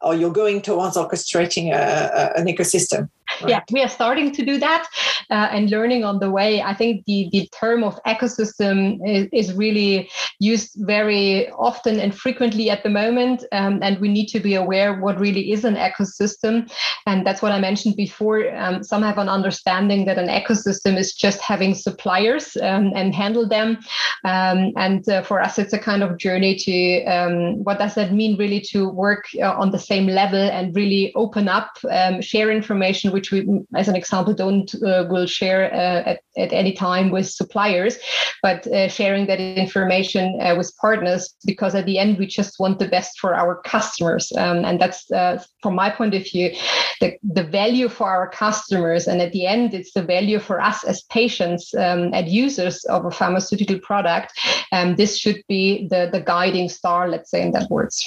or 0.00 0.14
you're 0.14 0.32
going 0.32 0.62
towards 0.62 0.96
orchestrating 0.96 1.72
a, 1.72 2.32
a, 2.36 2.40
an 2.40 2.46
ecosystem. 2.46 3.08
Right? 3.40 3.50
Yeah, 3.50 3.60
we 3.70 3.82
are 3.82 3.88
starting 3.88 4.32
to 4.32 4.44
do 4.44 4.58
that 4.58 4.88
uh, 5.30 5.48
and 5.50 5.70
learning 5.70 6.04
on 6.04 6.18
the 6.18 6.30
way. 6.30 6.62
I 6.62 6.74
think 6.74 7.04
the, 7.06 7.28
the 7.32 7.48
term 7.48 7.84
of 7.84 8.02
ecosystem 8.04 8.98
is, 9.06 9.28
is 9.32 9.54
really 9.54 10.10
used 10.40 10.72
very 10.78 11.50
often 11.50 12.00
and 12.00 12.14
frequently 12.14 12.70
at 12.70 12.82
the 12.82 12.88
moment. 12.88 13.44
Um, 13.52 13.80
and 13.82 13.98
we 14.00 14.08
need 14.08 14.26
to 14.28 14.40
be 14.40 14.54
aware 14.54 15.00
what 15.00 15.20
really 15.20 15.52
is 15.52 15.64
an 15.64 15.76
ecosystem. 15.76 16.70
And 17.06 17.26
that's 17.26 17.42
what 17.42 17.52
I 17.52 17.60
mentioned 17.60 17.96
before. 17.96 18.54
Um, 18.56 18.82
some 18.82 19.02
have 19.02 19.18
an 19.18 19.28
understanding 19.28 20.06
that 20.06 20.18
an 20.18 20.28
ecosystem 20.28 20.96
is 20.96 21.12
just 21.14 21.40
having 21.40 21.74
suppliers 21.74 22.56
um, 22.62 22.92
and 22.94 23.14
handle 23.14 23.48
them. 23.48 23.78
Um, 24.24 24.72
and 24.76 25.08
uh, 25.08 25.22
for 25.22 25.40
us, 25.40 25.58
it's 25.58 25.72
a 25.72 25.78
kind 25.78 26.02
of 26.02 26.18
journey 26.18 26.56
to 26.56 27.04
um, 27.04 27.64
what 27.64 27.78
does 27.78 27.94
that 27.94 28.12
mean 28.12 28.36
really 28.38 28.60
to 28.72 28.88
work 28.88 29.24
uh, 29.40 29.52
on 29.52 29.70
the 29.70 29.78
same 29.78 30.06
level 30.06 30.40
and 30.40 30.74
really 30.74 31.12
open 31.14 31.48
up, 31.48 31.78
um, 31.90 32.20
share 32.20 32.50
information, 32.50 33.12
which 33.18 33.32
we, 33.32 33.40
as 33.74 33.88
an 33.88 33.96
example, 33.96 34.32
don't 34.32 34.72
uh, 34.76 35.04
will 35.10 35.26
share 35.26 35.64
uh, 35.74 36.10
at, 36.10 36.20
at 36.36 36.52
any 36.52 36.72
time 36.72 37.10
with 37.10 37.28
suppliers, 37.28 37.98
but 38.42 38.64
uh, 38.68 38.88
sharing 38.88 39.26
that 39.26 39.40
information 39.40 40.38
with 40.56 40.70
partners 40.80 41.34
because 41.44 41.74
at 41.74 41.84
the 41.86 41.98
end 41.98 42.16
we 42.16 42.26
just 42.26 42.60
want 42.60 42.78
the 42.78 42.86
best 42.86 43.18
for 43.18 43.34
our 43.34 43.60
customers, 43.62 44.30
um, 44.38 44.64
and 44.64 44.80
that's 44.80 45.02
from 45.62 45.74
my 45.74 45.90
point 45.90 46.14
of 46.14 46.22
view 46.22 46.54
the 47.00 47.16
the 47.32 47.42
value 47.42 47.88
for 47.88 48.08
our 48.08 48.30
customers, 48.30 49.08
and 49.08 49.20
at 49.20 49.32
the 49.32 49.46
end 49.46 49.74
it's 49.74 49.92
the 49.92 50.02
value 50.02 50.38
for 50.38 50.60
us 50.60 50.84
as 50.84 51.02
patients 51.18 51.74
um, 51.74 52.10
and 52.14 52.28
users 52.28 52.84
of 52.84 53.04
a 53.04 53.10
pharmaceutical 53.10 53.80
product. 53.80 54.32
Um, 54.70 54.94
this 54.94 55.18
should 55.18 55.42
be 55.48 55.88
the 55.88 56.08
the 56.12 56.20
guiding 56.20 56.68
star, 56.68 57.08
let's 57.08 57.30
say 57.30 57.42
in 57.42 57.50
that 57.52 57.68
words. 57.70 58.06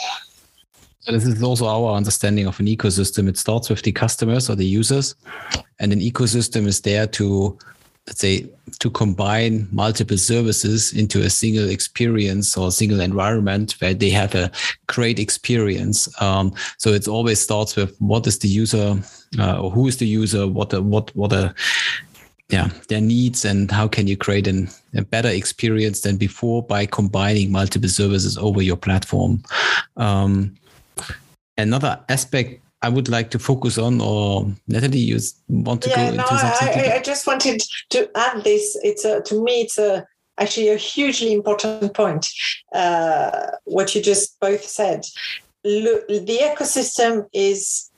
This 1.07 1.25
is 1.25 1.41
also 1.41 1.65
our 1.65 1.95
understanding 1.95 2.45
of 2.47 2.59
an 2.59 2.67
ecosystem. 2.67 3.27
It 3.27 3.37
starts 3.37 3.69
with 3.69 3.81
the 3.81 3.91
customers 3.91 4.49
or 4.49 4.55
the 4.55 4.65
users, 4.65 5.15
and 5.79 5.91
an 5.91 5.99
ecosystem 5.99 6.67
is 6.67 6.81
there 6.81 7.07
to, 7.07 7.57
let's 8.05 8.19
say, 8.19 8.47
to 8.79 8.89
combine 8.91 9.67
multiple 9.71 10.17
services 10.17 10.93
into 10.93 11.21
a 11.21 11.29
single 11.29 11.69
experience 11.69 12.55
or 12.55 12.71
single 12.71 13.01
environment 13.01 13.75
where 13.79 13.95
they 13.95 14.11
have 14.11 14.35
a 14.35 14.51
great 14.87 15.17
experience. 15.17 16.07
Um, 16.21 16.53
so 16.77 16.89
it 16.91 17.07
always 17.07 17.39
starts 17.39 17.75
with 17.75 17.95
what 17.99 18.27
is 18.27 18.37
the 18.37 18.47
user, 18.47 19.01
uh, 19.39 19.59
or 19.59 19.71
who 19.71 19.87
is 19.87 19.97
the 19.97 20.07
user, 20.07 20.47
what 20.47 20.69
the, 20.69 20.81
what 20.81 21.15
what 21.15 21.33
a 21.33 21.53
yeah 22.49 22.69
their 22.89 23.01
needs 23.01 23.45
and 23.45 23.71
how 23.71 23.87
can 23.87 24.07
you 24.07 24.17
create 24.17 24.45
an, 24.45 24.69
a 24.93 25.01
better 25.01 25.29
experience 25.29 26.01
than 26.01 26.17
before 26.17 26.61
by 26.61 26.85
combining 26.85 27.51
multiple 27.51 27.89
services 27.89 28.37
over 28.37 28.61
your 28.61 28.75
platform 28.75 29.41
um, 29.95 30.53
Another 31.61 31.99
aspect 32.09 32.61
I 32.81 32.89
would 32.89 33.09
like 33.09 33.29
to 33.31 33.39
focus 33.39 33.77
on, 33.77 34.01
or 34.01 34.51
Natalie, 34.67 34.99
you 34.99 35.19
want 35.47 35.83
to 35.83 35.89
yeah, 35.89 35.95
go 35.95 36.15
no, 36.15 36.23
into 36.23 36.37
something? 36.39 36.91
I, 36.91 36.95
I, 36.95 36.99
just 36.99 37.27
wanted 37.27 37.61
to 37.91 38.09
add 38.15 38.43
this. 38.43 38.77
It's 38.81 39.05
a, 39.05 39.21
to 39.21 39.43
me, 39.43 39.61
it's 39.61 39.77
a 39.77 40.05
actually 40.39 40.69
a 40.69 40.77
hugely 40.77 41.33
important 41.33 41.93
point. 41.93 42.27
Uh, 42.73 43.51
what 43.65 43.93
you 43.93 44.01
just 44.01 44.39
both 44.39 44.63
said. 44.63 45.05
Look, 45.63 46.07
the 46.07 46.39
ecosystem 46.41 47.27
is 47.33 47.91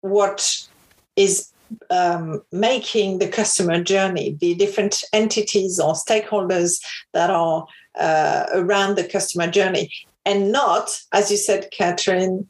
what 0.00 0.66
is 1.14 1.52
um, 1.90 2.42
making 2.50 3.18
the 3.18 3.28
customer 3.28 3.82
journey, 3.82 4.36
the 4.40 4.56
different 4.56 5.04
entities 5.12 5.78
or 5.78 5.94
stakeholders 5.94 6.82
that 7.12 7.30
are 7.30 7.66
uh, 7.98 8.46
around 8.52 8.96
the 8.96 9.04
customer 9.04 9.48
journey, 9.48 9.92
and 10.26 10.50
not, 10.50 10.98
as 11.12 11.30
you 11.30 11.36
said, 11.36 11.68
Catherine, 11.70 12.48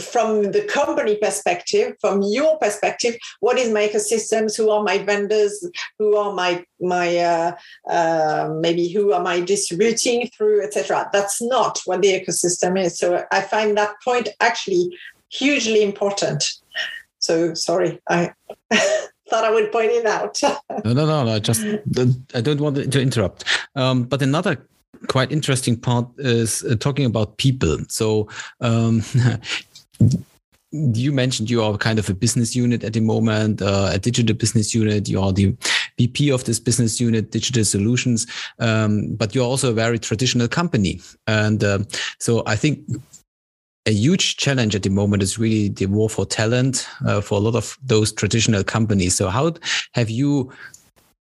from 0.00 0.52
the 0.52 0.62
company 0.62 1.16
perspective, 1.16 1.94
from 2.00 2.22
your 2.22 2.58
perspective, 2.58 3.16
what 3.40 3.58
is 3.58 3.70
my 3.70 3.88
ecosystems? 3.88 4.56
Who 4.56 4.70
are 4.70 4.82
my 4.82 4.98
vendors? 4.98 5.68
Who 5.98 6.16
are 6.16 6.32
my 6.32 6.64
my 6.80 7.16
uh, 7.18 7.56
uh, 7.88 8.50
maybe 8.60 8.88
who 8.88 9.12
am 9.12 9.26
I 9.26 9.40
distributing 9.40 10.30
through, 10.36 10.64
etc. 10.64 11.08
That's 11.12 11.42
not 11.42 11.80
what 11.84 12.02
the 12.02 12.12
ecosystem 12.20 12.80
is. 12.80 12.98
So 12.98 13.24
I 13.32 13.40
find 13.40 13.76
that 13.76 13.94
point 14.02 14.28
actually 14.40 14.96
hugely 15.30 15.82
important. 15.82 16.44
So 17.18 17.54
sorry, 17.54 18.00
I. 18.08 18.32
thought 19.30 19.44
I 19.44 19.50
would 19.50 19.72
point 19.72 19.90
it 19.90 20.04
out. 20.04 20.38
no, 20.42 20.92
no, 20.92 21.06
no, 21.06 21.24
no. 21.24 21.38
Just 21.38 21.64
I 22.34 22.40
don't 22.42 22.60
want 22.60 22.76
to 22.76 23.00
interrupt. 23.00 23.44
Um, 23.74 24.04
but 24.04 24.20
another 24.20 24.68
quite 25.08 25.32
interesting 25.32 25.76
part 25.76 26.06
is 26.18 26.64
uh, 26.64 26.76
talking 26.76 27.06
about 27.06 27.36
people. 27.38 27.78
So 27.88 28.28
um, 28.60 29.02
you 30.74 31.12
mentioned 31.12 31.50
you 31.50 31.62
are 31.62 31.76
kind 31.78 31.98
of 31.98 32.08
a 32.10 32.14
business 32.14 32.56
unit 32.56 32.82
at 32.82 32.94
the 32.94 33.00
moment, 33.00 33.62
uh, 33.62 33.90
a 33.92 33.98
digital 33.98 34.34
business 34.34 34.74
unit. 34.74 35.08
You 35.08 35.20
are 35.20 35.32
the 35.32 35.56
VP 35.98 36.30
of 36.30 36.44
this 36.44 36.58
business 36.58 37.00
unit, 37.00 37.30
digital 37.30 37.64
solutions, 37.64 38.26
um, 38.58 39.14
but 39.14 39.34
you're 39.34 39.46
also 39.46 39.70
a 39.70 39.74
very 39.74 39.98
traditional 39.98 40.48
company. 40.48 41.00
And 41.26 41.62
uh, 41.62 41.78
so 42.18 42.42
I 42.46 42.56
think 42.56 42.80
a 43.86 43.92
huge 43.92 44.36
challenge 44.36 44.74
at 44.74 44.82
the 44.82 44.90
moment 44.90 45.22
is 45.22 45.38
really 45.38 45.68
the 45.68 45.86
war 45.86 46.08
for 46.08 46.24
talent 46.24 46.88
uh, 47.06 47.20
for 47.20 47.36
a 47.36 47.40
lot 47.40 47.54
of 47.54 47.78
those 47.84 48.12
traditional 48.12 48.64
companies. 48.64 49.14
So 49.14 49.28
how 49.28 49.54
have 49.92 50.10
you 50.10 50.50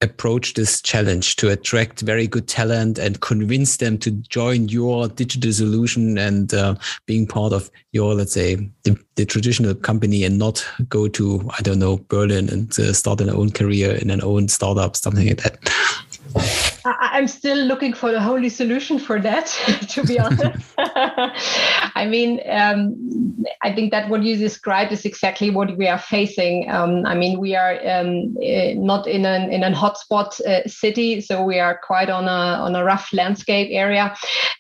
approach 0.04 0.54
this 0.54 0.82
challenge 0.82 1.38
to 1.38 1.50
attract 1.50 2.02
very 2.02 2.28
good 2.28 2.48
talent 2.48 3.00
and 3.00 3.22
convince 3.22 3.78
them 3.78 3.98
to 4.00 4.12
join 4.12 4.68
your 4.68 5.08
digital 5.08 5.52
solution 5.52 6.18
and 6.18 6.54
uh, 6.54 6.76
being 7.06 7.26
part 7.26 7.54
of 7.54 7.72
your, 7.92 8.14
let's 8.14 8.34
say, 8.34 8.56
the, 8.84 8.98
the, 9.16 9.26
traditional 9.26 9.74
company 9.74 10.24
and 10.24 10.38
not 10.38 10.66
go 10.90 11.08
to, 11.08 11.50
I 11.58 11.62
don't 11.62 11.80
know, 11.80 11.98
Berlin 12.10 12.50
and 12.50 12.78
uh, 12.80 12.94
start 12.94 13.22
an 13.22 13.30
own 13.30 13.52
career 13.52 13.96
in 13.96 14.10
an 14.10 14.22
own 14.22 14.48
startup, 14.50 14.96
something 14.96 15.28
like 15.28 15.42
that? 15.42 16.73
I'm 16.86 17.28
still 17.28 17.58
looking 17.58 17.94
for 17.94 18.12
the 18.12 18.20
holy 18.20 18.50
solution 18.50 19.00
for 19.00 19.20
that, 19.22 19.48
to 19.90 20.04
be 20.04 20.20
honest. 20.20 20.74
I 20.78 22.06
mean, 22.10 22.42
um, 22.50 23.46
I 23.62 23.74
think 23.74 23.92
that 23.92 24.10
what 24.10 24.24
you 24.24 24.36
described 24.36 24.92
is 24.92 25.06
exactly 25.06 25.50
what 25.50 25.78
we 25.78 25.88
are 25.88 26.00
facing. 26.00 26.70
Um, 26.70 27.06
I 27.06 27.16
mean, 27.16 27.40
we 27.40 27.56
are 27.56 27.76
um, 27.88 28.36
eh, 28.42 28.74
not 28.76 29.08
in 29.08 29.26
an 29.26 29.52
in 29.52 29.64
a 29.64 29.72
hotspot 29.72 30.40
uh, 30.42 30.68
city, 30.68 31.22
so 31.22 31.44
we 31.44 31.60
are 31.60 31.80
quite 31.82 32.10
on 32.10 32.26
a 32.26 32.62
on 32.62 32.76
a 32.76 32.84
rough 32.84 33.14
landscape 33.14 33.70
area. 33.72 34.14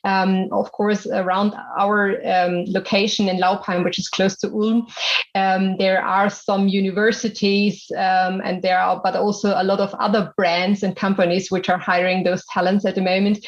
Um, 0.05 0.49
of 0.51 0.71
course, 0.71 1.05
around 1.07 1.55
our 1.77 2.21
um, 2.25 2.65
location 2.67 3.27
in 3.29 3.37
Laupheim, 3.37 3.83
which 3.83 3.99
is 3.99 4.09
close 4.09 4.35
to 4.37 4.47
Ulm, 4.47 4.87
um, 5.35 5.77
there 5.77 6.03
are 6.03 6.29
some 6.29 6.67
universities, 6.67 7.91
and 7.95 8.61
there 8.61 8.79
are, 8.79 9.01
but 9.03 9.15
also 9.15 9.53
a 9.55 9.63
lot 9.63 9.79
of 9.79 9.93
other 9.95 10.33
brands 10.37 10.83
and 10.83 10.95
companies 10.95 11.49
which 11.51 11.69
are 11.69 11.77
hiring 11.77 12.12
those 12.21 12.45
talents 12.53 12.85
at 12.85 12.93
the 12.93 13.01
moment. 13.01 13.43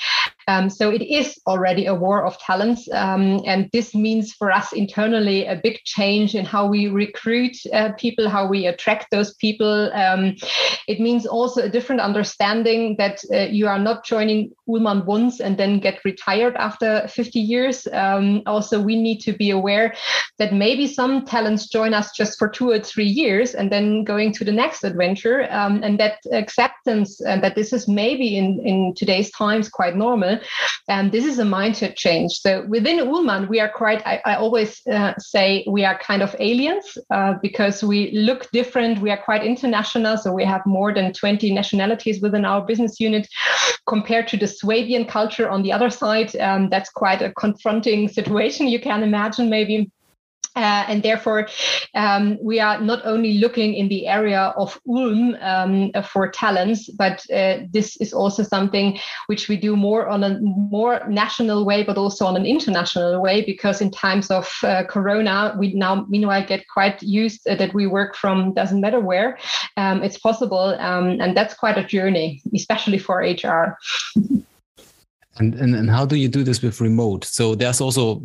Um, 0.47 0.69
so 0.69 0.91
it 0.91 1.01
is 1.01 1.39
already 1.47 1.87
a 1.87 1.95
war 1.95 2.25
of 2.25 2.37
talents. 2.39 2.87
Um, 2.91 3.41
and 3.45 3.69
this 3.73 3.95
means 3.95 4.33
for 4.33 4.51
us 4.51 4.73
internally 4.73 5.45
a 5.45 5.55
big 5.55 5.79
change 5.85 6.35
in 6.35 6.45
how 6.45 6.67
we 6.67 6.87
recruit 6.87 7.55
uh, 7.73 7.93
people, 7.93 8.29
how 8.29 8.47
we 8.47 8.67
attract 8.67 9.07
those 9.11 9.33
people. 9.35 9.91
Um, 9.93 10.35
it 10.87 10.99
means 10.99 11.25
also 11.25 11.63
a 11.63 11.69
different 11.69 12.01
understanding 12.01 12.95
that 12.97 13.21
uh, 13.33 13.47
you 13.51 13.67
are 13.67 13.79
not 13.79 14.05
joining 14.05 14.51
Uhlmann 14.69 15.05
once 15.05 15.39
and 15.39 15.57
then 15.57 15.79
get 15.79 16.05
retired 16.05 16.55
after 16.57 17.07
50 17.07 17.39
years. 17.39 17.87
Um, 17.91 18.43
also, 18.45 18.81
we 18.81 18.95
need 19.01 19.19
to 19.21 19.33
be 19.33 19.49
aware 19.49 19.95
that 20.37 20.53
maybe 20.53 20.85
some 20.85 21.25
talents 21.25 21.67
join 21.69 21.93
us 21.93 22.11
just 22.11 22.37
for 22.37 22.47
two 22.47 22.69
or 22.69 22.79
three 22.79 23.05
years 23.05 23.55
and 23.55 23.71
then 23.71 24.03
going 24.03 24.31
to 24.33 24.45
the 24.45 24.51
next 24.51 24.83
adventure. 24.83 25.51
Um, 25.51 25.81
and 25.83 25.99
that 25.99 26.19
acceptance 26.31 27.21
and 27.21 27.43
that 27.43 27.55
this 27.55 27.73
is 27.73 27.87
maybe 27.87 28.37
in, 28.37 28.54
in 28.59 28.93
today's 28.95 29.31
times 29.31 29.69
quite 29.69 29.95
normal 29.95 30.39
and 30.87 31.11
this 31.11 31.25
is 31.25 31.39
a 31.39 31.43
mindset 31.43 31.95
change. 31.95 32.33
So 32.33 32.63
within 32.67 32.99
Uhlmann, 32.99 33.47
we 33.49 33.59
are 33.59 33.69
quite, 33.69 34.05
I, 34.05 34.21
I 34.23 34.35
always 34.35 34.85
uh, 34.87 35.13
say 35.17 35.65
we 35.67 35.83
are 35.83 35.97
kind 35.97 36.21
of 36.21 36.35
aliens 36.39 36.97
uh, 37.09 37.33
because 37.41 37.83
we 37.83 38.11
look 38.11 38.49
different. 38.51 38.99
We 38.99 39.09
are 39.09 39.17
quite 39.17 39.43
international. 39.43 40.17
So 40.17 40.31
we 40.31 40.45
have 40.45 40.63
more 40.65 40.93
than 40.93 41.11
20 41.11 41.51
nationalities 41.53 42.21
within 42.21 42.45
our 42.45 42.63
business 42.63 42.99
unit 42.99 43.27
compared 43.87 44.27
to 44.29 44.37
the 44.37 44.47
Swabian 44.47 45.05
culture 45.05 45.49
on 45.49 45.63
the 45.63 45.71
other 45.71 45.89
side. 45.89 46.35
Um, 46.35 46.69
that's 46.69 46.89
quite 46.91 47.21
a 47.21 47.33
confronting 47.33 48.07
situation. 48.07 48.67
You 48.67 48.79
can 48.79 49.01
imagine 49.01 49.49
maybe 49.49 49.89
uh, 50.55 50.85
and 50.87 51.03
therefore, 51.03 51.47
um, 51.95 52.37
we 52.41 52.59
are 52.59 52.79
not 52.79 53.01
only 53.05 53.39
looking 53.39 53.73
in 53.73 53.89
the 53.89 54.07
area 54.07 54.53
of 54.57 54.79
Ulm 54.87 55.35
um, 55.41 55.91
for 56.03 56.29
talents, 56.29 56.89
but 56.89 57.25
uh, 57.31 57.59
this 57.71 57.97
is 57.97 58.13
also 58.13 58.43
something 58.43 58.97
which 59.27 59.49
we 59.49 59.57
do 59.57 59.75
more 59.75 60.07
on 60.07 60.23
a 60.23 60.39
more 60.41 61.01
national 61.09 61.65
way, 61.65 61.83
but 61.83 61.97
also 61.97 62.25
on 62.25 62.35
an 62.35 62.45
international 62.45 63.21
way, 63.21 63.41
because 63.41 63.81
in 63.81 63.91
times 63.91 64.31
of 64.31 64.49
uh, 64.63 64.83
Corona, 64.85 65.55
we 65.57 65.73
now 65.73 66.05
meanwhile 66.07 66.45
get 66.45 66.67
quite 66.69 67.01
used 67.03 67.43
that 67.45 67.73
we 67.73 67.85
work 67.85 68.15
from 68.15 68.53
doesn't 68.53 68.81
matter 68.81 68.99
where 68.99 69.37
um, 69.77 70.03
it's 70.03 70.17
possible. 70.17 70.75
Um, 70.79 71.19
and 71.19 71.35
that's 71.35 71.53
quite 71.53 71.77
a 71.77 71.83
journey, 71.83 72.41
especially 72.53 72.97
for 72.97 73.17
HR. 73.17 73.77
And, 75.37 75.53
and, 75.55 75.75
and 75.75 75.89
how 75.89 76.05
do 76.05 76.15
you 76.15 76.27
do 76.27 76.43
this 76.43 76.61
with 76.61 76.79
remote? 76.79 77.25
So 77.25 77.55
there's 77.55 77.81
also 77.81 78.21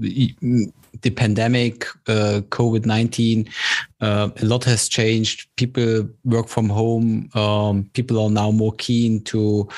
the 1.02 1.10
pandemic, 1.10 1.86
uh, 2.06 2.42
COVID 2.50 2.86
19, 2.86 3.48
uh, 4.00 4.30
a 4.40 4.44
lot 4.44 4.64
has 4.64 4.88
changed. 4.88 5.48
People 5.56 6.08
work 6.24 6.48
from 6.48 6.68
home. 6.68 7.28
Um, 7.34 7.90
people 7.94 8.22
are 8.22 8.30
now 8.30 8.50
more 8.50 8.72
keen 8.72 9.22
to 9.24 9.68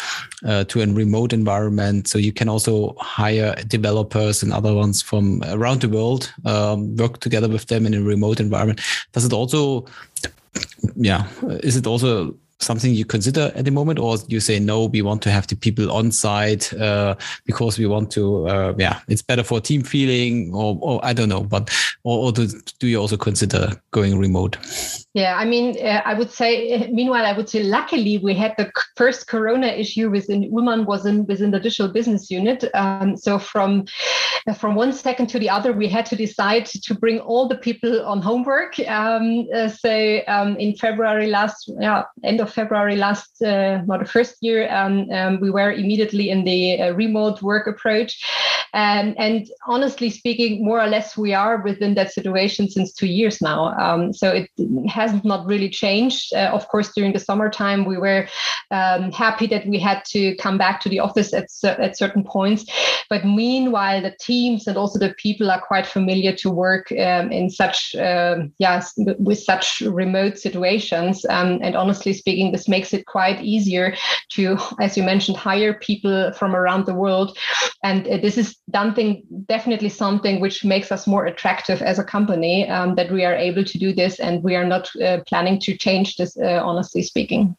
uh, 0.47 0.65
to 0.65 0.83
a 0.83 0.87
remote 0.87 1.33
environment. 1.33 2.09
So 2.09 2.19
you 2.19 2.33
can 2.33 2.49
also 2.49 2.95
hire 2.99 3.55
developers 3.67 4.43
and 4.43 4.53
other 4.53 4.75
ones 4.75 5.03
from 5.03 5.43
around 5.47 5.81
the 5.81 5.89
world, 5.89 6.33
um, 6.45 6.97
work 6.97 7.21
together 7.21 7.49
with 7.49 7.67
them 7.67 7.87
in 7.87 7.95
a 7.95 8.03
remote 8.03 8.41
environment. 8.41 8.81
Does 9.13 9.25
it 9.25 9.33
also, 9.33 9.87
yeah, 10.97 11.29
is 11.63 11.77
it 11.77 11.87
also 11.87 12.35
something 12.63 12.95
you 12.95 13.05
consider 13.05 13.53
at 13.55 13.65
the 13.65 13.71
moment, 13.71 13.99
or 13.99 14.17
you 14.29 14.41
say 14.41 14.59
no? 14.59 14.87
We 14.87 15.03
want 15.03 15.23
to 15.23 15.31
have 15.31 15.47
the 15.47 15.57
people 15.57 15.93
on 15.93 16.11
site 16.13 16.73
uh, 16.75 17.17
because 17.45 17.79
we 17.79 17.87
want 17.87 18.11
to. 18.13 18.49
Uh, 18.49 18.75
yeah, 18.79 19.01
it's 19.09 19.23
better 19.23 19.43
for 19.43 19.61
team 19.61 19.83
feeling, 19.83 20.55
or, 20.55 20.79
or 20.81 21.05
I 21.05 21.13
don't 21.13 21.29
know. 21.29 21.43
But 21.43 21.71
or, 22.05 22.27
or 22.27 22.33
do, 22.33 22.49
do 22.79 22.87
you 22.87 23.01
also 23.01 23.17
consider 23.17 23.71
going 23.91 24.19
remote? 24.19 24.57
Yeah, 25.15 25.37
I 25.37 25.45
mean, 25.45 25.77
uh, 25.85 26.03
I 26.05 26.15
would 26.15 26.31
say. 26.31 26.89
Meanwhile, 26.93 27.27
I 27.27 27.33
would 27.33 27.49
say, 27.49 27.63
luckily, 27.63 28.19
we 28.19 28.35
had 28.35 28.55
the 28.57 28.71
first 28.97 29.27
Corona 29.27 29.69
issue 29.69 30.11
within 30.11 30.51
Uhlmann 30.51 30.87
was 30.87 31.07
in 31.07 31.27
within 31.27 31.51
the 31.51 31.61
digital 31.61 31.89
business 31.89 32.31
unit. 32.31 32.65
Um, 32.75 33.17
so 33.17 33.39
from 33.39 33.85
from 34.57 34.75
one 34.75 34.93
second 34.93 35.29
to 35.29 35.39
the 35.39 35.51
other, 35.51 35.73
we 35.73 35.89
had 35.89 36.07
to 36.07 36.17
decide 36.17 36.67
to 36.67 36.95
bring 36.95 37.21
all 37.21 37.49
the 37.49 37.57
people 37.57 38.05
on 38.05 38.21
homework. 38.21 38.79
Um, 38.89 39.47
uh, 39.55 39.69
so 39.69 40.21
um, 40.27 40.57
in 40.57 40.75
February 40.77 41.29
last, 41.29 41.71
yeah, 41.79 42.05
end 42.25 42.41
of 42.41 42.52
February 42.53 42.97
last, 42.97 43.43
uh, 43.43 43.83
not 43.87 44.01
the 44.01 44.07
first 44.07 44.37
year, 44.41 44.73
um, 44.73 45.11
um, 45.11 45.41
we 45.41 45.51
were 45.51 45.73
immediately 45.73 46.31
in 46.31 46.45
the 46.45 46.81
uh, 46.81 46.93
remote 46.93 47.43
work 47.43 47.67
approach. 47.67 48.25
Um, 48.75 49.15
and 49.19 49.47
honestly 49.67 50.09
speaking, 50.09 50.65
more 50.65 50.81
or 50.81 50.87
less, 50.87 51.15
we 51.17 51.35
are 51.35 51.61
within 51.63 51.95
that 51.95 52.11
situation 52.11 52.71
since 52.71 52.95
two 52.95 53.07
years 53.07 53.43
now. 53.43 53.75
Um, 53.79 54.15
so 54.15 54.31
it 54.31 54.49
has 54.89 55.23
not 55.25 55.47
really 55.47 55.69
changed. 55.69 56.33
Uh, 56.33 56.51
of 56.55 56.67
course, 56.69 56.91
during 56.95 57.13
the 57.13 57.19
summertime, 57.19 57.85
we 57.85 57.99
were 57.99 58.27
um, 58.71 59.13
happy 59.13 59.47
that 59.49 59.67
we 59.67 59.79
had 59.79 60.03
to 60.07 60.35
come 60.37 60.57
back 60.57 60.81
to 60.81 60.89
the 60.89 61.01
office 61.01 61.35
at, 61.35 61.49
at 61.65 61.99
certain 61.99 62.25
points. 62.25 62.65
But 63.11 63.27
meanwhile, 63.27 64.01
the 64.01 64.17
teams 64.19 64.67
and 64.67 64.79
also 64.79 64.99
the 64.99 65.15
people 65.19 65.51
are 65.51 65.61
quite 65.61 65.87
familiar 65.87 66.33
to 66.37 66.51
work 66.51 66.91
um, 66.93 67.31
in 67.31 67.51
such, 67.51 67.95
yes, 68.59 68.95
with 68.97 69.39
such 69.39 69.83
remote 69.83 70.39
situations. 70.39 71.27
And 71.27 71.77
honestly 71.77 72.15
speaking, 72.15 72.32
this 72.53 72.69
makes 72.69 72.93
it 72.93 73.07
quite 73.07 73.43
easier 73.43 73.95
to, 74.31 74.59
as 74.81 74.97
you 74.97 75.03
mentioned, 75.03 75.37
hire 75.37 75.75
people 75.75 76.33
from 76.33 76.55
around 76.55 76.87
the 76.87 76.95
world. 76.95 77.37
And 77.83 78.07
uh, 78.07 78.19
this 78.19 78.39
is 78.39 78.57
something, 78.73 79.23
definitely 79.47 79.89
something 79.89 80.41
which 80.41 80.65
makes 80.65 80.93
us 80.93 81.07
more 81.07 81.27
attractive 81.27 81.83
as 81.83 81.99
a 81.99 82.05
company 82.05 82.69
um, 82.69 82.95
that 82.95 83.11
we 83.11 83.25
are 83.25 83.35
able 83.35 83.65
to 83.65 83.79
do 83.79 83.93
this 83.93 84.21
and 84.21 84.43
we 84.43 84.57
are 84.57 84.65
not 84.65 84.91
uh, 84.97 85.21
planning 85.27 85.61
to 85.61 85.77
change 85.77 86.17
this, 86.17 86.37
uh, 86.37 86.61
honestly 86.65 87.03
speaking. 87.03 87.57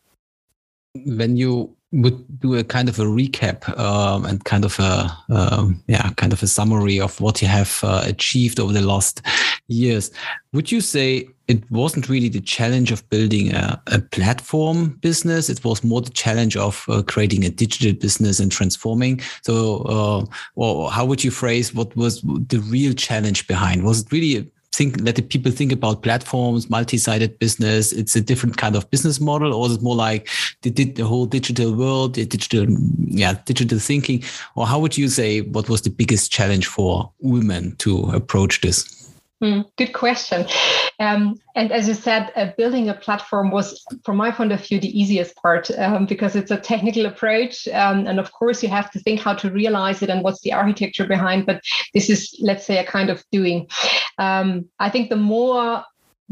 When 1.05 1.37
you 1.37 1.75
would 1.93 2.39
do 2.39 2.55
a 2.55 2.63
kind 2.63 2.89
of 2.89 2.99
a 2.99 3.03
recap 3.03 3.69
um, 3.77 4.25
and 4.25 4.43
kind 4.45 4.65
of 4.65 4.79
a 4.79 5.15
um, 5.29 5.81
yeah 5.87 6.09
kind 6.13 6.33
of 6.33 6.41
a 6.41 6.47
summary 6.47 6.99
of 6.99 7.21
what 7.21 7.41
you 7.41 7.47
have 7.47 7.79
uh, 7.83 8.01
achieved 8.05 8.59
over 8.59 8.73
the 8.73 8.81
last 8.81 9.21
years 9.67 10.11
would 10.53 10.71
you 10.71 10.81
say 10.81 11.27
it 11.47 11.69
wasn't 11.69 12.07
really 12.09 12.29
the 12.29 12.41
challenge 12.41 12.91
of 12.91 13.07
building 13.09 13.53
a, 13.53 13.81
a 13.87 13.99
platform 13.99 14.89
business 15.01 15.49
it 15.49 15.63
was 15.63 15.83
more 15.83 16.01
the 16.01 16.09
challenge 16.11 16.55
of 16.55 16.85
uh, 16.89 17.01
creating 17.03 17.43
a 17.43 17.49
digital 17.49 17.93
business 17.93 18.39
and 18.39 18.51
transforming 18.51 19.19
so 19.41 19.77
uh, 19.83 20.25
or 20.55 20.91
how 20.91 21.05
would 21.05 21.23
you 21.23 21.31
phrase 21.31 21.73
what 21.73 21.95
was 21.95 22.21
the 22.21 22.63
real 22.69 22.93
challenge 22.93 23.47
behind 23.47 23.83
was 23.83 24.01
it 24.01 24.11
really 24.11 24.51
think 24.73 24.99
let 25.01 25.15
the 25.15 25.21
people 25.21 25.51
think 25.51 25.71
about 25.71 26.01
platforms, 26.01 26.69
multi-sided 26.69 27.37
business. 27.39 27.93
It's 27.93 28.15
a 28.15 28.21
different 28.21 28.57
kind 28.57 28.75
of 28.75 28.89
business 28.89 29.21
model, 29.21 29.53
or 29.53 29.67
is 29.67 29.75
it 29.75 29.81
more 29.81 29.95
like 29.95 30.27
the, 30.63 30.71
the 30.71 31.05
whole 31.05 31.25
digital 31.25 31.73
world, 31.73 32.15
the 32.15 32.25
digital, 32.25 32.65
yeah, 33.05 33.35
digital 33.45 33.79
thinking? 33.79 34.23
Or 34.55 34.65
how 34.65 34.79
would 34.79 34.97
you 34.97 35.07
say 35.09 35.41
what 35.41 35.69
was 35.69 35.83
the 35.83 35.91
biggest 35.91 36.31
challenge 36.31 36.67
for 36.67 37.11
women 37.19 37.75
to 37.77 38.09
approach 38.09 38.61
this? 38.61 39.02
Mm, 39.43 39.65
good 39.77 39.91
question. 39.91 40.45
Um, 40.99 41.35
and 41.53 41.69
as 41.73 41.89
you 41.89 41.95
said, 41.95 42.31
uh, 42.37 42.51
building 42.57 42.87
a 42.87 42.93
platform 42.93 43.51
was, 43.51 43.83
from 44.05 44.15
my 44.15 44.31
point 44.31 44.53
of 44.53 44.65
view, 44.65 44.79
the 44.79 44.97
easiest 44.97 45.35
part 45.35 45.69
um, 45.77 46.05
because 46.05 46.37
it's 46.37 46.51
a 46.51 46.57
technical 46.57 47.05
approach. 47.07 47.67
Um, 47.67 48.07
and 48.07 48.21
of 48.21 48.31
course, 48.31 48.63
you 48.63 48.69
have 48.69 48.89
to 48.91 48.99
think 48.99 49.19
how 49.19 49.33
to 49.33 49.51
realize 49.51 50.01
it 50.01 50.09
and 50.09 50.23
what's 50.23 50.39
the 50.41 50.53
architecture 50.53 51.05
behind. 51.05 51.45
But 51.45 51.61
this 51.93 52.09
is, 52.09 52.39
let's 52.41 52.65
say, 52.65 52.77
a 52.77 52.85
kind 52.85 53.09
of 53.09 53.21
doing. 53.33 53.67
Um, 54.17 54.69
I 54.79 54.89
think 54.89 55.09
the 55.09 55.17
more 55.17 55.83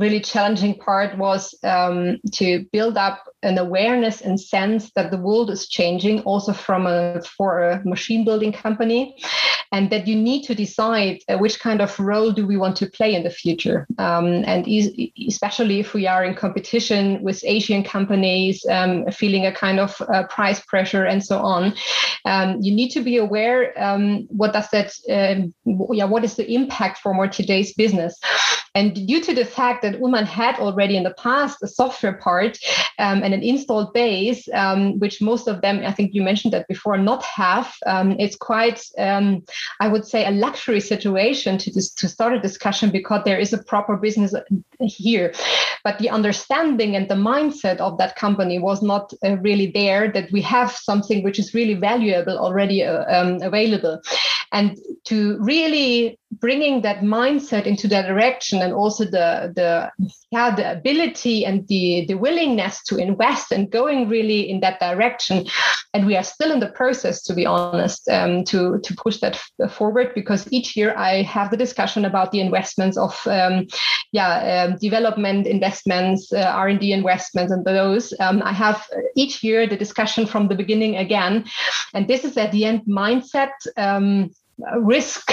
really 0.01 0.19
challenging 0.19 0.77
part 0.77 1.17
was 1.17 1.55
um, 1.63 2.17
to 2.33 2.65
build 2.73 2.97
up 2.97 3.23
an 3.43 3.57
awareness 3.57 4.21
and 4.21 4.39
sense 4.39 4.91
that 4.95 5.11
the 5.11 5.17
world 5.17 5.49
is 5.49 5.67
changing 5.67 6.21
also 6.21 6.53
from 6.53 6.87
a 6.87 7.21
for 7.37 7.61
a 7.61 7.81
machine 7.85 8.25
building 8.25 8.51
company 8.51 9.15
and 9.71 9.89
that 9.89 10.05
you 10.05 10.15
need 10.15 10.43
to 10.43 10.53
decide 10.53 11.19
uh, 11.29 11.37
which 11.37 11.59
kind 11.59 11.81
of 11.81 11.97
role 11.99 12.31
do 12.31 12.45
we 12.45 12.57
want 12.57 12.75
to 12.75 12.87
play 12.87 13.15
in 13.15 13.23
the 13.23 13.29
future. 13.29 13.87
Um, 13.97 14.43
and 14.45 14.67
e- 14.67 15.13
especially 15.27 15.79
if 15.79 15.93
we 15.93 16.07
are 16.07 16.25
in 16.25 16.35
competition 16.35 17.21
with 17.23 17.43
asian 17.45 17.83
companies 17.83 18.65
um, 18.69 19.09
feeling 19.11 19.45
a 19.45 19.53
kind 19.53 19.79
of 19.79 20.01
uh, 20.01 20.23
price 20.27 20.59
pressure 20.65 21.05
and 21.05 21.23
so 21.23 21.37
on 21.39 21.73
um, 22.25 22.57
you 22.61 22.73
need 22.73 22.89
to 22.89 23.01
be 23.01 23.17
aware 23.17 23.73
um, 23.81 24.27
what 24.29 24.53
does 24.53 24.67
that 24.71 24.91
um, 25.09 25.53
yeah 25.93 26.05
what 26.05 26.23
is 26.23 26.35
the 26.35 26.51
impact 26.53 26.97
for 26.99 27.13
more 27.13 27.27
today's 27.27 27.73
business. 27.73 28.19
And 28.73 29.05
due 29.07 29.21
to 29.21 29.33
the 29.33 29.45
fact 29.45 29.81
that 29.81 29.90
Uhlmann 29.95 30.25
had 30.25 30.55
already 30.59 30.97
in 30.97 31.03
the 31.03 31.13
past 31.13 31.61
a 31.63 31.67
software 31.67 32.13
part 32.13 32.57
um, 32.99 33.23
and 33.23 33.33
an 33.33 33.43
installed 33.43 33.93
base, 33.93 34.47
um, 34.53 34.99
which 34.99 35.21
most 35.21 35.47
of 35.47 35.61
them, 35.61 35.83
I 35.85 35.91
think 35.91 36.13
you 36.13 36.21
mentioned 36.21 36.53
that 36.53 36.67
before, 36.67 36.97
not 36.97 37.23
have, 37.23 37.73
um, 37.85 38.11
it's 38.19 38.35
quite, 38.35 38.81
um, 38.97 39.43
I 39.79 39.87
would 39.87 40.05
say, 40.05 40.25
a 40.25 40.31
luxury 40.31 40.79
situation 40.79 41.57
to, 41.57 41.71
dis- 41.71 41.93
to 41.93 42.07
start 42.07 42.33
a 42.33 42.39
discussion 42.39 42.91
because 42.91 43.21
there 43.25 43.39
is 43.39 43.53
a 43.53 43.63
proper 43.63 43.97
business 43.97 44.33
here. 44.79 45.33
But 45.83 45.99
the 45.99 46.09
understanding 46.09 46.95
and 46.95 47.09
the 47.09 47.15
mindset 47.15 47.77
of 47.77 47.97
that 47.97 48.15
company 48.15 48.59
was 48.59 48.81
not 48.81 49.13
uh, 49.25 49.37
really 49.37 49.71
there 49.71 50.11
that 50.11 50.31
we 50.31 50.41
have 50.41 50.71
something 50.71 51.23
which 51.23 51.39
is 51.39 51.53
really 51.53 51.75
valuable 51.75 52.37
already 52.37 52.83
uh, 52.83 53.03
um, 53.09 53.41
available. 53.41 54.01
And 54.51 54.77
to 55.05 55.37
really 55.39 56.19
bringing 56.39 56.81
that 56.81 57.01
mindset 57.01 57.65
into 57.65 57.87
that 57.89 58.07
direction 58.07 58.61
and 58.61 58.73
also 58.73 59.03
the 59.03 59.51
the 59.55 59.91
yeah 60.31 60.55
the 60.55 60.71
ability 60.71 61.45
and 61.45 61.67
the 61.67 62.05
the 62.07 62.13
willingness 62.13 62.81
to 62.83 62.97
invest 62.97 63.51
and 63.51 63.69
going 63.71 64.07
really 64.07 64.49
in 64.49 64.59
that 64.61 64.79
direction. 64.79 65.45
And 65.93 66.05
we 66.05 66.15
are 66.15 66.23
still 66.23 66.51
in 66.51 66.59
the 66.59 66.69
process 66.69 67.21
to 67.23 67.33
be 67.33 67.45
honest 67.45 68.07
um, 68.09 68.43
to 68.45 68.79
to 68.79 68.95
push 68.95 69.19
that 69.19 69.39
forward 69.69 70.13
because 70.15 70.51
each 70.51 70.77
year 70.77 70.95
i 70.97 71.21
have 71.23 71.51
the 71.51 71.57
discussion 71.57 72.05
about 72.05 72.31
the 72.31 72.39
investments 72.39 72.97
of 72.97 73.19
um, 73.27 73.67
yeah 74.11 74.65
um, 74.69 74.77
development 74.79 75.47
investments 75.47 76.31
uh, 76.31 76.51
r&d 76.55 76.91
investments 76.91 77.51
and 77.51 77.65
those. 77.65 78.13
Um, 78.19 78.41
i 78.43 78.53
have 78.53 78.87
each 79.15 79.43
year 79.43 79.67
the 79.67 79.77
discussion 79.77 80.25
from 80.25 80.47
the 80.47 80.55
beginning 80.55 80.97
again. 80.97 81.45
And 81.93 82.07
this 82.07 82.23
is 82.23 82.37
at 82.37 82.51
the 82.51 82.65
end 82.65 82.81
mindset 82.87 83.51
um, 83.77 84.31
risk 84.77 85.31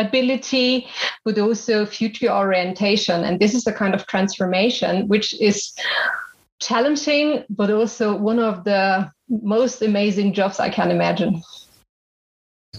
ability, 0.00 0.86
but 1.24 1.38
also 1.38 1.86
future 1.86 2.30
orientation. 2.30 3.24
And 3.24 3.40
this 3.40 3.54
is 3.54 3.66
a 3.66 3.72
kind 3.72 3.94
of 3.94 4.06
transformation 4.06 5.08
which 5.08 5.38
is 5.40 5.72
challenging, 6.60 7.44
but 7.48 7.70
also 7.70 8.16
one 8.16 8.38
of 8.38 8.64
the 8.64 9.10
most 9.28 9.82
amazing 9.82 10.32
jobs 10.32 10.60
I 10.60 10.70
can 10.70 10.90
imagine. 10.90 11.42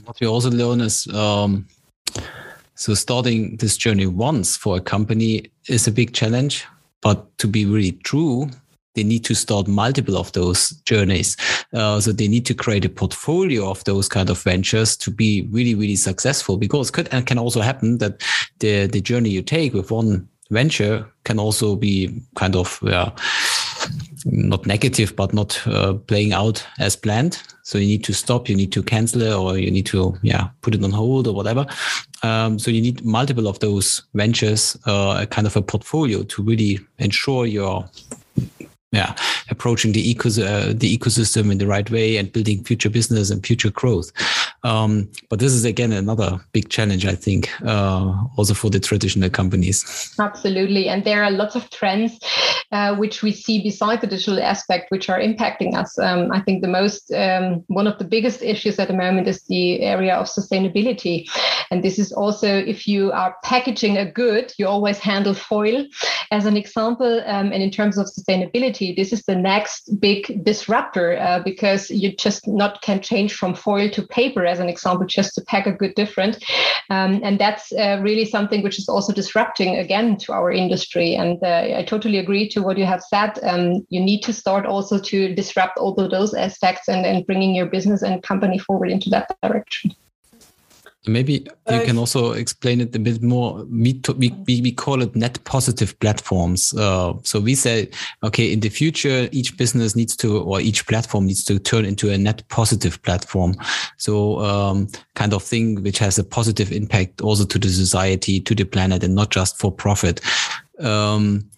What 0.05 0.19
we 0.19 0.28
also 0.28 0.49
learn 0.49 0.82
is 0.82 1.07
um, 1.07 1.67
so 2.76 2.93
starting 2.93 3.57
this 3.57 3.78
journey 3.78 4.07
once 4.07 4.57
for 4.57 4.78
a 4.78 4.82
company 4.82 5.51
is 5.67 5.88
a 5.88 5.91
big 5.91 6.13
challenge. 6.13 6.65
But 7.01 7.38
to 7.39 7.47
be 7.47 7.65
really 7.65 7.93
true, 8.03 8.49
they 8.96 9.04
need 9.04 9.24
to 9.26 9.34
start 9.34 9.68
multiple 9.68 10.18
of 10.18 10.32
those 10.34 10.70
journeys. 10.86 11.38
Uh, 11.74 12.00
so 12.00 12.12
they 12.12 12.28
need 12.28 12.46
to 12.46 12.54
create 12.54 12.86
a 12.86 12.89
portfolio 12.89 13.70
of 13.70 13.84
those 13.86 14.08
kind 14.08 14.30
of 14.30 14.42
ventures 14.42 14.98
to 14.98 15.12
be 15.12 15.48
really, 15.52 15.76
really 15.76 15.96
successful 15.96 16.58
because 16.58 16.92
could 16.92 17.08
and 17.12 17.26
can 17.26 17.38
also 17.38 17.62
happen 17.62 17.98
that 18.00 18.22
the, 18.60 18.88
the 18.88 19.02
journey 19.02 19.30
you 19.30 19.42
take 19.42 19.74
with 19.74 19.92
one 19.92 20.28
venture 20.50 21.10
can 21.24 21.39
also 21.39 21.76
be 21.76 22.22
kind 22.36 22.56
of, 22.56 22.80
yeah, 22.84 23.12
not 24.26 24.66
negative, 24.66 25.16
but 25.16 25.34
not 25.34 25.66
uh, 25.68 25.94
playing 25.94 26.34
out 26.34 26.66
as 26.80 26.96
planned. 26.96 27.42
So 27.64 27.78
you 27.78 27.88
need 27.88 28.04
to 28.04 28.14
stop, 28.14 28.50
you 28.50 28.56
need 28.56 28.72
to 28.74 28.84
cancel 28.84 29.22
it, 29.22 29.34
or 29.34 29.58
you 29.58 29.72
need 29.72 29.86
to, 29.88 30.18
yeah, 30.22 30.50
put 30.62 30.76
it 30.76 30.84
on 30.84 30.92
hold 30.92 31.28
or 31.28 31.34
whatever. 31.34 31.66
Um, 32.22 32.60
so 32.60 32.70
you 32.70 32.82
need 32.82 33.04
multiple 33.04 33.48
of 33.48 33.60
those 33.60 34.04
ventures, 34.14 34.78
uh, 34.86 35.26
kind 35.28 35.48
of 35.48 35.56
a 35.56 35.62
portfolio 35.62 36.24
to 36.24 36.44
really 36.44 36.80
ensure 37.00 37.46
your 37.46 37.89
yeah. 38.92 39.16
Approaching 39.50 39.94
the 39.94 40.14
ecos 40.14 40.38
uh, 40.38 40.74
the 40.74 40.98
ecosystem 40.98 41.52
in 41.52 41.58
the 41.58 41.68
right 41.68 41.89
way 41.89 42.18
and 42.18 42.32
building 42.32 42.64
future 42.64 42.89
business 42.89 43.30
and 43.30 43.46
future 43.46 43.72
growth. 43.72 44.12
Um, 44.64 45.10
but 45.30 45.39
this 45.39 45.54
is 45.54 45.66
again 45.66 45.92
another 45.92 46.39
big 46.52 46.70
challenge 46.70 47.06
i 47.06 47.16
think 47.16 47.50
uh, 47.66 48.14
also 48.38 48.54
for 48.54 48.70
the 48.70 48.80
traditional 48.80 49.30
companies. 49.30 50.14
Absolutely. 50.20 50.88
And 50.88 51.04
there 51.04 51.24
are 51.24 51.32
lots 51.32 51.56
of 51.56 51.70
trends 51.70 52.20
uh, 52.72 52.95
which 52.95 53.22
we 53.22 53.32
see 53.32 53.61
beside 53.61 54.01
the 54.01 54.07
digital 54.07 54.41
aspect 54.41 54.91
which 54.91 55.09
are 55.09 55.19
impacting 55.19 55.76
us. 55.76 55.97
Um, 55.99 56.32
i 56.32 56.39
think 56.39 56.61
the 56.61 56.67
most 56.67 57.11
um, 57.13 57.63
one 57.67 57.88
of 57.88 57.97
the 57.97 58.05
biggest 58.05 58.41
issues 58.41 58.80
at 58.80 58.88
the 58.88 58.93
moment 58.93 59.28
is 59.28 59.43
the 59.43 59.82
area 59.82 60.15
of 60.15 60.28
sustainability. 60.28 61.30
And 61.69 61.84
this 61.84 61.99
is 61.99 62.11
also 62.11 62.47
if 62.47 62.88
you 62.88 63.11
are 63.11 63.36
packaging 63.43 63.97
a 63.97 64.09
good 64.11 64.53
you 64.57 64.67
always 64.67 64.99
handle 64.99 65.34
foil. 65.34 65.86
As 66.32 66.45
an 66.45 66.55
example 66.55 67.22
um, 67.26 67.51
and 67.51 67.61
in 67.61 67.72
terms 67.72 67.97
of 67.97 68.07
sustainability 68.07 68.95
this 68.95 69.11
is 69.13 69.24
the 69.24 69.36
next 69.36 69.99
big 69.99 70.43
disruptor 70.43 71.17
uh, 71.17 71.39
because 71.43 71.89
you 71.89 72.15
just 72.15 72.47
not 72.47 72.82
can 72.82 73.01
change 73.01 73.34
from 73.34 73.53
foil 73.53 73.89
to 73.89 74.01
paper 74.03 74.45
as 74.45 74.59
an 74.59 74.69
example 74.69 75.05
just 75.05 75.36
to 75.36 75.41
pack 75.41 75.67
a 75.67 75.72
good 75.72 75.93
different. 75.95 76.43
Um, 76.89 77.22
and 77.24 77.39
that's 77.39 77.72
uh, 77.74 77.99
really 78.01 78.26
something 78.26 78.63
which 78.63 78.80
is 78.80 78.89
also 78.89 79.13
disrupting 79.13 79.78
again 79.78 80.17
to 80.17 80.34
our 80.34 80.51
industry. 80.51 81.15
And 81.15 81.41
uh, 81.43 81.80
i 81.80 81.84
totally 81.84 82.17
agree 82.17 82.47
to 82.49 82.61
what 82.64 82.78
you 82.78 82.86
have 82.86 83.01
said 83.01 83.38
um, 83.43 83.86
you 83.89 83.99
need 83.99 84.22
to 84.22 84.34
start 84.34 84.66
also 84.66 84.99
to 84.99 85.34
disrupt 85.36 85.78
all 85.78 85.93
of 85.95 86.12
those 86.12 86.34
aspects 86.34 86.88
and, 86.88 87.05
and 87.05 87.26
bringing 87.26 87.55
your 87.55 87.66
business 87.66 88.01
and 88.01 88.24
company 88.24 88.57
forward 88.57 88.89
into 88.89 89.09
that 89.09 89.36
direction 89.41 89.93
Maybe 91.07 91.47
you 91.68 91.82
can 91.82 91.97
also 91.97 92.34
explain 92.34 92.80
it 92.80 92.95
a 92.95 92.99
bit 92.99 93.24
more. 93.24 93.66
We, 93.66 93.99
we, 94.18 94.62
we 94.62 94.72
call 94.72 95.01
it 95.01 95.16
net 95.16 95.43
positive 95.45 95.99
platforms. 95.99 96.76
Uh, 96.76 97.14
so 97.24 97.39
we 97.39 97.55
say, 97.55 97.89
okay, 98.22 98.53
in 98.53 98.59
the 98.59 98.70
future, 98.70 99.28
each 99.32 99.57
business 99.57 99.95
needs 99.95 100.16
to, 100.18 100.39
or 100.39 100.62
each 100.62 100.86
platform 100.86 101.26
needs 101.26 101.43
to 101.45 101.57
turn 101.57 101.86
into 101.86 102.12
a 102.12 102.20
net 102.20 102.47
positive 102.49 103.01
platform. 103.01 103.55
So 103.97 104.41
um, 104.41 104.89
kind 105.16 105.34
of 105.34 105.41
thing 105.41 105.82
which 105.82 105.97
has 105.97 106.20
a 106.20 106.24
positive 106.24 106.72
impact 106.72 107.22
also 107.22 107.45
to 107.45 107.57
the 107.57 107.70
society, 107.70 108.39
to 108.39 108.53
the 108.53 108.66
planet, 108.66 109.03
and 109.03 109.16
not 109.16 109.32
just 109.32 109.57
for 109.57 109.72
profit. 109.72 110.22
Um, 110.78 111.49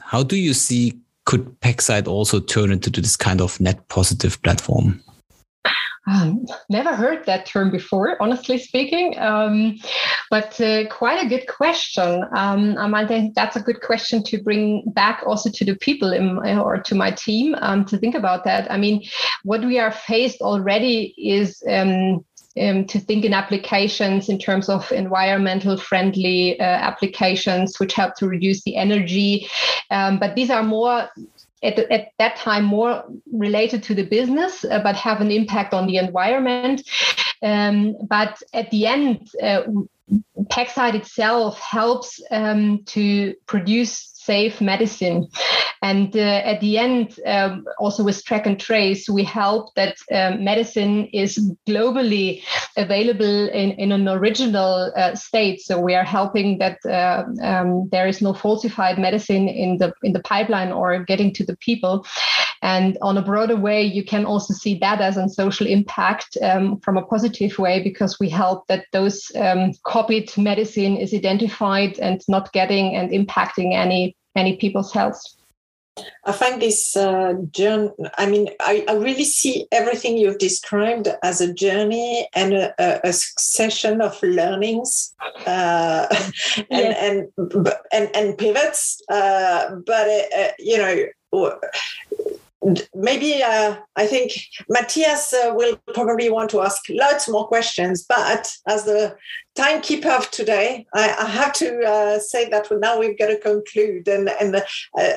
how 0.00 0.22
do 0.22 0.36
you 0.36 0.54
see 0.54 0.98
could 1.26 1.60
Packside 1.60 2.08
also 2.08 2.40
turn 2.40 2.72
into 2.72 2.90
this 2.90 3.16
kind 3.16 3.40
of 3.40 3.60
net 3.60 3.88
positive 3.88 4.42
platform? 4.42 5.02
Um, 6.10 6.46
never 6.68 6.96
heard 6.96 7.24
that 7.26 7.46
term 7.46 7.70
before, 7.70 8.20
honestly 8.20 8.58
speaking, 8.58 9.16
um, 9.18 9.76
but 10.30 10.60
uh, 10.60 10.88
quite 10.88 11.24
a 11.24 11.28
good 11.28 11.46
question. 11.46 12.24
Um, 12.34 12.94
I 12.94 13.06
think 13.06 13.34
that's 13.34 13.54
a 13.54 13.60
good 13.60 13.80
question 13.82 14.24
to 14.24 14.42
bring 14.42 14.82
back 14.94 15.22
also 15.26 15.50
to 15.50 15.64
the 15.64 15.76
people 15.76 16.12
in, 16.12 16.38
or 16.58 16.78
to 16.78 16.94
my 16.94 17.10
team 17.10 17.54
um, 17.60 17.84
to 17.84 17.98
think 17.98 18.14
about 18.14 18.44
that. 18.44 18.70
I 18.72 18.78
mean, 18.78 19.04
what 19.44 19.60
we 19.60 19.78
are 19.78 19.92
faced 19.92 20.40
already 20.40 21.14
is 21.16 21.62
um, 22.60 22.84
to 22.86 22.98
think 22.98 23.24
in 23.24 23.32
applications 23.32 24.28
in 24.28 24.38
terms 24.38 24.68
of 24.68 24.90
environmental 24.92 25.76
friendly 25.76 26.58
uh, 26.58 26.64
applications 26.64 27.78
which 27.78 27.94
help 27.94 28.14
to 28.16 28.26
reduce 28.26 28.62
the 28.62 28.76
energy 28.76 29.46
um, 29.90 30.18
but 30.18 30.34
these 30.34 30.50
are 30.50 30.62
more 30.62 31.08
at, 31.62 31.78
at 31.78 32.12
that 32.18 32.36
time 32.36 32.64
more 32.64 33.04
related 33.32 33.82
to 33.84 33.94
the 33.94 34.02
business, 34.02 34.64
uh, 34.64 34.80
but 34.82 34.96
have 34.96 35.20
an 35.20 35.30
impact 35.30 35.74
on 35.74 35.86
the 35.86 35.96
environment. 35.96 36.88
Um, 37.42 37.96
but 38.06 38.42
at 38.52 38.70
the 38.70 38.86
end, 38.86 39.30
uh, 39.42 39.62
Packside 40.50 40.94
itself 40.94 41.58
helps 41.60 42.20
um, 42.30 42.82
to 42.86 43.34
produce 43.46 44.10
safe 44.14 44.60
medicine. 44.60 45.28
And 45.82 46.14
uh, 46.14 46.42
at 46.52 46.60
the 46.60 46.76
end, 46.76 47.18
um, 47.24 47.64
also 47.78 48.04
with 48.04 48.22
track 48.24 48.46
and 48.46 48.60
trace, 48.60 49.08
we 49.08 49.24
help 49.24 49.74
that 49.76 49.96
um, 50.12 50.44
medicine 50.44 51.06
is 51.06 51.38
globally 51.66 52.42
available 52.76 53.48
in, 53.48 53.70
in 53.72 53.92
an 53.92 54.06
original 54.08 54.92
uh, 54.94 55.14
state. 55.14 55.60
So 55.62 55.80
we 55.80 55.94
are 55.94 56.04
helping 56.04 56.58
that 56.58 56.78
uh, 56.84 57.24
um, 57.42 57.88
there 57.90 58.06
is 58.06 58.20
no 58.20 58.34
falsified 58.34 58.98
medicine 58.98 59.48
in 59.48 59.78
the 59.78 59.92
in 60.02 60.12
the 60.12 60.22
pipeline 60.22 60.70
or 60.70 61.02
getting 61.04 61.32
to 61.34 61.44
the 61.44 61.56
people. 61.56 62.04
And 62.62 62.98
on 63.00 63.16
a 63.16 63.22
broader 63.22 63.56
way, 63.56 63.82
you 63.82 64.04
can 64.04 64.26
also 64.26 64.52
see 64.52 64.78
that 64.78 65.00
as 65.00 65.16
a 65.16 65.28
social 65.28 65.66
impact 65.66 66.36
um, 66.42 66.78
from 66.80 66.98
a 66.98 67.02
positive 67.02 67.58
way 67.58 67.82
because 67.82 68.20
we 68.20 68.28
help 68.28 68.66
that 68.66 68.84
those 68.92 69.32
um, 69.36 69.72
copied 69.84 70.36
medicine 70.36 70.96
is 70.96 71.14
identified 71.14 71.98
and 71.98 72.20
not 72.28 72.52
getting 72.52 72.94
and 72.94 73.10
impacting 73.10 73.74
any 73.74 74.16
any 74.36 74.56
people's 74.56 74.92
health. 74.92 75.20
I 76.24 76.32
find 76.32 76.62
this 76.62 76.96
uh, 76.96 77.34
journey, 77.50 77.90
I 78.16 78.26
mean, 78.26 78.48
I, 78.60 78.84
I, 78.88 78.94
really 78.94 79.24
see 79.24 79.66
everything 79.72 80.16
you've 80.16 80.38
described 80.38 81.08
as 81.22 81.40
a 81.40 81.52
journey 81.52 82.28
and 82.34 82.54
a, 82.54 83.00
a 83.06 83.12
succession 83.12 84.00
of 84.00 84.22
learnings 84.22 85.14
uh, 85.46 86.06
and, 86.70 86.94
and, 86.94 87.68
and, 87.92 88.16
and, 88.16 88.38
pivots. 88.38 89.02
Uh, 89.08 89.76
but, 89.84 90.08
uh, 90.08 90.48
you 90.58 90.78
know, 90.78 91.06
maybe 92.94 93.42
uh, 93.42 93.76
I 93.96 94.06
think 94.06 94.32
Matthias 94.68 95.32
uh, 95.32 95.52
will 95.54 95.80
probably 95.94 96.30
want 96.30 96.50
to 96.50 96.60
ask 96.60 96.82
lots 96.90 97.28
more 97.28 97.46
questions, 97.46 98.04
but 98.08 98.52
as 98.68 98.84
the 98.84 99.16
timekeeper 99.54 100.10
of 100.10 100.30
today, 100.30 100.86
I, 100.94 101.14
I 101.18 101.26
have 101.26 101.52
to 101.54 101.80
uh, 101.82 102.18
say 102.18 102.48
that 102.50 102.68
now 102.70 102.98
we've 102.98 103.18
got 103.18 103.28
to 103.28 103.38
conclude. 103.38 104.08
And, 104.08 104.28
and 104.40 104.56
uh, 104.56 105.12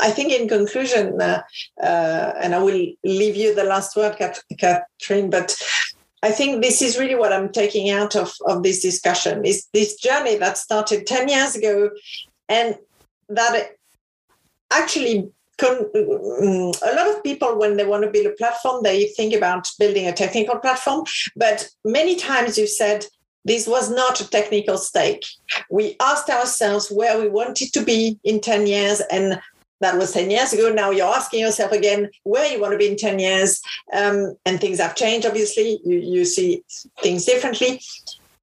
I 0.00 0.10
think, 0.10 0.32
in 0.32 0.48
conclusion, 0.48 1.20
uh, 1.20 1.42
uh, 1.82 2.32
and 2.40 2.54
I 2.54 2.58
will 2.58 2.86
leave 3.04 3.36
you 3.36 3.54
the 3.54 3.64
last 3.64 3.96
word, 3.96 4.16
Catherine, 4.16 5.30
but 5.30 5.60
I 6.22 6.30
think 6.30 6.62
this 6.62 6.82
is 6.82 6.98
really 6.98 7.14
what 7.14 7.32
I'm 7.32 7.50
taking 7.50 7.90
out 7.90 8.16
of, 8.16 8.32
of 8.46 8.62
this 8.62 8.82
discussion 8.82 9.44
is 9.44 9.66
this 9.72 9.96
journey 9.96 10.36
that 10.36 10.58
started 10.58 11.06
10 11.06 11.28
years 11.28 11.54
ago 11.54 11.90
and 12.48 12.76
that 13.28 13.70
actually 14.72 15.30
a 15.62 16.94
lot 16.94 17.08
of 17.08 17.22
people 17.22 17.58
when 17.58 17.76
they 17.76 17.84
want 17.84 18.04
to 18.04 18.10
build 18.10 18.26
a 18.26 18.36
platform 18.36 18.82
they 18.82 19.06
think 19.08 19.34
about 19.34 19.66
building 19.78 20.06
a 20.06 20.12
technical 20.12 20.56
platform 20.58 21.04
but 21.36 21.68
many 21.84 22.14
times 22.16 22.56
you 22.56 22.66
said 22.66 23.04
this 23.48 23.66
was 23.66 23.90
not 23.90 24.20
a 24.20 24.28
technical 24.28 24.76
stake. 24.76 25.24
We 25.70 25.96
asked 26.00 26.28
ourselves 26.28 26.90
where 26.90 27.18
we 27.18 27.28
wanted 27.28 27.72
to 27.72 27.82
be 27.82 28.18
in 28.22 28.40
10 28.40 28.66
years 28.66 29.00
and 29.10 29.40
that 29.80 29.96
was 29.96 30.12
10 30.12 30.30
years 30.30 30.52
ago. 30.52 30.70
Now 30.70 30.90
you're 30.90 31.06
asking 31.06 31.40
yourself 31.40 31.72
again 31.72 32.10
where 32.24 32.52
you 32.52 32.60
want 32.60 32.72
to 32.72 32.78
be 32.78 32.88
in 32.88 32.96
10 32.96 33.18
years 33.18 33.60
um, 33.94 34.36
and 34.44 34.60
things 34.60 34.80
have 34.80 34.96
changed 34.96 35.26
obviously. 35.26 35.80
You, 35.84 35.98
you 35.98 36.24
see 36.26 36.62
things 37.00 37.24
differently. 37.24 37.80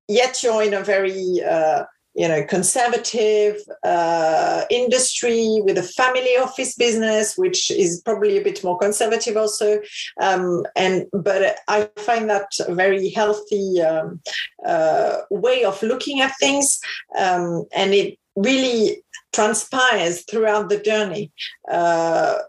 Yet 0.07 0.41
you're 0.41 0.63
in 0.63 0.73
a 0.73 0.83
very 0.83 1.39
uh, 1.47 1.83
you 2.15 2.27
know 2.27 2.43
conservative 2.43 3.57
uh, 3.83 4.63
industry 4.69 5.59
with 5.63 5.77
a 5.77 5.83
family 5.83 6.37
office 6.37 6.75
business 6.75 7.37
which 7.37 7.69
is 7.69 8.01
probably 8.01 8.37
a 8.37 8.43
bit 8.43 8.63
more 8.63 8.77
conservative 8.77 9.37
also. 9.37 9.79
Um, 10.21 10.65
and 10.75 11.05
but 11.11 11.57
i 11.67 11.89
find 11.97 12.29
that 12.29 12.47
a 12.67 12.73
very 12.73 13.09
healthy 13.09 13.81
um, 13.81 14.21
uh, 14.65 15.17
way 15.29 15.63
of 15.63 15.81
looking 15.83 16.21
at 16.21 16.33
things. 16.39 16.79
Um, 17.17 17.65
and 17.75 17.93
it 17.93 18.17
really 18.35 19.03
transpires 19.33 20.23
throughout 20.23 20.69
the 20.69 20.79
journey. 20.79 21.31
Uh, 21.69 22.39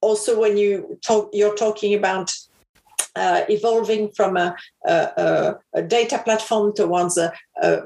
also 0.00 0.38
when 0.38 0.56
you 0.56 0.98
talk 1.04 1.30
you're 1.32 1.56
talking 1.56 1.94
about 1.94 2.30
uh, 3.16 3.42
evolving 3.48 4.10
from 4.10 4.36
a, 4.36 4.56
a, 4.84 5.56
a, 5.74 5.82
data 5.82 6.20
platform 6.24 6.72
towards 6.74 7.18
a, 7.18 7.32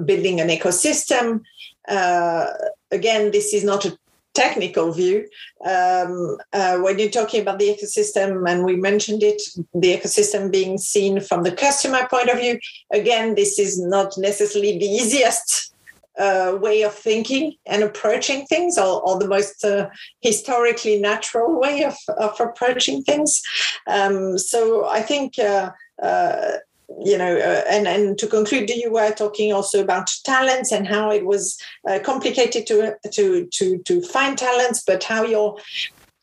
building 0.04 0.40
an 0.40 0.48
ecosystem. 0.48 1.42
Uh, 1.88 2.46
again, 2.90 3.30
this 3.30 3.52
is 3.54 3.64
not 3.64 3.84
a 3.84 3.96
technical 4.34 4.92
view. 4.92 5.28
Um, 5.64 6.38
uh, 6.52 6.78
when 6.78 6.98
you're 6.98 7.10
talking 7.10 7.42
about 7.42 7.58
the 7.58 7.68
ecosystem, 7.68 8.48
and 8.50 8.64
we 8.64 8.76
mentioned 8.76 9.22
it, 9.22 9.42
the 9.74 9.96
ecosystem 9.96 10.50
being 10.50 10.78
seen 10.78 11.20
from 11.20 11.42
the 11.42 11.52
customer 11.52 12.06
point 12.08 12.30
of 12.30 12.38
view, 12.38 12.58
again, 12.90 13.34
this 13.34 13.58
is 13.58 13.80
not 13.80 14.16
necessarily 14.16 14.78
the 14.78 14.86
easiest 14.86 15.71
uh, 16.18 16.56
way 16.60 16.82
of 16.82 16.94
thinking 16.94 17.54
and 17.66 17.82
approaching 17.82 18.46
things, 18.46 18.78
or, 18.78 19.02
or 19.02 19.18
the 19.18 19.28
most 19.28 19.64
uh, 19.64 19.88
historically 20.20 21.00
natural 21.00 21.58
way 21.58 21.84
of, 21.84 21.96
of 22.18 22.38
approaching 22.40 23.02
things. 23.02 23.42
Um, 23.86 24.38
so 24.38 24.86
I 24.86 25.02
think. 25.02 25.38
Uh, 25.38 25.70
uh 26.02 26.58
you 27.00 27.16
know, 27.16 27.36
uh, 27.36 27.64
and 27.70 27.88
and 27.88 28.18
to 28.18 28.26
conclude, 28.26 28.68
you 28.68 28.92
were 28.92 29.12
talking 29.12 29.52
also 29.52 29.82
about 29.82 30.10
talents 30.24 30.72
and 30.72 30.86
how 30.86 31.10
it 31.10 31.24
was 31.24 31.58
uh, 31.88 31.98
complicated 32.00 32.66
to 32.66 32.94
to 33.12 33.46
to 33.46 33.78
to 33.78 34.02
find 34.02 34.36
talents, 34.36 34.82
but 34.86 35.02
how 35.02 35.24
you're 35.24 35.56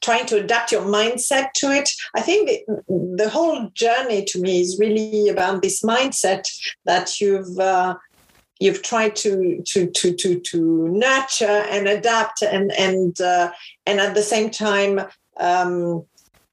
trying 0.02 0.26
to 0.28 0.38
adapt 0.38 0.72
your 0.72 0.84
mindset 0.84 1.52
to 1.54 1.72
it. 1.72 1.90
I 2.16 2.22
think 2.22 2.50
the, 2.50 3.16
the 3.18 3.30
whole 3.30 3.70
journey 3.74 4.24
to 4.26 4.40
me 4.40 4.62
is 4.62 4.80
really 4.80 5.28
about 5.28 5.62
this 5.62 5.82
mindset 5.82 6.48
that 6.86 7.20
you've 7.20 7.60
uh, 7.60 7.96
you've 8.60 8.82
tried 8.84 9.16
to 9.16 9.62
to 9.66 9.88
to 9.88 10.14
to 10.14 10.40
to 10.40 10.90
nurture 10.90 11.46
and 11.46 11.88
adapt 11.88 12.42
and 12.42 12.72
and 12.74 13.20
uh, 13.22 13.52
and 13.86 14.00
at 14.00 14.14
the 14.16 14.22
same 14.22 14.50
time 14.50 15.02
um, 15.40 16.06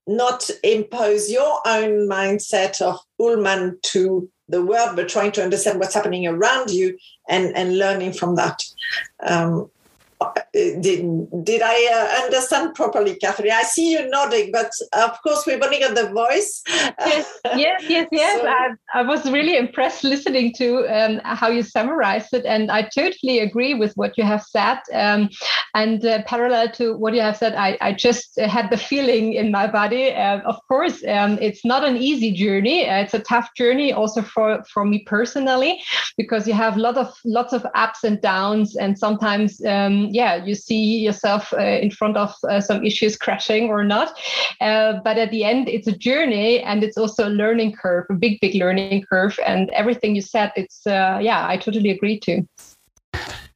not 0.06 0.48
impose 0.62 1.30
your 1.30 1.60
own 1.66 2.08
mindset 2.08 2.80
of 2.80 2.98
Uhlmann 3.20 3.82
to 3.82 4.30
the 4.48 4.64
world, 4.64 4.94
but 4.94 5.08
trying 5.08 5.32
to 5.32 5.42
understand 5.42 5.80
what's 5.80 5.94
happening 5.94 6.26
around 6.26 6.70
you 6.70 6.96
and 7.28 7.56
and 7.56 7.78
learning 7.78 8.12
from 8.12 8.36
that. 8.36 8.62
Um, 9.26 9.70
did, 10.56 11.44
did 11.44 11.62
I 11.62 11.76
uh, 11.92 12.24
understand 12.24 12.74
properly, 12.74 13.16
Catherine? 13.16 13.52
I 13.52 13.62
see 13.62 13.92
you 13.92 14.08
nodding, 14.08 14.50
but 14.52 14.70
of 14.92 15.20
course 15.22 15.44
we've 15.46 15.62
only 15.62 15.80
got 15.80 15.94
the 15.94 16.08
voice. 16.10 16.62
Yes, 16.66 17.40
yes, 17.56 17.84
yes, 17.88 18.08
yes. 18.10 18.40
so, 18.40 18.48
I, 18.48 18.70
I, 18.94 19.02
was 19.02 19.30
really 19.30 19.56
impressed 19.56 20.04
listening 20.04 20.54
to 20.54 20.86
um, 20.86 21.20
how 21.24 21.48
you 21.48 21.62
summarized 21.62 22.32
it, 22.32 22.46
and 22.46 22.70
I 22.70 22.82
totally 22.82 23.40
agree 23.40 23.74
with 23.74 23.94
what 23.96 24.16
you 24.16 24.24
have 24.24 24.42
said. 24.42 24.78
Um, 24.92 25.28
and 25.74 26.04
uh, 26.04 26.22
parallel 26.22 26.70
to 26.72 26.96
what 26.96 27.12
you 27.14 27.20
have 27.20 27.36
said, 27.36 27.54
I, 27.54 27.76
I 27.80 27.92
just 27.92 28.40
had 28.40 28.70
the 28.70 28.78
feeling 28.78 29.34
in 29.34 29.50
my 29.50 29.66
body. 29.66 30.14
Uh, 30.14 30.40
of 30.40 30.56
course, 30.68 31.04
um, 31.04 31.38
it's 31.42 31.64
not 31.64 31.84
an 31.84 31.96
easy 31.96 32.32
journey. 32.32 32.88
Uh, 32.88 33.02
it's 33.02 33.14
a 33.14 33.18
tough 33.18 33.50
journey, 33.54 33.92
also 33.92 34.22
for 34.22 34.64
for 34.72 34.84
me 34.84 35.00
personally, 35.04 35.82
because 36.16 36.48
you 36.48 36.54
have 36.54 36.78
lot 36.78 36.96
of 36.96 37.14
lots 37.24 37.52
of 37.52 37.66
ups 37.74 38.04
and 38.04 38.20
downs, 38.22 38.76
and 38.76 38.98
sometimes. 38.98 39.62
Um, 39.64 40.05
yeah, 40.14 40.44
you 40.44 40.54
see 40.54 40.98
yourself 40.98 41.52
uh, 41.52 41.58
in 41.58 41.90
front 41.90 42.16
of 42.16 42.34
uh, 42.48 42.60
some 42.60 42.84
issues 42.84 43.16
crashing 43.16 43.68
or 43.68 43.84
not. 43.84 44.18
Uh, 44.60 44.94
but 45.04 45.18
at 45.18 45.30
the 45.30 45.44
end, 45.44 45.68
it's 45.68 45.86
a 45.86 45.96
journey 45.96 46.60
and 46.60 46.82
it's 46.82 46.96
also 46.96 47.28
a 47.28 47.30
learning 47.30 47.72
curve, 47.72 48.06
a 48.10 48.14
big, 48.14 48.38
big 48.40 48.54
learning 48.54 49.04
curve. 49.08 49.38
And 49.46 49.70
everything 49.70 50.14
you 50.14 50.22
said, 50.22 50.52
it's, 50.56 50.86
uh, 50.86 51.18
yeah, 51.20 51.46
I 51.46 51.56
totally 51.56 51.90
agree 51.90 52.18
to. 52.20 52.46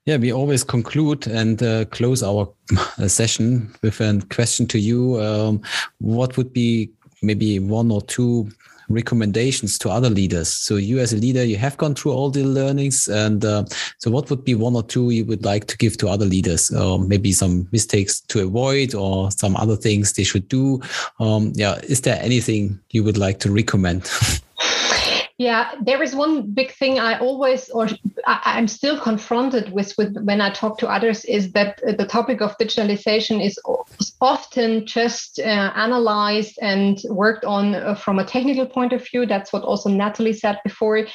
Yeah, 0.07 0.17
we 0.17 0.33
always 0.33 0.65
conclude 0.65 1.27
and 1.27 1.63
uh, 1.63 1.85
close 1.87 2.23
our 2.23 2.49
session 3.07 3.73
with 3.83 4.01
a 4.01 4.23
question 4.31 4.67
to 4.69 4.79
you. 4.79 5.21
Um, 5.21 5.61
what 5.99 6.37
would 6.37 6.53
be 6.53 6.91
maybe 7.23 7.59
one 7.59 7.91
or 7.91 8.01
two 8.03 8.51
recommendations 8.91 9.79
to 9.79 9.91
other 9.91 10.11
leaders? 10.11 10.49
So 10.49 10.77
you 10.77 10.99
as 10.99 11.13
a 11.13 11.17
leader, 11.17 11.45
you 11.45 11.57
have 11.57 11.77
gone 11.77 11.95
through 11.95 12.13
all 12.13 12.31
the 12.31 12.45
learnings, 12.45 13.09
and 13.09 13.45
uh, 13.45 13.65
so 13.99 14.11
what 14.11 14.29
would 14.31 14.45
be 14.45 14.55
one 14.55 14.77
or 14.77 14.83
two 14.83 15.11
you 15.11 15.25
would 15.25 15.45
like 15.45 15.67
to 15.69 15.77
give 15.79 15.97
to 15.99 16.09
other 16.09 16.27
leaders, 16.27 16.71
maybe 16.73 17.33
some 17.33 17.69
mistakes 17.73 18.21
to 18.21 18.45
avoid, 18.45 18.95
or 18.95 19.31
some 19.31 19.57
other 19.57 19.77
things 19.77 20.13
they 20.13 20.25
should 20.25 20.49
do? 20.49 20.81
Um, 21.19 21.53
yeah, 21.55 21.79
is 21.85 22.03
there 22.03 22.21
anything 22.21 22.79
you 22.91 23.05
would 23.05 23.19
like 23.19 23.41
to 23.41 23.51
recommend? 23.51 24.11
Yeah, 25.41 25.71
there 25.81 26.03
is 26.03 26.15
one 26.15 26.53
big 26.53 26.71
thing 26.73 26.99
I 26.99 27.19
always, 27.19 27.71
or 27.71 27.89
I, 28.27 28.59
am 28.59 28.69
still 28.69 29.01
confronted 29.01 29.73
with, 29.73 29.95
with 29.97 30.15
when 30.23 30.43
I 30.43 30.51
talk 30.51 30.77
to 30.81 30.87
others, 30.87 31.25
is 31.25 31.53
that 31.53 31.79
the 31.79 32.05
topic 32.05 32.43
of 32.43 32.59
digitalization 32.59 33.43
is 33.43 33.59
often 34.21 34.85
just 34.85 35.41
uh, 35.41 35.73
analyzed 35.75 36.59
and 36.61 37.01
worked 37.09 37.47
on 37.47 37.75
uh, 37.75 37.95
from 37.95 38.19
a 38.19 38.25
technical 38.27 38.67
point 38.67 38.93
of 38.93 39.09
view. 39.09 39.25
That's 39.25 39.51
what 39.51 39.63
also 39.63 39.89
Natalie 39.89 40.35
said 40.35 40.59
before. 40.63 41.07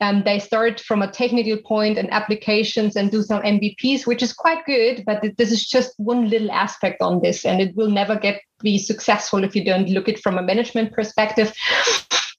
Um, 0.00 0.22
they 0.24 0.38
start 0.38 0.78
from 0.78 1.02
a 1.02 1.10
technical 1.10 1.56
point 1.56 1.98
and 1.98 2.08
applications 2.12 2.94
and 2.94 3.10
do 3.10 3.20
some 3.24 3.42
MVPs, 3.42 4.06
which 4.06 4.22
is 4.22 4.32
quite 4.32 4.64
good, 4.64 5.02
but 5.04 5.24
this 5.36 5.50
is 5.50 5.66
just 5.66 5.92
one 5.96 6.30
little 6.30 6.52
aspect 6.52 7.02
on 7.02 7.20
this, 7.20 7.44
and 7.44 7.60
it 7.60 7.74
will 7.74 7.90
never 7.90 8.14
get 8.14 8.42
be 8.60 8.78
successful 8.78 9.42
if 9.42 9.56
you 9.56 9.64
don't 9.64 9.88
look 9.88 10.08
it 10.08 10.20
from 10.20 10.38
a 10.38 10.42
management 10.42 10.92
perspective. 10.92 11.52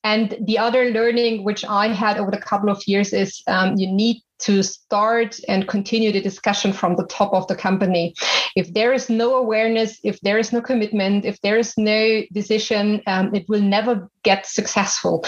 And 0.04 0.38
the 0.41 0.58
other 0.58 0.91
learning 0.91 1.43
which 1.43 1.64
I 1.64 1.88
had 1.88 2.18
over 2.18 2.32
the 2.32 2.38
couple 2.38 2.70
of 2.70 2.82
years 2.88 3.14
is 3.14 3.41
um, 3.47 3.76
you 3.78 3.91
need 3.91 4.22
to 4.39 4.62
start 4.62 5.39
and 5.47 5.68
continue 5.68 6.12
the 6.12 6.22
discussion 6.22 6.74
from 6.74 6.97
the 6.97 7.06
top 7.08 7.34
of 7.34 7.47
the 7.47 7.56
company. 7.56 8.14
If 8.56 8.74
there 8.74 8.91
is 8.91 9.10
no 9.10 9.36
awareness, 9.36 9.99
if 10.04 10.20
there 10.20 10.38
is 10.38 10.51
no 10.51 10.62
commitment, 10.62 11.24
if 11.24 11.39
there 11.41 11.58
is 11.58 11.74
no 11.78 12.24
decision, 12.34 13.01
um, 13.08 13.34
it 13.34 13.45
will 13.47 13.62
never 13.62 14.10
get 14.24 14.46
successful. 14.46 15.26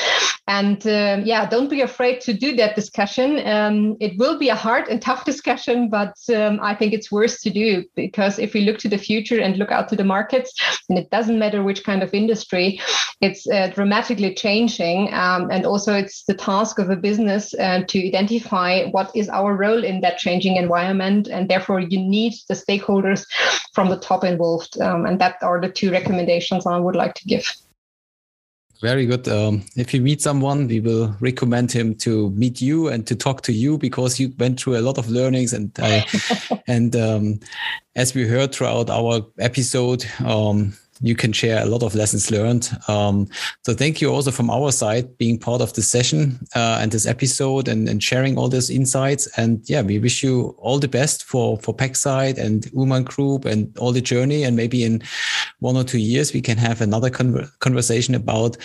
And 0.48 0.86
uh, 0.86 1.22
yeah, 1.24 1.48
don't 1.48 1.70
be 1.70 1.82
afraid 1.82 2.22
to 2.22 2.34
do 2.34 2.56
that 2.56 2.76
discussion. 2.76 3.46
Um, 3.48 3.98
it 4.00 4.18
will 4.18 4.38
be 4.38 4.50
a 4.50 4.56
hard 4.56 4.88
and 4.88 5.02
tough 5.02 5.26
discussion, 5.26 5.90
but 5.90 6.16
um, 6.36 6.60
I 6.62 6.76
think 6.76 6.94
it's 6.94 7.12
worth 7.12 7.42
to 7.42 7.50
do 7.50 7.84
because 7.96 8.40
if 8.40 8.54
we 8.54 8.62
look 8.62 8.78
to 8.80 8.90
the 8.90 8.98
future 8.98 9.40
and 9.40 9.58
look 9.58 9.72
out 9.72 9.90
to 9.90 9.96
the 9.96 10.04
markets, 10.04 10.54
and 10.90 10.98
it 10.98 11.10
doesn't 11.10 11.40
matter 11.40 11.64
which 11.64 11.84
kind 11.84 12.04
of 12.04 12.14
industry, 12.14 12.80
it's 13.22 13.48
uh, 13.50 13.68
dramatically 13.74 14.34
changing. 14.36 15.14
Um, 15.14 15.50
and 15.50 15.66
also, 15.66 15.94
it's 15.94 16.24
the 16.26 16.34
task 16.34 16.80
of 16.80 16.90
a 16.90 16.96
business 16.96 17.54
uh, 17.56 17.84
to 17.88 18.08
identify 18.08 18.86
what 18.92 19.12
is 19.16 19.30
our 19.30 19.56
role 19.56 19.84
in 19.84 20.02
that 20.02 20.18
changing 20.18 20.58
environment. 20.58 21.28
And 21.28 21.50
therefore, 21.50 21.80
you 21.80 21.98
need 21.98 22.34
the 22.50 22.56
stakeholders 22.56 23.26
from 23.74 23.90
the 23.90 23.98
top 23.98 24.24
involved. 24.24 24.80
Um, 24.80 25.06
and 25.06 25.20
that 25.20 25.42
are 25.42 25.60
the 25.60 25.70
two 25.70 25.92
recommendations 25.92 26.66
I 26.66 26.78
would 26.78 26.96
like 26.96 27.14
to 27.16 27.26
give. 27.28 27.52
Very 28.82 29.06
good. 29.06 29.28
Um, 29.28 29.64
if 29.76 29.94
you 29.94 30.02
meet 30.02 30.22
someone, 30.22 30.68
we 30.68 30.80
will 30.80 31.16
recommend 31.20 31.72
him 31.72 31.96
to 31.96 32.30
meet 32.32 32.62
you 32.62 32.88
and 32.90 33.08
to 33.08 33.16
talk 33.16 33.42
to 33.44 33.54
you 33.54 33.78
because 33.78 34.20
you 34.20 34.34
went 34.38 34.60
through 34.60 34.78
a 34.78 34.82
lot 34.82 34.98
of 34.98 35.10
learnings. 35.10 35.54
And 35.54 35.72
I, 35.80 36.06
and 36.68 36.96
um, 36.96 37.40
as 37.96 38.14
we 38.14 38.28
heard 38.28 38.54
throughout 38.54 38.90
our 38.90 39.26
episode, 39.40 40.06
um, 40.24 40.74
you 41.02 41.16
can 41.16 41.34
share 41.34 41.62
a 41.62 41.66
lot 41.66 41.84
of 41.84 41.96
lessons 41.96 42.32
learned. 42.32 42.70
Um, 42.88 43.28
so 43.66 43.74
thank 43.74 44.02
you 44.02 44.12
also 44.12 44.32
from 44.32 44.50
our 44.50 44.72
side 44.72 45.18
being 45.18 45.38
part 45.38 45.62
of 45.62 45.74
this 45.74 45.90
session 45.90 46.40
uh, 46.56 46.80
and 46.82 46.92
this 46.92 47.06
episode 47.06 47.68
and, 47.68 47.90
and 47.90 48.02
sharing 48.02 48.38
all 48.38 48.48
these 48.48 48.70
insights. 48.70 49.28
And 49.38 49.62
yeah, 49.70 49.82
we 49.82 50.00
wish 50.00 50.24
you 50.24 50.56
all 50.58 50.80
the 50.80 50.88
best 50.88 51.24
for 51.24 51.58
for 51.60 51.74
Packside 51.74 52.38
and 52.38 52.64
Uhlmann 52.74 53.06
Group 53.06 53.46
and 53.46 53.78
all 53.78 53.92
the 53.92 54.02
journey. 54.02 54.44
And 54.44 54.56
maybe 54.56 54.84
in 54.84 55.04
one 55.60 55.78
or 55.78 55.84
two 55.84 56.00
years 56.00 56.34
we 56.34 56.42
can 56.42 56.58
have 56.58 56.82
another 56.82 57.10
con- 57.10 57.50
conversation 57.60 58.16
about 58.16 58.58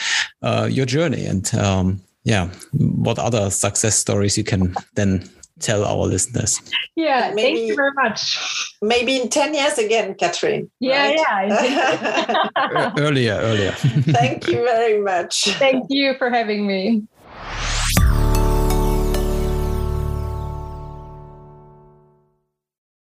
uh, 0.42 0.68
your 0.70 0.86
journey 0.86 1.26
and 1.26 1.52
um, 1.54 2.00
yeah, 2.24 2.50
what 2.72 3.18
other 3.18 3.50
success 3.50 3.96
stories 3.96 4.36
you 4.36 4.44
can 4.44 4.74
then 4.94 5.28
tell 5.60 5.84
our 5.84 6.06
listeners? 6.06 6.60
Yeah, 6.96 7.32
maybe, 7.34 7.58
thank 7.58 7.68
you 7.68 7.76
very 7.76 7.92
much. 7.92 8.76
Maybe 8.82 9.20
in 9.20 9.28
10 9.28 9.54
years 9.54 9.78
again, 9.78 10.14
Catherine. 10.14 10.70
Yeah, 10.80 11.14
right? 11.14 11.48
yeah. 11.48 12.92
earlier, 12.98 13.34
earlier. 13.34 13.72
thank 13.72 14.48
you 14.48 14.64
very 14.64 15.00
much. 15.00 15.44
Thank 15.58 15.86
you 15.88 16.14
for 16.18 16.30
having 16.30 16.66
me. 16.66 17.02